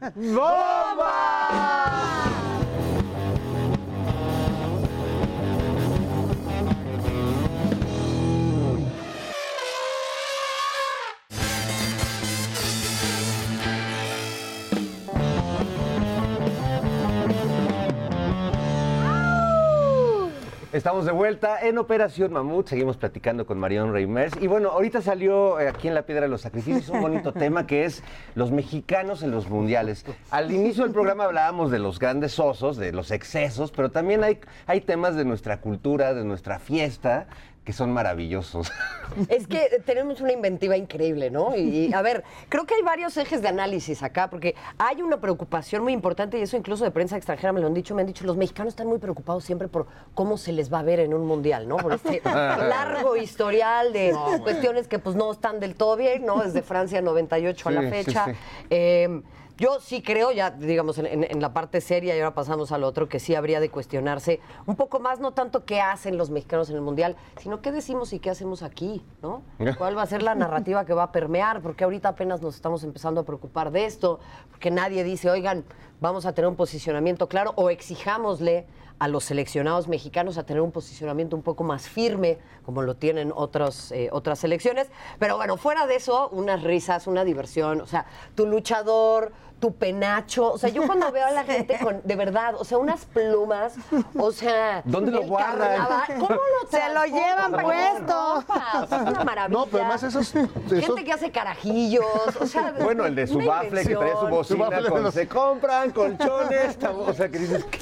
Estamos 20.71 21.07
de 21.07 21.13
vuelta 21.13 21.67
en 21.67 21.79
Operación 21.79 22.31
Mamut, 22.31 22.69
seguimos 22.69 22.99
platicando 22.99 23.47
con 23.47 23.59
Marión 23.59 23.91
Reimers. 23.91 24.35
Y 24.39 24.49
bueno, 24.49 24.69
ahorita 24.69 25.01
salió 25.01 25.59
eh, 25.59 25.67
aquí 25.67 25.89
en 25.89 25.95
La 25.95 26.03
Piedra 26.03 26.21
de 26.21 26.29
los 26.29 26.43
Sacrificios 26.43 26.91
un 26.91 27.01
bonito 27.01 27.33
tema 27.39 27.67
que 27.67 27.87
es 27.87 28.03
los 28.35 28.51
mexicanos 28.51 29.23
en 29.23 29.31
los 29.31 29.49
mundiales. 29.49 30.05
Al 30.31 30.53
inicio 30.53 30.83
del 30.85 30.93
programa 30.93 31.25
hablábamos 31.25 31.71
de 31.71 31.79
los 31.79 31.99
grandes 31.99 32.39
osos, 32.39 32.77
de 32.77 32.93
los 32.93 33.13
excesos, 33.13 33.73
pero 33.73 33.91
también 33.91 34.23
hay, 34.23 34.41
hay 34.67 34.83
temas 34.83 35.17
de 35.17 35.25
nuestra 35.25 35.63
cultura, 35.63 36.13
de 36.13 36.25
nuestra 36.25 36.59
fiesta, 36.59 37.29
que 37.69 37.75
son 37.75 37.93
maravillosos. 37.93 38.73
Es 39.29 39.47
que 39.47 39.83
tenemos 39.85 40.23
una 40.23 40.33
inventiva 40.33 40.75
increíble, 40.77 41.31
¿no? 41.31 41.55
Y, 41.55 41.61
y, 41.89 41.93
a 41.93 42.01
ver, 42.01 42.25
creo 42.49 42.65
que 42.65 42.75
hay 42.75 42.83
varios 42.83 43.15
ejes 43.19 43.43
de 43.43 43.49
análisis 43.49 44.03
acá, 44.03 44.31
porque 44.31 44.55
hay 44.79 45.03
una 45.03 45.21
preocupación 45.21 45.83
muy 45.83 45.93
importante, 45.93 46.39
y 46.39 46.43
eso 46.43 46.57
incluso 46.57 46.85
de 46.85 46.91
prensa 46.91 47.17
extranjera 47.19 47.53
me 47.53 47.61
lo 47.61 47.67
han 47.67 47.75
dicho, 47.75 47.95
me 47.95 48.01
han 48.03 48.07
dicho, 48.07 48.25
los 48.25 48.39
mexicanos 48.39 48.73
están 48.73 48.87
muy 48.87 48.99
preocupados 48.99 49.45
siempre 49.45 49.69
por 49.69 49.87
cómo 50.15 50.39
se 50.39 50.53
les 50.53 50.73
va 50.73 50.79
a 50.79 50.83
ver 50.83 51.01
en 51.01 51.13
un 51.13 51.27
mundial, 51.27 51.69
¿no? 51.69 51.77
Por 51.77 51.93
este 51.93 52.23
largo 52.25 53.17
historial 53.17 53.93
de 53.93 54.13
No, 54.13 54.43
cuestiones 54.43 54.89
que 54.89 54.99
pues 54.99 55.15
no 55.15 55.31
están 55.31 55.61
del 55.61 55.75
todo 55.75 55.97
bien, 55.97 56.25
¿no? 56.25 56.43
Desde 56.43 56.63
Francia 56.63 57.03
98 57.03 57.69
a 57.69 57.73
la 57.73 57.81
Sí, 57.83 57.87
sí, 57.89 57.93
fecha. 58.05 58.25
sí. 58.25 58.33
Eh, 58.71 59.21
yo 59.59 59.81
sí 59.81 60.01
creo, 60.03 60.31
ya 60.33 60.51
digamos, 60.53 60.99
en, 60.99 61.07
en- 61.07 61.25
en 61.25 61.41
la 61.43 61.53
parte 61.53 61.81
seria, 61.81 62.17
y 62.17 62.21
ahora 62.21 62.35
pasamos 62.35 62.73
al 62.73 62.85
otro, 62.85 63.09
que 63.09 63.19
sí 63.21 63.35
habría 63.35 63.61
de 63.61 63.71
cuestionarse 63.71 64.41
un 64.67 64.77
poco 64.77 65.01
más, 65.01 65.21
no 65.21 65.33
tanto 65.33 65.65
qué 65.65 65.81
hacen 65.81 66.17
los 66.17 66.31
mexicanos 66.31 66.71
en 66.71 66.77
el 66.77 66.83
Mundial, 66.83 67.17
sino 67.41 67.61
qué 67.61 67.73
decimos 67.73 68.13
y 68.13 68.21
qué 68.21 68.31
hacemos 68.31 68.63
aquí, 68.63 69.05
¿no? 69.21 69.43
¿Cuál 69.77 69.99
va 69.99 70.03
a 70.03 70.07
ser 70.07 70.23
la 70.23 70.35
narrativa 70.37 70.85
que 70.87 70.95
va 70.95 71.03
a 71.03 71.13
permear? 71.13 71.61
Porque 71.61 71.85
ahorita 71.85 72.11
apenas 72.11 72.41
nos 72.41 72.55
estamos 72.55 72.85
empezando 72.85 73.21
a 73.21 73.25
preocupar 73.25 73.71
de 73.73 73.85
esto, 73.85 74.21
porque 74.51 74.71
nadie 74.71 75.03
dice, 75.05 75.29
oigan, 75.29 75.65
vamos 76.01 76.25
a 76.25 76.33
tener 76.33 76.49
un 76.49 76.57
posicionamiento 76.57 77.29
claro 77.29 77.53
o 77.57 77.69
exijámosle 77.71 78.67
a 79.01 79.07
los 79.07 79.23
seleccionados 79.25 79.87
mexicanos 79.87 80.39
a 80.39 80.43
tener 80.45 80.61
un 80.61 80.73
posicionamiento 80.73 81.37
un 81.37 81.43
poco 81.43 81.63
más 81.63 81.89
firme, 81.89 82.39
como 82.65 82.83
lo 82.83 82.97
tienen 82.97 83.33
otros, 83.33 83.93
eh, 83.93 84.09
otras 84.11 84.41
selecciones. 84.41 84.89
Pero 85.21 85.37
bueno, 85.37 85.57
fuera 85.57 85.87
de 85.87 85.95
eso, 85.95 86.29
unas 86.31 86.65
risas, 86.65 87.07
una 87.07 87.23
diversión, 87.25 87.81
o 87.81 87.87
sea, 87.87 88.07
tu 88.35 88.45
luchador, 88.47 89.31
tu 89.61 89.75
penacho, 89.75 90.53
o 90.53 90.59
sea, 90.59 90.71
yo 90.71 90.87
cuando 90.87 91.11
veo 91.11 91.27
a 91.27 91.31
la 91.33 91.45
gente 91.53 91.79
con, 91.83 92.01
de 92.05 92.17
verdad, 92.17 92.55
o 92.57 92.65
sea, 92.65 92.79
unas 92.79 93.05
plumas, 93.07 93.75
o 94.17 94.31
sea... 94.33 94.83
¿Dónde 94.85 95.11
lo 95.11 95.23
guardan? 95.23 95.87
¿Cómo 96.19 96.29
lo 96.29 96.71
Se 96.71 96.95
lo 96.95 97.05
llevan 97.05 97.53
puesto. 97.53 98.35
Ropa, 98.37 98.81
o 98.83 98.87
sea, 98.87 98.99
es 99.03 99.09
una 99.11 99.25
maravilla. 99.25 99.59
No, 99.59 99.67
pero 99.67 99.79
además 99.85 100.03
esos- 100.05 100.31
Gente 100.33 100.79
esos- 100.79 101.01
que 101.01 101.13
hace 101.13 101.31
carajillos, 101.31 102.05
o 102.41 102.47
sea... 102.47 102.73
Bueno, 102.83 103.05
el 103.07 103.15
de 103.15 103.27
su 103.27 103.39
bafle 103.45 103.85
que 103.85 103.97
traía 103.97 104.17
su 104.17 104.29
bocina 104.29 104.83
Su 104.83 104.91
con 104.91 105.03
los- 105.03 105.15
se 105.15 105.27
compran 105.29 105.91
colchones, 105.91 106.79
o 106.85 107.13
sea, 107.13 107.29
que 107.29 107.39
dices 107.39 107.65
que 107.65 107.79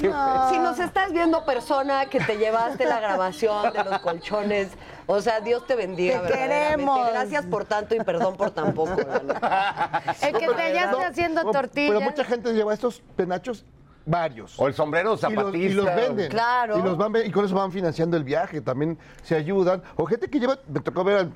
Si 0.49 0.57
nos 0.59 0.79
estás 0.79 1.11
viendo 1.11 1.45
persona 1.45 2.07
que 2.07 2.19
te 2.19 2.37
llevaste 2.37 2.85
la 2.85 2.99
grabación 2.99 3.71
de 3.73 3.83
los 3.83 3.99
colchones, 3.99 4.69
o 5.07 5.21
sea, 5.21 5.39
Dios 5.39 5.65
te 5.65 5.75
bendiga. 5.75 6.21
Te 6.21 6.33
queremos. 6.33 7.09
Gracias 7.11 7.45
por 7.45 7.65
tanto 7.65 7.95
y 7.95 7.99
perdón 7.99 8.35
por 8.35 8.51
tan 8.51 8.73
poco. 8.73 8.91
El 10.21 10.37
que 10.37 10.47
te 10.47 10.61
hallaste 10.61 10.97
No, 10.97 11.05
haciendo 11.05 11.43
no, 11.43 11.51
tortillas. 11.51 11.95
Pero 11.97 12.01
mucha 12.01 12.23
gente 12.25 12.53
lleva 12.53 12.73
estos 12.73 13.01
penachos 13.15 13.65
varios. 14.05 14.59
O 14.59 14.67
el 14.67 14.73
sombrero 14.73 15.09
Y 15.09 15.11
los, 15.11 15.21
zapatista. 15.21 15.57
y 15.57 15.73
los 15.73 15.85
venden. 15.85 16.29
Claro. 16.29 16.79
Y, 16.79 16.81
los 16.81 16.97
van, 16.97 17.13
y 17.25 17.31
con 17.31 17.45
eso 17.45 17.55
van 17.55 17.71
financiando 17.71 18.17
el 18.17 18.23
viaje, 18.23 18.61
también 18.61 18.97
se 19.21 19.35
ayudan. 19.35 19.83
O 19.95 20.05
gente 20.05 20.29
que 20.29 20.39
lleva, 20.39 20.59
me 20.67 20.79
tocó 20.79 21.03
ver 21.03 21.17
al 21.17 21.33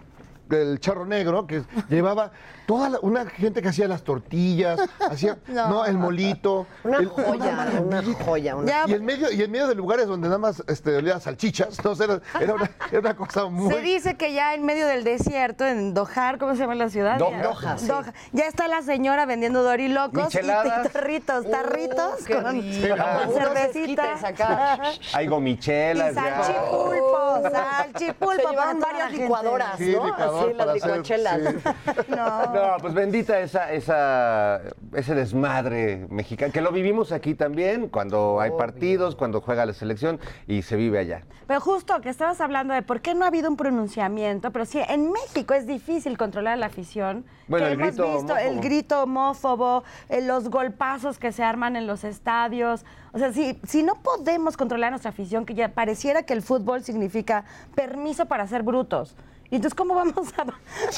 el 0.51 0.79
charro 0.79 1.05
negro 1.05 1.45
que 1.47 1.63
llevaba 1.89 2.31
toda 2.65 2.89
la- 2.89 2.99
una 3.01 3.25
gente 3.25 3.61
que 3.61 3.69
hacía 3.69 3.87
las 3.87 4.03
tortillas, 4.03 4.79
hacía 5.09 5.37
No. 5.47 5.67
no, 5.69 5.85
el 5.85 5.97
molito. 5.97 6.67
Una 6.83 6.97
el- 6.97 7.07
joya, 7.07 7.67
una 7.81 8.01
joya. 8.25 8.55
Una... 8.55 8.83
Y 8.87 8.93
en 8.93 9.05
medio, 9.05 9.31
y 9.31 9.41
en 9.41 9.51
medio 9.51 9.67
de 9.67 9.75
lugares 9.75 10.07
donde 10.07 10.27
nada 10.27 10.37
más 10.39 10.63
este, 10.67 10.95
olía 10.95 11.19
salchichas, 11.19 11.77
no 11.85 11.91
era, 12.01 12.21
era 12.39 12.53
una, 12.53 12.71
era 12.91 12.99
una 12.99 13.15
cosa 13.15 13.45
muy. 13.45 13.73
Se 13.73 13.81
dice 13.81 14.15
que 14.17 14.33
ya 14.33 14.53
en 14.53 14.63
medio 14.65 14.87
del 14.87 15.03
desierto, 15.03 15.65
en 15.65 15.93
Dojar, 15.93 16.37
¿cómo 16.37 16.53
se 16.55 16.61
llama 16.61 16.75
la 16.75 16.89
ciudad? 16.89 17.17
Doha. 17.17 17.31
Ya- 17.31 17.43
Doha, 17.43 17.77
sí. 17.77 17.87
Doha. 17.87 18.13
Ya 18.31 18.45
está 18.47 18.67
la 18.67 18.81
señora 18.81 19.25
vendiendo 19.25 19.63
dorilocos 19.63 20.25
Micheladas. 20.25 20.85
y 20.85 20.89
tarritos, 20.89 21.49
tarritos 21.51 22.25
qué 22.25 22.35
con, 22.41 22.61
rico. 22.61 22.95
con 22.95 23.29
Unos 23.29 23.33
cervecita. 23.35 24.13
esquites 24.13 24.23
acá. 24.41 24.79
Hay 25.13 25.25
Y 25.25 25.27
gomichelas. 25.27 26.15
ya. 26.15 26.43
salchipulpo, 26.43 27.49
salchipulpo. 27.51 28.41
Toda 28.51 28.73
varias 28.75 29.11
licuadoras, 29.11 29.77
Sí, 29.77 29.91
¿no? 29.95 30.03
Las 30.49 30.83
hacer. 30.83 31.61
No. 32.07 32.53
No, 32.53 32.77
pues 32.81 32.93
bendita 32.93 33.39
esa, 33.39 33.71
esa, 33.71 34.61
ese 34.93 35.15
desmadre 35.15 36.07
mexicano, 36.09 36.51
que 36.51 36.61
lo 36.61 36.71
vivimos 36.71 37.11
aquí 37.11 37.35
también, 37.35 37.87
cuando 37.87 38.39
hay 38.39 38.51
partidos, 38.51 39.15
cuando 39.15 39.41
juega 39.41 39.65
la 39.65 39.73
selección 39.73 40.19
y 40.47 40.61
se 40.61 40.75
vive 40.75 40.99
allá. 40.99 41.23
Pero 41.47 41.59
justo 41.59 41.99
que 42.01 42.09
estabas 42.09 42.41
hablando 42.41 42.73
de 42.73 42.81
por 42.81 43.01
qué 43.01 43.13
no 43.13 43.25
ha 43.25 43.27
habido 43.27 43.49
un 43.49 43.57
pronunciamiento, 43.57 44.51
pero 44.51 44.65
sí, 44.65 44.79
en 44.87 45.11
México 45.11 45.53
es 45.53 45.67
difícil 45.67 46.17
controlar 46.17 46.57
la 46.57 46.67
afición. 46.67 47.25
Bueno, 47.47 47.67
que 47.67 47.73
el 47.73 47.79
hemos 47.79 47.95
grito 47.95 48.13
visto 48.13 48.37
el 48.37 48.47
homófobo. 48.47 48.61
grito 48.61 49.03
homófobo, 49.03 49.83
eh, 50.09 50.21
los 50.21 50.49
golpazos 50.49 51.19
que 51.19 51.31
se 51.31 51.43
arman 51.43 51.75
en 51.75 51.87
los 51.87 52.03
estadios. 52.03 52.85
O 53.13 53.19
sea, 53.19 53.33
si, 53.33 53.59
si 53.67 53.83
no 53.83 53.95
podemos 53.95 54.57
controlar 54.57 54.91
nuestra 54.91 55.09
afición, 55.09 55.45
que 55.45 55.53
ya 55.53 55.69
pareciera 55.69 56.23
que 56.23 56.33
el 56.33 56.41
fútbol 56.41 56.83
significa 56.83 57.43
permiso 57.75 58.25
para 58.25 58.47
ser 58.47 58.63
brutos. 58.63 59.15
Y 59.51 59.55
entonces, 59.57 59.75
¿cómo 59.75 59.93
vamos 59.95 60.15
a, 60.37 60.45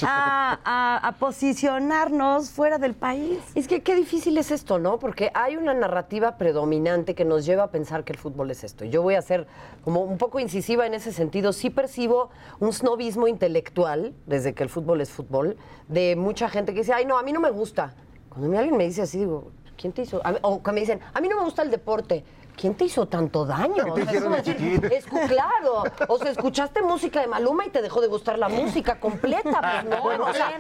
a- 0.06 0.60
a- 0.64 1.08
a 1.08 1.12
posicionarnos 1.14 2.52
fuera 2.52 2.78
del 2.78 2.94
país? 2.94 3.40
Es 3.56 3.68
que 3.68 3.82
qué 3.82 3.96
difícil 3.96 4.38
es 4.38 4.52
esto, 4.52 4.78
¿no? 4.78 5.00
Porque 5.00 5.32
hay 5.34 5.58
una 5.58 5.74
narrativa 5.74 6.38
predominante 6.38 7.16
que 7.16 7.26
nos 7.26 7.46
lleva 7.46 7.64
a 7.64 7.72
pensar 7.72 8.04
que 8.04 8.14
el 8.14 8.20
fútbol 8.20 8.52
es 8.52 8.64
esto. 8.64 8.86
Yo 8.86 9.02
voy 9.02 9.16
a 9.16 9.22
ser 9.24 9.48
como 9.84 10.02
un 10.04 10.20
poco 10.20 10.40
incisiva 10.40 10.86
en 10.86 10.94
ese 10.94 11.12
sentido. 11.12 11.52
Sí 11.52 11.72
percibo 11.72 12.30
un 12.60 12.72
snobismo 12.74 13.28
intelectual, 13.28 14.14
desde 14.28 14.54
que 14.54 14.62
el 14.62 14.70
fútbol 14.70 15.02
es 15.02 15.10
fútbol, 15.10 15.58
de 15.88 16.16
mucha 16.16 16.48
gente 16.48 16.74
que 16.74 16.82
dice, 16.82 16.94
ay, 16.94 17.06
no, 17.06 17.18
a 17.18 17.24
mí 17.24 17.34
no 17.34 17.40
me 17.40 17.50
gusta. 17.50 17.96
Cuando 18.30 18.56
alguien 18.58 18.78
me 18.78 18.86
dice 18.86 19.02
así, 19.02 19.18
digo, 19.18 19.52
¿quién 19.78 19.94
te 19.94 20.04
hizo? 20.04 20.22
O 20.44 20.62
que 20.62 20.72
me 20.72 20.80
dicen, 20.82 21.00
a 21.12 21.20
mí 21.22 21.28
no 21.28 21.38
me 21.38 21.44
gusta 21.44 21.64
el 21.64 21.72
deporte. 21.72 22.24
¿Quién 22.56 22.76
te 22.76 22.86
hizo 22.86 23.08
tanto 23.08 23.46
daño? 23.46 23.76
¿Qué 23.76 23.84
te 23.84 23.90
O 23.92 23.96
sea, 23.96 24.04
hicieron 24.04 24.34
es 24.36 25.06
como 25.06 25.20
decir, 25.22 25.36
claro. 25.36 25.84
O 26.08 26.18
sea, 26.18 26.32
escuchaste 26.32 26.82
música 26.84 27.20
de 27.22 27.28
Maluma 27.28 27.66
y 27.66 27.70
te 27.70 27.82
dejó 27.82 28.00
de 28.02 28.08
gustar 28.08 28.38
la 28.38 28.48
música 28.50 29.00
completa. 29.00 29.84
Pues 29.84 29.86
no, 29.98 30.04
Bueno, 30.04 30.26
o 30.26 30.34
sea, 30.34 30.52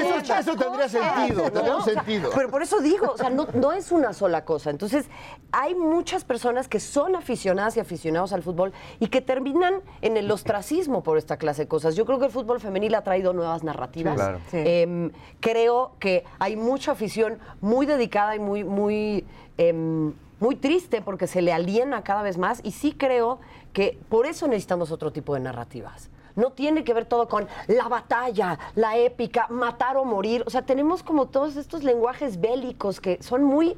eso- 0.00 0.34
eso- 0.34 0.56
tendría 0.56 0.88
sentido, 0.88 1.44
¿no? 1.44 1.50
tendría 1.50 1.74
un 1.76 1.80
O 1.82 1.84
sea, 1.84 1.94
sentido. 1.94 2.30
Pero 2.34 2.50
por 2.50 2.62
eso 2.62 2.80
digo, 2.80 3.10
o 3.12 3.16
sea, 3.18 3.30
no, 3.30 3.46
no 3.54 3.72
es 3.72 3.92
una 3.92 4.12
sola 4.12 4.44
cosa. 4.44 4.70
Entonces, 4.70 5.06
hay 5.52 5.74
muchas 5.74 6.24
personas 6.24 6.66
que 6.68 6.80
son 6.80 7.14
aficionadas 7.14 7.76
y 7.76 7.80
aficionados 7.80 8.32
al 8.32 8.42
fútbol 8.42 8.72
y 8.98 9.08
que 9.08 9.20
terminan 9.20 9.82
en 10.02 10.16
el 10.16 10.30
ostracismo 10.30 11.02
por 11.02 11.18
esta 11.18 11.36
clase 11.36 11.62
de 11.62 11.68
cosas. 11.68 11.94
Yo 11.94 12.06
creo 12.06 12.18
que 12.18 12.26
el 12.26 12.32
fútbol 12.32 12.60
femenil 12.60 12.94
ha 12.94 13.02
traído 13.02 13.32
nuevas 13.32 13.62
narrativas. 13.64 14.14
Sí, 14.14 14.18
claro. 14.18 14.38
Sí. 14.50 14.56
Em, 14.64 15.10
creo 15.40 15.92
que 15.98 16.24
hay 16.38 16.56
mucha 16.56 16.92
afición 16.92 17.38
muy 17.60 17.86
dedicada 17.86 18.34
y 18.34 18.38
muy, 18.38 18.64
muy, 18.64 19.26
em, 19.58 20.14
muy 20.40 20.56
triste 20.56 21.00
porque 21.00 21.26
se 21.26 21.42
le 21.42 21.52
aliena 21.52 22.02
cada 22.02 22.22
vez 22.22 22.38
más 22.38 22.60
y 22.62 22.72
sí 22.72 22.92
creo 22.92 23.40
que 23.72 23.98
por 24.08 24.26
eso 24.26 24.46
necesitamos 24.46 24.90
otro 24.90 25.12
tipo 25.12 25.34
de 25.34 25.40
narrativas. 25.40 26.10
no 26.36 26.50
tiene 26.50 26.82
que 26.82 26.92
ver 26.92 27.04
todo 27.04 27.28
con 27.28 27.46
la 27.68 27.86
batalla, 27.86 28.58
la 28.74 28.96
épica, 28.96 29.46
matar 29.50 29.96
o 29.96 30.04
morir. 30.04 30.42
O 30.46 30.50
sea, 30.50 30.62
tenemos 30.62 31.04
como 31.04 31.26
todos 31.26 31.54
estos 31.54 31.84
lenguajes 31.84 32.40
bélicos 32.40 33.00
que 33.00 33.22
son 33.22 33.44
muy 33.44 33.76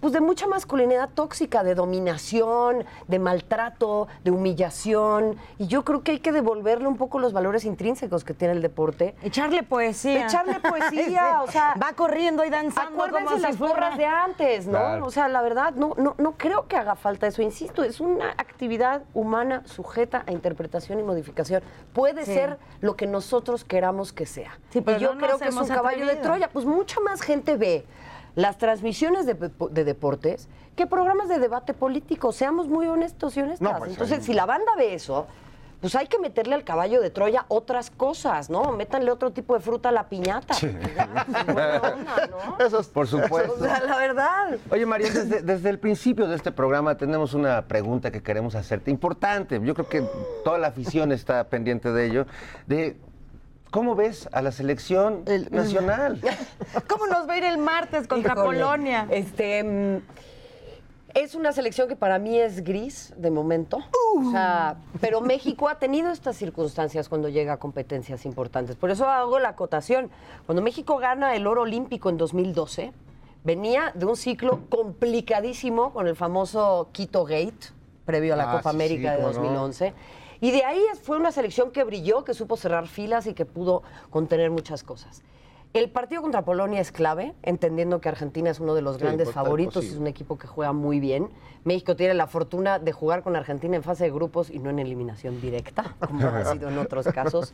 pues 0.00 0.12
de 0.12 0.20
mucha 0.20 0.46
masculinidad 0.46 1.08
tóxica, 1.14 1.62
de 1.64 1.74
dominación, 1.74 2.84
de 3.08 3.18
maltrato, 3.18 4.08
de 4.24 4.30
humillación. 4.30 5.36
Y 5.58 5.66
yo 5.66 5.84
creo 5.84 6.02
que 6.02 6.12
hay 6.12 6.18
que 6.20 6.32
devolverle 6.32 6.86
un 6.86 6.96
poco 6.96 7.18
los 7.18 7.32
valores 7.32 7.64
intrínsecos 7.64 8.24
que 8.24 8.34
tiene 8.34 8.54
el 8.54 8.62
deporte. 8.62 9.14
Echarle 9.22 9.62
poesía. 9.62 10.26
Echarle 10.26 10.60
poesía, 10.60 11.42
o 11.42 11.50
sea. 11.50 11.74
Va 11.82 11.92
corriendo 11.94 12.44
y 12.44 12.50
danzando 12.50 12.90
Acuérdense 13.04 13.24
como 13.24 13.36
si 13.36 13.42
las 13.42 13.56
porras 13.56 13.98
de 13.98 14.06
antes, 14.06 14.66
¿no? 14.66 14.78
Claro. 14.78 15.06
O 15.06 15.10
sea, 15.10 15.28
la 15.28 15.42
verdad, 15.42 15.74
no, 15.74 15.94
no, 15.96 16.14
no 16.18 16.32
creo 16.32 16.66
que 16.68 16.76
haga 16.76 16.94
falta 16.94 17.26
eso. 17.26 17.42
Insisto, 17.42 17.82
es 17.82 18.00
una 18.00 18.30
actividad 18.30 19.02
humana 19.14 19.62
sujeta 19.66 20.24
a 20.26 20.32
interpretación 20.32 21.00
y 21.00 21.02
modificación. 21.02 21.62
Puede 21.92 22.24
Sí. 22.24 22.34
ser 22.34 22.58
lo 22.80 22.96
que 22.96 23.06
nosotros 23.06 23.64
queramos 23.64 24.12
que 24.12 24.26
sea. 24.26 24.58
Sí, 24.70 24.80
pero 24.80 24.98
y 24.98 25.00
yo 25.00 25.14
no 25.14 25.20
creo 25.20 25.38
que 25.38 25.48
es 25.48 25.56
un 25.56 25.66
caballo 25.68 26.06
de. 26.06 26.16
Troya. 26.16 26.48
Pues 26.50 26.64
mucha 26.64 27.00
más 27.00 27.20
gente 27.20 27.56
ve 27.56 27.84
las 28.34 28.58
transmisiones 28.58 29.26
de, 29.26 29.34
de 29.34 29.84
deportes 29.84 30.48
que 30.76 30.86
programas 30.86 31.28
de 31.28 31.38
debate 31.38 31.74
político. 31.74 32.32
Seamos 32.32 32.68
muy 32.68 32.86
honestos 32.86 33.36
y 33.36 33.40
honestas. 33.40 33.60
No, 33.72 33.78
pues, 33.78 33.92
Entonces, 33.92 34.18
ahí- 34.18 34.24
si 34.24 34.34
la 34.34 34.46
banda 34.46 34.72
ve 34.76 34.94
eso, 34.94 35.26
pues 35.80 35.94
hay 35.94 36.06
que 36.08 36.18
meterle 36.18 36.54
al 36.56 36.64
caballo 36.64 37.00
de 37.00 37.10
Troya 37.10 37.44
otras 37.48 37.90
cosas, 37.90 38.50
¿no? 38.50 38.72
Métanle 38.72 39.10
otro 39.12 39.30
tipo 39.32 39.54
de 39.54 39.60
fruta 39.60 39.90
a 39.90 39.92
la 39.92 40.08
piñata. 40.08 40.54
Eso 42.58 42.80
es, 42.80 42.88
por 42.88 43.06
supuesto. 43.06 43.54
O 43.54 43.58
sea, 43.58 43.80
la 43.80 43.96
verdad. 43.96 44.56
Oye, 44.70 44.86
María, 44.86 45.10
desde, 45.10 45.42
desde 45.42 45.70
el 45.70 45.78
principio 45.78 46.26
de 46.26 46.36
este 46.36 46.52
programa 46.52 46.96
tenemos 46.96 47.34
una 47.34 47.62
pregunta 47.62 48.10
que 48.10 48.22
queremos 48.22 48.54
hacerte, 48.54 48.90
importante. 48.90 49.60
Yo 49.62 49.74
creo 49.74 49.88
que 49.88 50.06
toda 50.44 50.58
la 50.58 50.68
afición 50.68 51.12
está 51.12 51.44
pendiente 51.44 51.92
de 51.92 52.06
ello. 52.06 52.26
De 52.66 52.96
¿Cómo 53.70 53.94
ves 53.94 54.28
a 54.32 54.40
la 54.42 54.50
selección 54.52 55.24
nacional? 55.50 56.20
¿Cómo 56.88 57.06
nos 57.06 57.28
va 57.28 57.34
a 57.34 57.38
ir 57.38 57.44
el 57.44 57.58
martes 57.58 58.06
contra 58.08 58.32
Híjole. 58.32 58.58
Polonia? 58.60 59.06
Este. 59.10 59.62
mm, 59.62 59.96
Es 61.14 61.34
una 61.34 61.52
selección 61.52 61.88
que 61.88 61.96
para 61.96 62.18
mí 62.18 62.38
es 62.38 62.62
gris 62.64 63.12
de 63.16 63.30
momento. 63.30 63.78
O 64.16 64.30
sea, 64.30 64.76
pero 65.00 65.20
México 65.20 65.68
ha 65.68 65.78
tenido 65.78 66.10
estas 66.10 66.36
circunstancias 66.36 67.08
cuando 67.08 67.28
llega 67.28 67.54
a 67.54 67.56
competencias 67.58 68.24
importantes. 68.24 68.76
Por 68.76 68.90
eso 68.90 69.06
hago 69.06 69.38
la 69.38 69.50
acotación. 69.50 70.10
Cuando 70.46 70.62
México 70.62 70.96
gana 70.98 71.34
el 71.34 71.46
oro 71.46 71.62
olímpico 71.62 72.08
en 72.08 72.16
2012, 72.16 72.92
venía 73.44 73.92
de 73.94 74.06
un 74.06 74.16
ciclo 74.16 74.60
complicadísimo 74.70 75.92
con 75.92 76.06
el 76.08 76.16
famoso 76.16 76.88
Quito 76.92 77.24
Gate, 77.24 77.72
previo 78.04 78.34
a 78.34 78.36
la 78.36 78.50
Ah, 78.50 78.56
Copa 78.56 78.70
sí, 78.70 78.76
América 78.76 79.16
sí, 79.16 79.22
de 79.22 79.32
cómo 79.32 79.44
no. 79.44 79.50
2011. 80.40 80.46
Y 80.46 80.50
de 80.50 80.64
ahí 80.64 80.82
fue 81.02 81.16
una 81.16 81.32
selección 81.32 81.70
que 81.70 81.84
brilló, 81.84 82.24
que 82.24 82.34
supo 82.34 82.56
cerrar 82.56 82.86
filas 82.86 83.26
y 83.26 83.34
que 83.34 83.44
pudo 83.44 83.82
contener 84.10 84.50
muchas 84.50 84.82
cosas. 84.82 85.22
El 85.74 85.90
partido 85.90 86.22
contra 86.22 86.46
Polonia 86.46 86.80
es 86.80 86.90
clave, 86.92 87.34
entendiendo 87.42 88.00
que 88.00 88.08
Argentina 88.08 88.48
es 88.48 88.58
uno 88.58 88.74
de 88.74 88.80
los 88.80 88.96
Sí, 88.96 89.02
grandes 89.02 89.32
favoritos, 89.32 89.84
es 89.84 89.96
un 89.96 90.06
equipo 90.06 90.38
que 90.38 90.46
juega 90.46 90.72
muy 90.72 90.98
bien. 90.98 91.28
México 91.64 91.94
tiene 91.94 92.14
la 92.14 92.26
fortuna 92.26 92.78
de 92.78 92.92
jugar 92.92 93.22
con 93.22 93.36
Argentina 93.36 93.76
en 93.76 93.82
fase 93.82 94.04
de 94.04 94.10
grupos 94.10 94.48
y 94.48 94.60
no 94.60 94.70
en 94.70 94.78
eliminación 94.78 95.42
directa, 95.42 95.94
como 96.00 96.26
ha 96.26 96.44
sido 96.52 96.70
en 96.70 96.78
otros 96.78 97.06
casos. 97.14 97.52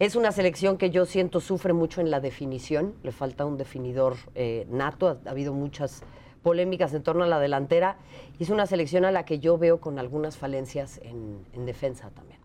Es 0.00 0.16
una 0.16 0.32
selección 0.32 0.76
que 0.76 0.90
yo 0.90 1.06
siento 1.06 1.38
sufre 1.38 1.72
mucho 1.72 2.00
en 2.00 2.10
la 2.10 2.18
definición, 2.18 2.94
le 3.04 3.12
falta 3.12 3.44
un 3.44 3.56
definidor 3.56 4.16
eh, 4.34 4.66
nato, 4.68 5.06
ha, 5.06 5.18
ha 5.24 5.30
habido 5.30 5.52
muchas 5.52 6.02
polémicas 6.44 6.94
en 6.94 7.02
torno 7.02 7.24
a 7.24 7.26
la 7.26 7.40
delantera 7.40 7.96
y 8.38 8.44
es 8.44 8.50
una 8.50 8.66
selección 8.66 9.04
a 9.04 9.10
la 9.10 9.24
que 9.24 9.40
yo 9.40 9.58
veo 9.58 9.80
con 9.80 9.98
algunas 9.98 10.36
falencias 10.36 11.00
en, 11.02 11.44
en 11.54 11.66
defensa 11.66 12.10
también. 12.10 12.38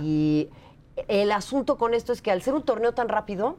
Y 0.00 0.48
el 1.08 1.30
asunto 1.30 1.78
con 1.78 1.94
esto 1.94 2.12
es 2.12 2.22
que 2.22 2.32
al 2.32 2.42
ser 2.42 2.54
un 2.54 2.62
torneo 2.62 2.92
tan 2.92 3.08
rápido, 3.08 3.56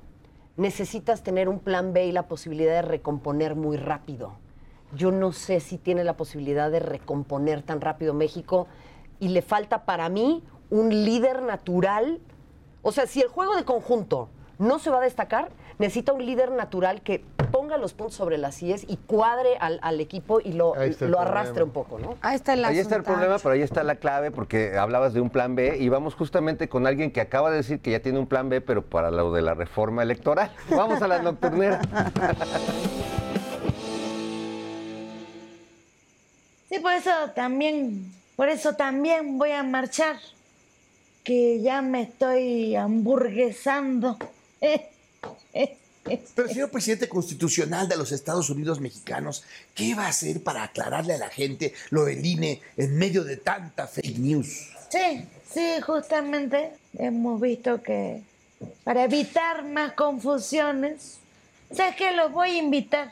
necesitas 0.58 1.24
tener 1.24 1.48
un 1.48 1.60
plan 1.60 1.94
B 1.94 2.08
y 2.08 2.12
la 2.12 2.28
posibilidad 2.28 2.74
de 2.74 2.82
recomponer 2.82 3.56
muy 3.56 3.78
rápido. 3.78 4.34
Yo 4.96 5.12
no 5.12 5.32
sé 5.32 5.60
si 5.60 5.78
tiene 5.78 6.04
la 6.04 6.18
posibilidad 6.18 6.72
de 6.72 6.80
recomponer 6.80 7.62
tan 7.62 7.82
rápido 7.82 8.14
México 8.14 8.68
y 9.20 9.30
le 9.30 9.42
falta 9.42 9.86
para 9.86 10.10
mí 10.10 10.44
un 10.70 10.90
líder 10.90 11.42
natural. 11.42 12.20
O 12.82 12.92
sea, 12.92 13.06
si 13.06 13.22
el 13.22 13.28
juego 13.28 13.56
de 13.56 13.66
conjunto 13.66 14.30
no 14.58 14.80
se 14.80 14.90
va 14.90 15.00
a 15.00 15.02
destacar, 15.02 15.52
necesita 15.80 16.14
un 16.14 16.26
líder 16.26 16.52
natural 16.52 17.02
que 17.02 17.24
ponga 17.52 17.78
los 17.78 17.94
puntos 17.94 18.16
sobre 18.16 18.38
las 18.38 18.56
sillas 18.56 18.84
y 18.88 18.98
cuadre 18.98 19.58
al, 19.60 19.80
al 19.82 20.00
equipo 20.02 20.40
y 20.42 20.54
lo, 20.54 20.74
lo 21.02 21.20
arrastre 21.20 21.64
un 21.64 21.72
poco, 21.72 22.00
¿no? 22.00 22.16
Ahí 22.22 22.36
está 22.36 22.54
el 22.54 22.66
Ahí 22.66 22.80
está 22.80 22.96
el 22.96 23.04
problema, 23.04 23.38
pero 23.40 23.52
ahí 23.52 23.62
está 23.62 23.84
la 23.84 23.96
clave, 23.96 24.32
porque 24.32 24.78
hablabas 24.78 25.14
de 25.14 25.22
un 25.22 25.30
plan 25.30 25.56
B 25.56 25.78
y 25.80 25.90
vamos 25.90 26.16
justamente 26.16 26.68
con 26.68 26.86
alguien 26.88 27.12
que 27.12 27.22
acaba 27.22 27.50
de 27.52 27.58
decir 27.58 27.80
que 27.80 27.92
ya 27.92 28.00
tiene 28.02 28.20
un 28.20 28.28
plan 28.28 28.50
B, 28.50 28.62
pero 28.62 28.84
para 28.84 29.12
lo 29.12 29.32
de 29.32 29.42
la 29.42 29.54
reforma 29.54 30.04
electoral. 30.04 30.52
Vamos 30.70 31.02
a 31.02 31.08
la 31.08 31.22
nocturnera. 31.22 31.82
Sí, 36.68 36.80
por 36.80 36.94
eso 36.94 37.12
también, 37.36 38.12
por 38.36 38.50
eso 38.50 38.74
también 38.74 39.38
voy 39.38 39.52
a 39.52 39.64
marchar, 39.64 40.18
que 41.24 41.62
ya 41.62 41.82
me 41.82 42.02
estoy 42.02 42.76
hamburguesando. 42.76 44.18
Pero, 46.36 46.48
señor 46.48 46.70
presidente 46.70 47.10
constitucional 47.10 47.88
de 47.88 47.98
los 47.98 48.12
Estados 48.12 48.50
Unidos 48.52 48.80
mexicanos, 48.80 49.44
¿qué 49.74 49.96
va 49.96 50.06
a 50.06 50.10
hacer 50.10 50.44
para 50.44 50.64
aclararle 50.64 51.14
a 51.16 51.18
la 51.18 51.30
gente 51.30 51.74
lo 51.90 52.06
del 52.06 52.24
INE 52.24 52.62
en 52.78 52.96
medio 52.96 53.24
de 53.24 53.38
tanta 53.38 53.88
fake 53.88 54.20
news? 54.20 54.70
Sí, 54.90 55.26
sí, 55.52 55.82
justamente 55.82 56.72
hemos 56.98 57.42
visto 57.42 57.82
que 57.82 58.22
para 58.84 59.04
evitar 59.04 59.66
más 59.66 59.94
confusiones, 59.94 61.18
¿sabes 61.72 61.96
qué? 61.96 62.12
Los 62.12 62.32
voy 62.32 62.52
a 62.52 62.58
invitar 62.60 63.12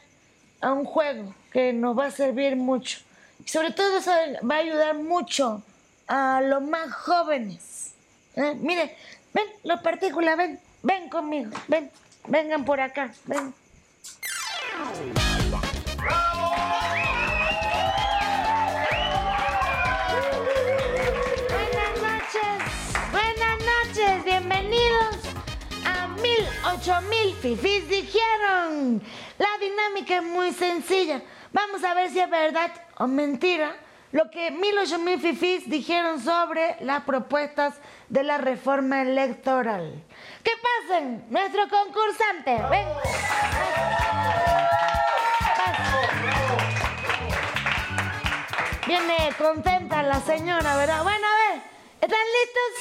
a 0.62 0.72
un 0.72 0.86
juego 0.86 1.34
que 1.52 1.74
nos 1.74 1.98
va 1.98 2.08
a 2.08 2.12
servir 2.12 2.56
mucho. 2.56 3.00
Y 3.44 3.50
sobre 3.50 3.72
todo 3.72 3.98
eso 3.98 4.12
va 4.50 4.56
a 4.56 4.60
ayudar 4.60 4.96
mucho 4.96 5.64
a 6.08 6.42
los 6.42 6.62
más 6.62 6.92
jóvenes. 6.94 7.94
¿Eh? 8.36 8.56
Mire, 8.60 8.96
ven, 9.34 9.46
los 9.64 9.82
partículas, 9.82 10.38
ven, 10.38 10.60
ven 10.84 11.10
conmigo, 11.10 11.52
ven, 11.68 11.90
vengan 12.28 12.66
por 12.66 12.80
acá, 12.80 13.12
ven. 13.26 13.54
Buenas 21.50 22.02
noches, 22.02 23.12
buenas 23.12 23.60
noches, 23.60 24.24
bienvenidos 24.26 25.16
a 25.86 26.08
mil, 26.22 26.48
ocho 26.74 27.02
mil 27.10 27.36
fifis 27.36 27.88
dijeron. 27.88 29.02
La 29.38 29.58
dinámica 29.60 30.18
es 30.18 30.24
muy 30.24 30.52
sencilla. 30.54 31.22
Vamos 31.52 31.84
a 31.84 31.94
ver 31.94 32.10
si 32.10 32.20
es 32.20 32.30
verdad 32.30 32.72
o 32.98 33.08
mentira 33.08 33.76
lo 34.14 34.30
que 34.30 34.52
mil, 34.52 34.78
ocho 34.78 35.00
mil 35.00 35.20
fifis 35.20 35.68
dijeron 35.68 36.22
sobre 36.22 36.78
las 36.82 37.02
propuestas 37.04 37.74
de 38.10 38.24
la 38.24 38.38
reforma 38.38 39.02
electoral. 39.02 40.04
¿Qué 40.44 40.52
pasen? 40.62 41.26
Nuestro 41.30 41.68
concursante, 41.68 42.62
ven. 42.70 42.88
Viene 48.86 49.34
contenta 49.36 50.04
la 50.04 50.20
señora, 50.22 50.78
¿verdad? 50.78 51.02
Bueno, 51.02 51.26
a 51.28 51.54
ver, 51.54 51.64
¿están 52.00 52.20
listos? 52.40 52.72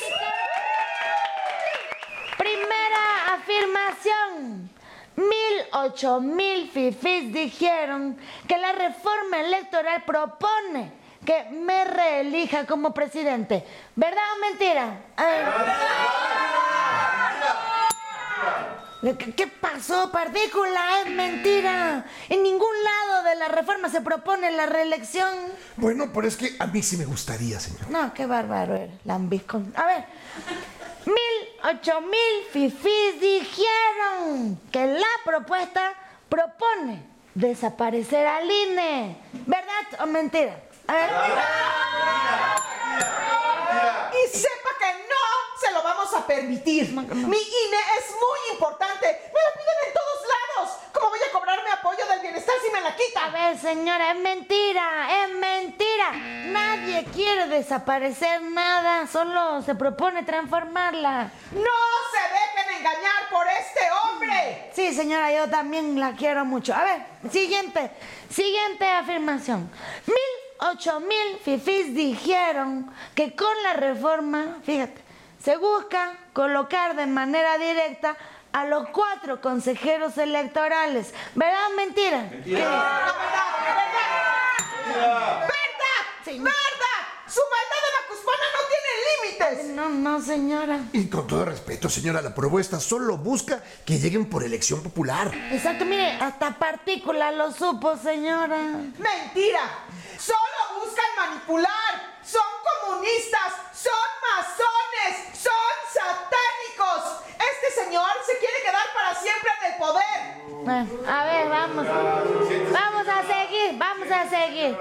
Primera 2.37 3.35
afirmación. 3.35 4.71
Mil, 5.17 5.67
ocho 5.73 6.21
mil 6.21 6.71
fifís 6.71 7.33
dijeron 7.33 8.19
que 8.47 8.59
la 8.59 8.73
reforma 8.73 9.41
electoral 9.41 10.03
propone 10.05 11.02
que 11.25 11.45
me 11.51 11.85
reelija 11.85 12.67
como 12.67 12.93
presidente. 12.93 13.65
¿Verdad 13.95 14.23
o 14.37 14.41
mentira? 14.41 15.01
A 15.17 15.25
ver. 15.25 15.47
¿Qué, 19.19 19.35
qué 19.35 19.47
pasó, 19.49 20.13
partícula? 20.13 21.01
Es 21.05 21.11
mentira. 21.11 22.05
En 22.29 22.43
ningún 22.43 22.75
lado 22.85 23.25
de 23.25 23.35
la 23.35 23.49
reforma 23.49 23.89
se 23.89 24.01
propone 24.01 24.51
la 24.53 24.67
reelección. 24.67 25.29
Bueno, 25.77 26.11
pero 26.15 26.29
es 26.29 26.37
que 26.37 26.55
a 26.61 26.67
mí 26.67 26.83
sí 26.83 26.97
me 26.97 27.05
gustaría, 27.05 27.59
señor. 27.59 27.91
No, 27.91 28.15
qué 28.15 28.27
bárbaro 28.27 28.77
eres, 28.77 28.95
lambiscón. 29.05 29.73
A 29.77 29.87
ver, 29.87 30.05
mil, 31.07 31.75
ocho 31.75 32.01
mil 32.01 32.45
fifís 32.53 33.21
dijeron 33.21 34.61
que 34.71 34.87
la 34.87 35.07
propuesta 35.25 35.95
propone 36.29 37.03
desaparecer 37.35 38.25
al 38.27 38.49
INE. 38.49 39.17
¿Verdad 39.47 40.01
o 40.01 40.07
mentira? 40.07 40.63
Ver. 40.93 41.11
Y 44.13 44.37
sepa 44.37 44.71
que 44.79 44.93
no 45.09 45.25
se 45.59 45.73
lo 45.73 45.83
vamos 45.83 46.13
a 46.15 46.27
permitir. 46.27 46.93
Mi 46.93 47.39
INE 47.39 47.81
es 47.99 48.11
muy 48.11 48.41
importante. 48.53 49.07
Me 49.07 49.41
lo 49.41 49.53
piden 49.57 49.79
en 49.89 49.95
todos 49.95 50.21
lados. 50.35 50.79
¿Cómo 50.93 51.09
voy 51.09 51.21
a 51.27 51.33
cobrarme 51.33 51.71
apoyo 51.71 52.07
del 52.07 52.21
bienestar 52.21 52.55
si 52.65 52.71
me 52.73 52.81
la 52.83 52.95
quita. 52.95 53.25
A 53.25 53.31
ver, 53.31 53.59
señora, 53.59 54.13
es 54.13 54.19
mentira, 54.19 55.25
es 55.25 55.35
mentira. 55.35 56.13
Nadie 56.13 57.05
quiere 57.07 57.47
desaparecer 57.49 58.43
nada, 58.43 59.07
solo 59.07 59.63
se 59.63 59.75
propone 59.75 60.23
transformarla. 60.25 61.31
No 61.53 61.81
se 62.13 62.23
dejen 62.35 62.79
engañar 62.79 63.29
por 63.31 63.47
este 63.49 63.81
hombre. 64.05 64.71
Sí, 64.75 64.95
señora, 64.95 65.33
yo 65.33 65.49
también 65.49 65.99
la 65.99 66.13
quiero 66.13 66.45
mucho. 66.45 66.75
A 66.75 66.85
ver, 66.85 67.03
siguiente, 67.31 67.91
siguiente 68.31 68.87
afirmación. 68.87 69.71
Mil, 70.07 70.42
ocho 70.71 71.01
mil 71.01 71.39
fifís 71.45 71.95
dijeron 71.95 72.91
que 73.15 73.35
con 73.35 73.55
la 73.63 73.73
reforma, 73.75 74.59
fíjate, 74.65 75.03
se 75.43 75.57
busca 75.57 76.17
colocar 76.33 76.95
de 76.95 77.07
manera 77.07 77.59
directa 77.59 78.17
a 78.53 78.65
los 78.67 78.89
cuatro 78.91 79.41
consejeros 79.41 80.19
electorales. 80.19 81.13
¿Verdad 81.35 81.73
o 81.73 81.77
mentira? 81.77 82.29
¡Verdad! 82.45 83.13
¡Verdad! 86.27 87.02
¡Su 87.33 87.41
maldad 87.51 87.81
de 87.85 87.91
Macuspana 88.03 88.47
no 88.53 88.61
tiene 88.69 88.91
límites! 89.09 89.75
No, 89.75 89.89
no, 89.89 90.21
señora. 90.21 90.81
Y 90.93 91.09
con 91.09 91.27
todo 91.27 91.47
respeto, 91.47 91.89
señora, 91.89 92.21
la 92.21 92.35
propuesta 92.35 92.79
solo 92.79 93.17
busca 93.17 93.63
que 93.87 93.99
lleguen 93.99 94.29
por 94.29 94.45
elección 94.45 94.83
popular. 94.83 95.33
Exacto, 95.51 95.87
mire, 95.87 96.13
hasta 96.21 96.59
partícula 96.59 97.33
lo 97.33 97.51
supo, 97.51 97.97
señora. 97.97 98.59
¡Mentira! 98.99 99.87
¡Solo 100.19 100.85
buscan 100.85 101.07
manipular! 101.17 102.19
¡Son 102.23 102.43
comunistas! 102.83 103.53
¡Son 103.73 104.09
masones! 104.37 105.33
¡Son 105.33 105.75
satánicos! 105.91 107.23
Este 107.33 107.83
señor 107.83 108.11
se 108.27 108.39
quiere 108.39 108.63
quedar 108.63 108.87
para 108.93 109.15
siempre 109.15 109.51
en 109.59 109.73
el 109.73 109.79
poder. 109.79 110.43
Bueno, 110.65 111.11
a 111.11 111.25
ver, 111.25 111.49
vamos. 111.49 111.87
Vamos 112.73 113.09
a 113.09 113.23
seguir, 113.27 113.79
vamos 113.79 114.11
a 114.11 114.29
seguir. 114.29 114.77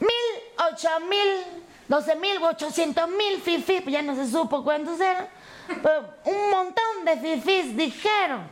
Mil, 0.00 0.31
ocho 0.70 1.00
mil, 1.08 1.44
doce 1.88 2.14
mil, 2.16 2.42
ochocientos 2.42 3.08
mil 3.08 3.40
fifís, 3.40 3.82
pues 3.82 3.92
ya 3.92 4.02
no 4.02 4.14
se 4.14 4.30
supo 4.30 4.62
cuántos 4.62 5.00
eran. 5.00 5.28
Pero 5.66 6.14
un 6.24 6.50
montón 6.50 7.04
de 7.04 7.16
fifís 7.16 7.76
dijeron 7.76 8.46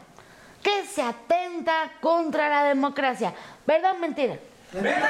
que 0.63 0.87
se 0.87 1.03
atenta 1.03 1.93
contra 2.01 2.49
la 2.49 2.65
democracia. 2.65 3.35
¿Verdad 3.67 3.93
o 3.93 3.99
mentira? 3.99 4.39
¡Verdad! 4.73 5.09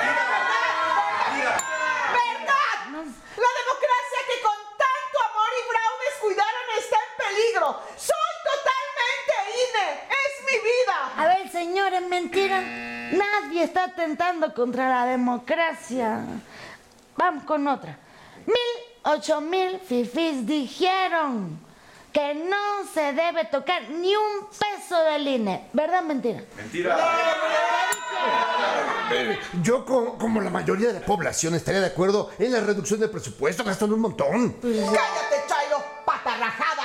La 2.92 3.50
democracia 3.60 4.18
que 4.26 4.36
con 4.42 4.58
tanto 4.76 5.16
amor 5.30 5.50
y 5.58 5.62
fraudes 5.70 6.14
cuidaron 6.20 6.66
está 6.78 6.96
en 6.96 7.12
peligro. 7.26 7.66
¡Soy 7.96 8.34
totalmente 8.50 9.34
INE! 9.64 9.88
¡Es 10.08 10.32
mi 10.46 10.56
vida! 10.58 10.96
A 11.16 11.22
ver, 11.26 11.48
señor, 11.50 11.92
es 11.94 12.02
mentira. 12.08 12.60
Nadie 12.60 13.64
está 13.64 13.84
atentando 13.84 14.52
contra 14.54 14.88
la 14.88 15.06
democracia. 15.06 16.24
Vamos 17.20 17.44
con 17.44 17.68
otra. 17.68 17.98
Mil, 18.46 18.56
ocho 19.04 19.42
mil 19.42 19.78
fifís 19.80 20.46
dijeron 20.46 21.60
que 22.10 22.34
no 22.34 22.86
se 22.94 23.12
debe 23.12 23.44
tocar 23.44 23.82
ni 23.90 24.16
un 24.16 24.46
peso 24.58 24.98
del 25.04 25.28
INE. 25.28 25.68
¿Verdad 25.74 26.00
o 26.02 26.06
mentira? 26.06 26.42
Eh, 29.12 29.38
Yo, 29.62 29.84
co- 29.84 30.16
como 30.18 30.40
la 30.40 30.48
mayoría 30.50 30.88
de 30.88 31.00
la 31.00 31.04
población, 31.06 31.54
estaría 31.54 31.80
de 31.80 31.88
acuerdo 31.88 32.30
en 32.38 32.52
la 32.52 32.60
reducción 32.60 32.98
del 33.00 33.10
presupuesto, 33.10 33.64
gastando 33.64 33.94
un 33.96 34.00
montón. 34.00 34.52
¡Cállate, 34.62 35.44
Chairo! 35.46 35.84
¡Pata 36.06 36.36
rajada! 36.38 36.84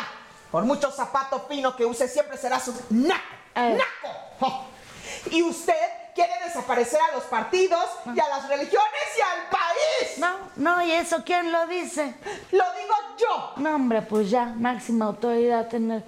Por 0.52 0.64
mucho 0.66 0.92
zapato 0.92 1.46
fino 1.48 1.76
que 1.78 1.86
use, 1.86 2.08
siempre 2.10 2.38
serás 2.38 2.68
un 2.68 3.08
naco. 3.08 3.22
¡Naco! 3.56 4.18
Oh. 4.42 4.66
Y 5.32 5.42
usted 5.42 5.74
quiere 6.16 6.34
desaparecer 6.46 7.00
a 7.02 7.14
los 7.14 7.26
partidos 7.26 7.86
y 8.06 8.20
a 8.20 8.28
las 8.30 8.48
religiones 8.48 9.06
y 9.18 9.22
al 9.22 9.50
país. 9.50 10.18
No, 10.18 10.38
no, 10.56 10.84
¿y 10.84 10.92
eso 10.94 11.24
quién 11.26 11.52
lo 11.52 11.68
dice? 11.68 12.16
Lo 12.52 12.64
digo 12.64 12.96
yo. 13.18 13.54
No, 13.58 13.76
hombre, 13.76 14.02
pues 14.02 14.30
ya, 14.30 14.46
máxima 14.46 15.06
autoridad 15.06 15.68
tener. 15.68 16.04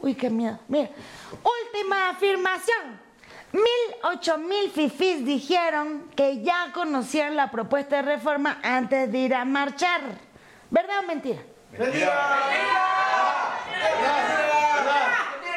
Uy, 0.00 0.14
qué 0.16 0.28
miedo. 0.28 0.58
Mira, 0.66 0.90
última 1.30 2.10
afirmación. 2.10 3.00
Mil, 3.52 3.96
ocho 4.04 4.38
mil 4.38 4.70
fifís 4.70 5.24
dijeron 5.24 6.10
que 6.16 6.42
ya 6.42 6.72
conocían 6.72 7.36
la 7.36 7.50
propuesta 7.50 7.96
de 7.96 8.02
reforma 8.02 8.58
antes 8.62 9.12
de 9.12 9.18
ir 9.18 9.34
a 9.34 9.44
marchar. 9.44 10.00
¿Verdad 10.70 11.00
o 11.00 11.02
mentira? 11.02 11.42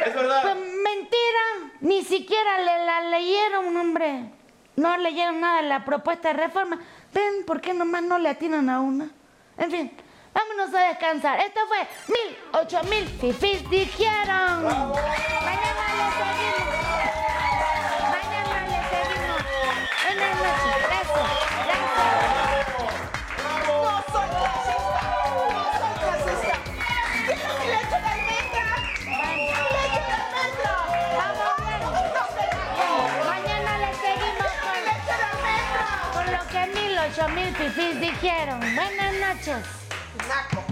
Es 0.05 0.13
verdad. 0.13 0.41
Pues 0.43 0.55
mentira, 0.55 1.71
ni 1.81 2.03
siquiera 2.03 2.59
le 2.59 2.85
la 2.85 3.01
leyeron, 3.09 3.75
hombre. 3.75 4.31
No 4.75 4.97
leyeron 4.97 5.39
nada 5.39 5.61
de 5.61 5.69
la 5.69 5.85
propuesta 5.85 6.29
de 6.29 6.33
reforma. 6.35 6.79
Ven, 7.13 7.45
¿por 7.45 7.61
qué 7.61 7.73
nomás 7.73 8.03
no 8.03 8.19
le 8.19 8.29
atinan 8.29 8.69
a 8.69 8.81
una? 8.81 9.09
En 9.57 9.71
fin, 9.71 9.91
vámonos 10.33 10.73
a 10.75 10.87
descansar. 10.89 11.39
Esto 11.39 11.61
fue 11.67 11.87
mil, 12.07 12.37
ocho 12.53 12.83
mil 12.89 13.07
fifís 13.07 13.69
dijeron. 13.69 14.63
Mañana 14.63 15.85
le 15.97 16.11
seguimos. 16.11 16.74
Naco. 39.47 40.63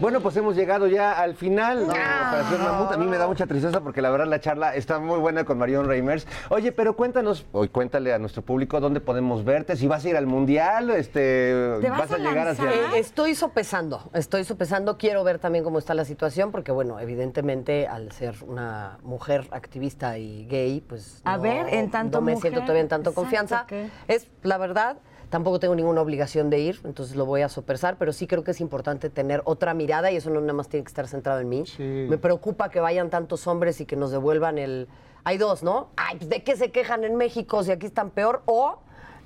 Bueno, 0.00 0.20
pues 0.20 0.36
hemos 0.36 0.56
llegado 0.56 0.86
ya 0.86 1.12
al 1.12 1.34
final 1.34 1.78
de 1.80 1.84
Operación 1.84 2.62
Mamut. 2.62 2.92
A 2.92 2.96
mí 2.96 3.06
me 3.06 3.18
da 3.18 3.26
mucha 3.26 3.46
tristeza 3.46 3.80
porque 3.80 4.00
la 4.00 4.10
verdad 4.10 4.26
la 4.26 4.40
charla 4.40 4.74
está 4.74 4.98
muy 4.98 5.18
buena 5.18 5.44
con 5.44 5.58
Marion 5.58 5.86
Reimers. 5.86 6.26
Oye, 6.50 6.72
pero 6.72 6.96
cuéntanos, 6.96 7.46
hoy 7.52 7.68
cuéntale 7.68 8.12
a 8.14 8.18
nuestro 8.18 8.42
público 8.42 8.78
dónde 8.80 9.00
podemos 9.00 9.44
verte, 9.44 9.74
si 9.76 9.86
vas 9.86 10.04
a 10.04 10.08
ir 10.10 10.16
al 10.16 10.26
Mundial, 10.26 10.90
este, 10.90 11.78
¿Te 11.80 11.90
vas, 11.90 12.10
a, 12.10 12.18
llegar 12.18 12.48
hacia... 12.48 12.70
Eh, 12.72 12.98
estoy 12.98 13.34
sopesando, 13.34 14.10
estoy 14.14 14.44
sopesando. 14.44 14.96
Quiero 14.98 15.24
ver 15.24 15.38
también 15.38 15.64
cómo 15.64 15.78
está 15.78 15.92
la 15.94 16.04
situación, 16.04 16.52
porque, 16.52 16.72
bueno, 16.72 17.00
evidentemente, 17.00 17.86
al 17.86 18.12
ser 18.12 18.34
una 18.46 18.98
mujer 19.02 19.48
activista 19.50 20.16
y 20.18 20.46
gay, 20.46 20.82
pues. 20.82 21.22
A 21.24 21.36
no- 21.36 21.42
ver, 21.42 21.68
en 21.72 21.90
tanto 21.90 22.18
No 22.18 22.22
me 22.24 22.32
mujer, 22.32 22.50
siento 22.52 22.60
todavía 22.60 22.82
en 22.82 22.88
tanto 22.88 23.10
exacto, 23.10 23.20
confianza. 23.22 23.64
¿qué? 23.66 23.90
Es 24.08 24.28
la 24.42 24.56
verdad. 24.58 24.98
Tampoco 25.30 25.58
tengo 25.58 25.74
ninguna 25.74 26.00
obligación 26.00 26.50
de 26.50 26.60
ir, 26.60 26.80
entonces 26.84 27.16
lo 27.16 27.26
voy 27.26 27.42
a 27.42 27.48
sopesar, 27.48 27.96
pero 27.98 28.12
sí 28.12 28.28
creo 28.28 28.44
que 28.44 28.52
es 28.52 28.60
importante 28.60 29.10
tener 29.10 29.42
otra 29.44 29.74
mirada 29.74 30.12
y 30.12 30.16
eso 30.16 30.30
no 30.30 30.40
nada 30.40 30.52
más 30.52 30.68
tiene 30.68 30.84
que 30.84 30.88
estar 30.88 31.08
centrado 31.08 31.40
en 31.40 31.48
mí. 31.48 31.64
Me 31.78 32.16
preocupa 32.16 32.70
que 32.70 32.78
vayan 32.78 33.10
tantos 33.10 33.46
hombres 33.46 33.80
y 33.80 33.86
que 33.86 33.96
nos 33.96 34.10
devuelvan 34.12 34.58
el... 34.58 34.88
Hay 35.24 35.38
dos, 35.38 35.64
¿no? 35.64 35.88
Ay, 35.96 36.18
pues, 36.18 36.30
¿de 36.30 36.44
qué 36.44 36.56
se 36.56 36.70
quejan 36.70 37.02
en 37.02 37.16
México 37.16 37.64
si 37.64 37.72
aquí 37.72 37.86
están 37.86 38.10
peor? 38.10 38.42
O 38.46 38.78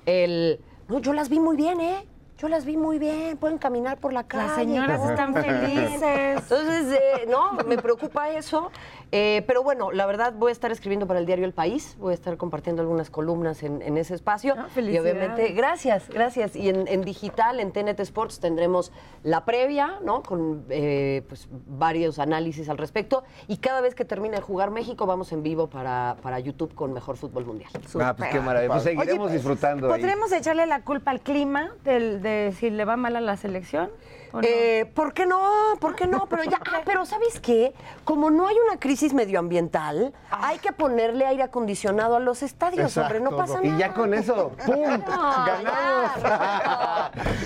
el... 0.07 0.59
No, 0.87 0.99
yo 0.99 1.13
las 1.13 1.29
vi 1.29 1.39
muy 1.39 1.55
bien, 1.55 1.79
¿eh? 1.79 2.07
Yo 2.41 2.49
las 2.49 2.65
vi 2.65 2.75
muy 2.75 2.97
bien, 2.97 3.37
pueden 3.37 3.59
caminar 3.59 3.99
por 3.99 4.13
la 4.13 4.23
calle. 4.23 4.47
Las 4.47 4.55
señoras 4.55 5.07
están 5.07 5.33
felices. 5.35 6.01
Entonces, 6.41 6.97
eh, 6.99 7.27
no, 7.29 7.53
me 7.67 7.77
preocupa 7.77 8.31
eso. 8.31 8.71
Eh, 9.11 9.43
pero 9.45 9.61
bueno, 9.61 9.91
la 9.91 10.07
verdad 10.07 10.33
voy 10.35 10.49
a 10.49 10.51
estar 10.53 10.71
escribiendo 10.71 11.05
para 11.05 11.19
el 11.19 11.25
diario 11.27 11.45
El 11.45 11.53
País, 11.53 11.97
voy 11.99 12.11
a 12.11 12.13
estar 12.15 12.37
compartiendo 12.37 12.81
algunas 12.81 13.11
columnas 13.11 13.61
en, 13.61 13.81
en 13.83 13.97
ese 13.97 14.15
espacio. 14.15 14.55
y 14.55 14.69
felicidades. 14.71 15.13
obviamente, 15.13 15.53
gracias, 15.53 16.09
gracias. 16.09 16.55
Y 16.55 16.69
en, 16.69 16.87
en 16.87 17.01
digital, 17.01 17.59
en 17.59 17.71
TNT 17.71 17.99
Sports, 17.99 18.39
tendremos 18.39 18.91
la 19.21 19.45
previa, 19.45 19.99
¿no? 20.03 20.23
Con 20.23 20.65
eh, 20.69 21.23
pues, 21.27 21.47
varios 21.51 22.17
análisis 22.17 22.69
al 22.69 22.79
respecto. 22.79 23.23
Y 23.49 23.57
cada 23.57 23.81
vez 23.81 23.93
que 23.93 24.03
termine 24.05 24.37
de 24.37 24.41
jugar 24.41 24.71
México, 24.71 25.05
vamos 25.05 25.31
en 25.31 25.43
vivo 25.43 25.67
para, 25.67 26.15
para 26.23 26.39
YouTube 26.39 26.73
con 26.73 26.91
Mejor 26.91 27.17
Fútbol 27.17 27.45
Mundial. 27.45 27.69
Ah, 28.01 28.15
pues 28.17 28.29
qué 28.31 28.39
maravilla. 28.39 28.71
Pues 28.73 28.83
seguiremos 28.83 29.27
Oye, 29.27 29.35
disfrutando 29.35 29.93
ahí. 29.93 30.01
¿Podremos 30.01 30.31
echarle 30.31 30.65
la 30.65 30.81
culpa 30.81 31.11
al 31.11 31.19
clima 31.19 31.73
del- 31.83 32.30
de 32.31 32.51
si 32.53 32.69
le 32.69 32.85
va 32.85 32.97
mal 32.97 33.15
a 33.15 33.21
la 33.21 33.37
selección? 33.37 33.89
¿O 34.33 34.37
no? 34.41 34.47
Eh, 34.47 34.89
¿Por 34.93 35.13
qué 35.13 35.25
no? 35.25 35.41
¿Por 35.79 35.95
qué 35.95 36.07
no? 36.07 36.25
Pero 36.27 36.43
ya, 36.45 36.57
ah, 36.73 36.81
pero 36.85 37.05
¿sabes 37.05 37.39
qué? 37.41 37.73
Como 38.05 38.31
no 38.31 38.47
hay 38.47 38.55
una 38.65 38.79
crisis 38.79 39.13
medioambiental, 39.13 40.13
hay 40.29 40.57
que 40.59 40.71
ponerle 40.71 41.25
aire 41.25 41.43
acondicionado 41.43 42.15
a 42.15 42.19
los 42.19 42.41
estadios, 42.41 42.95
hombre, 42.97 43.19
no 43.19 43.35
pasa 43.35 43.61
nada. 43.61 43.67
Y 43.67 43.77
ya 43.77 43.93
con 43.93 44.13
eso, 44.13 44.51
¡pum! 44.65 44.75
No, 45.07 45.45
¡Ganamos! 45.45 46.11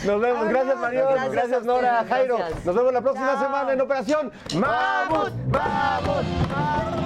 Nos 0.06 0.22
vemos. 0.22 0.48
Gracias, 0.50 0.78
Marión. 0.78 1.08
Gracias 1.12 1.32
Gracias, 1.32 1.62
a 1.64 1.66
Nora, 1.66 2.06
Jairo. 2.08 2.38
gracias. 2.38 2.66
Nos 2.66 2.76
vemos 2.76 2.94
la 2.94 3.02
próxima 3.02 3.40
semana 3.40 3.74
en 3.74 3.82
Operación 3.82 4.32
¡Mamut! 4.54 5.32
¡Vamos! 5.48 6.26
¡Vamos! 6.54 7.05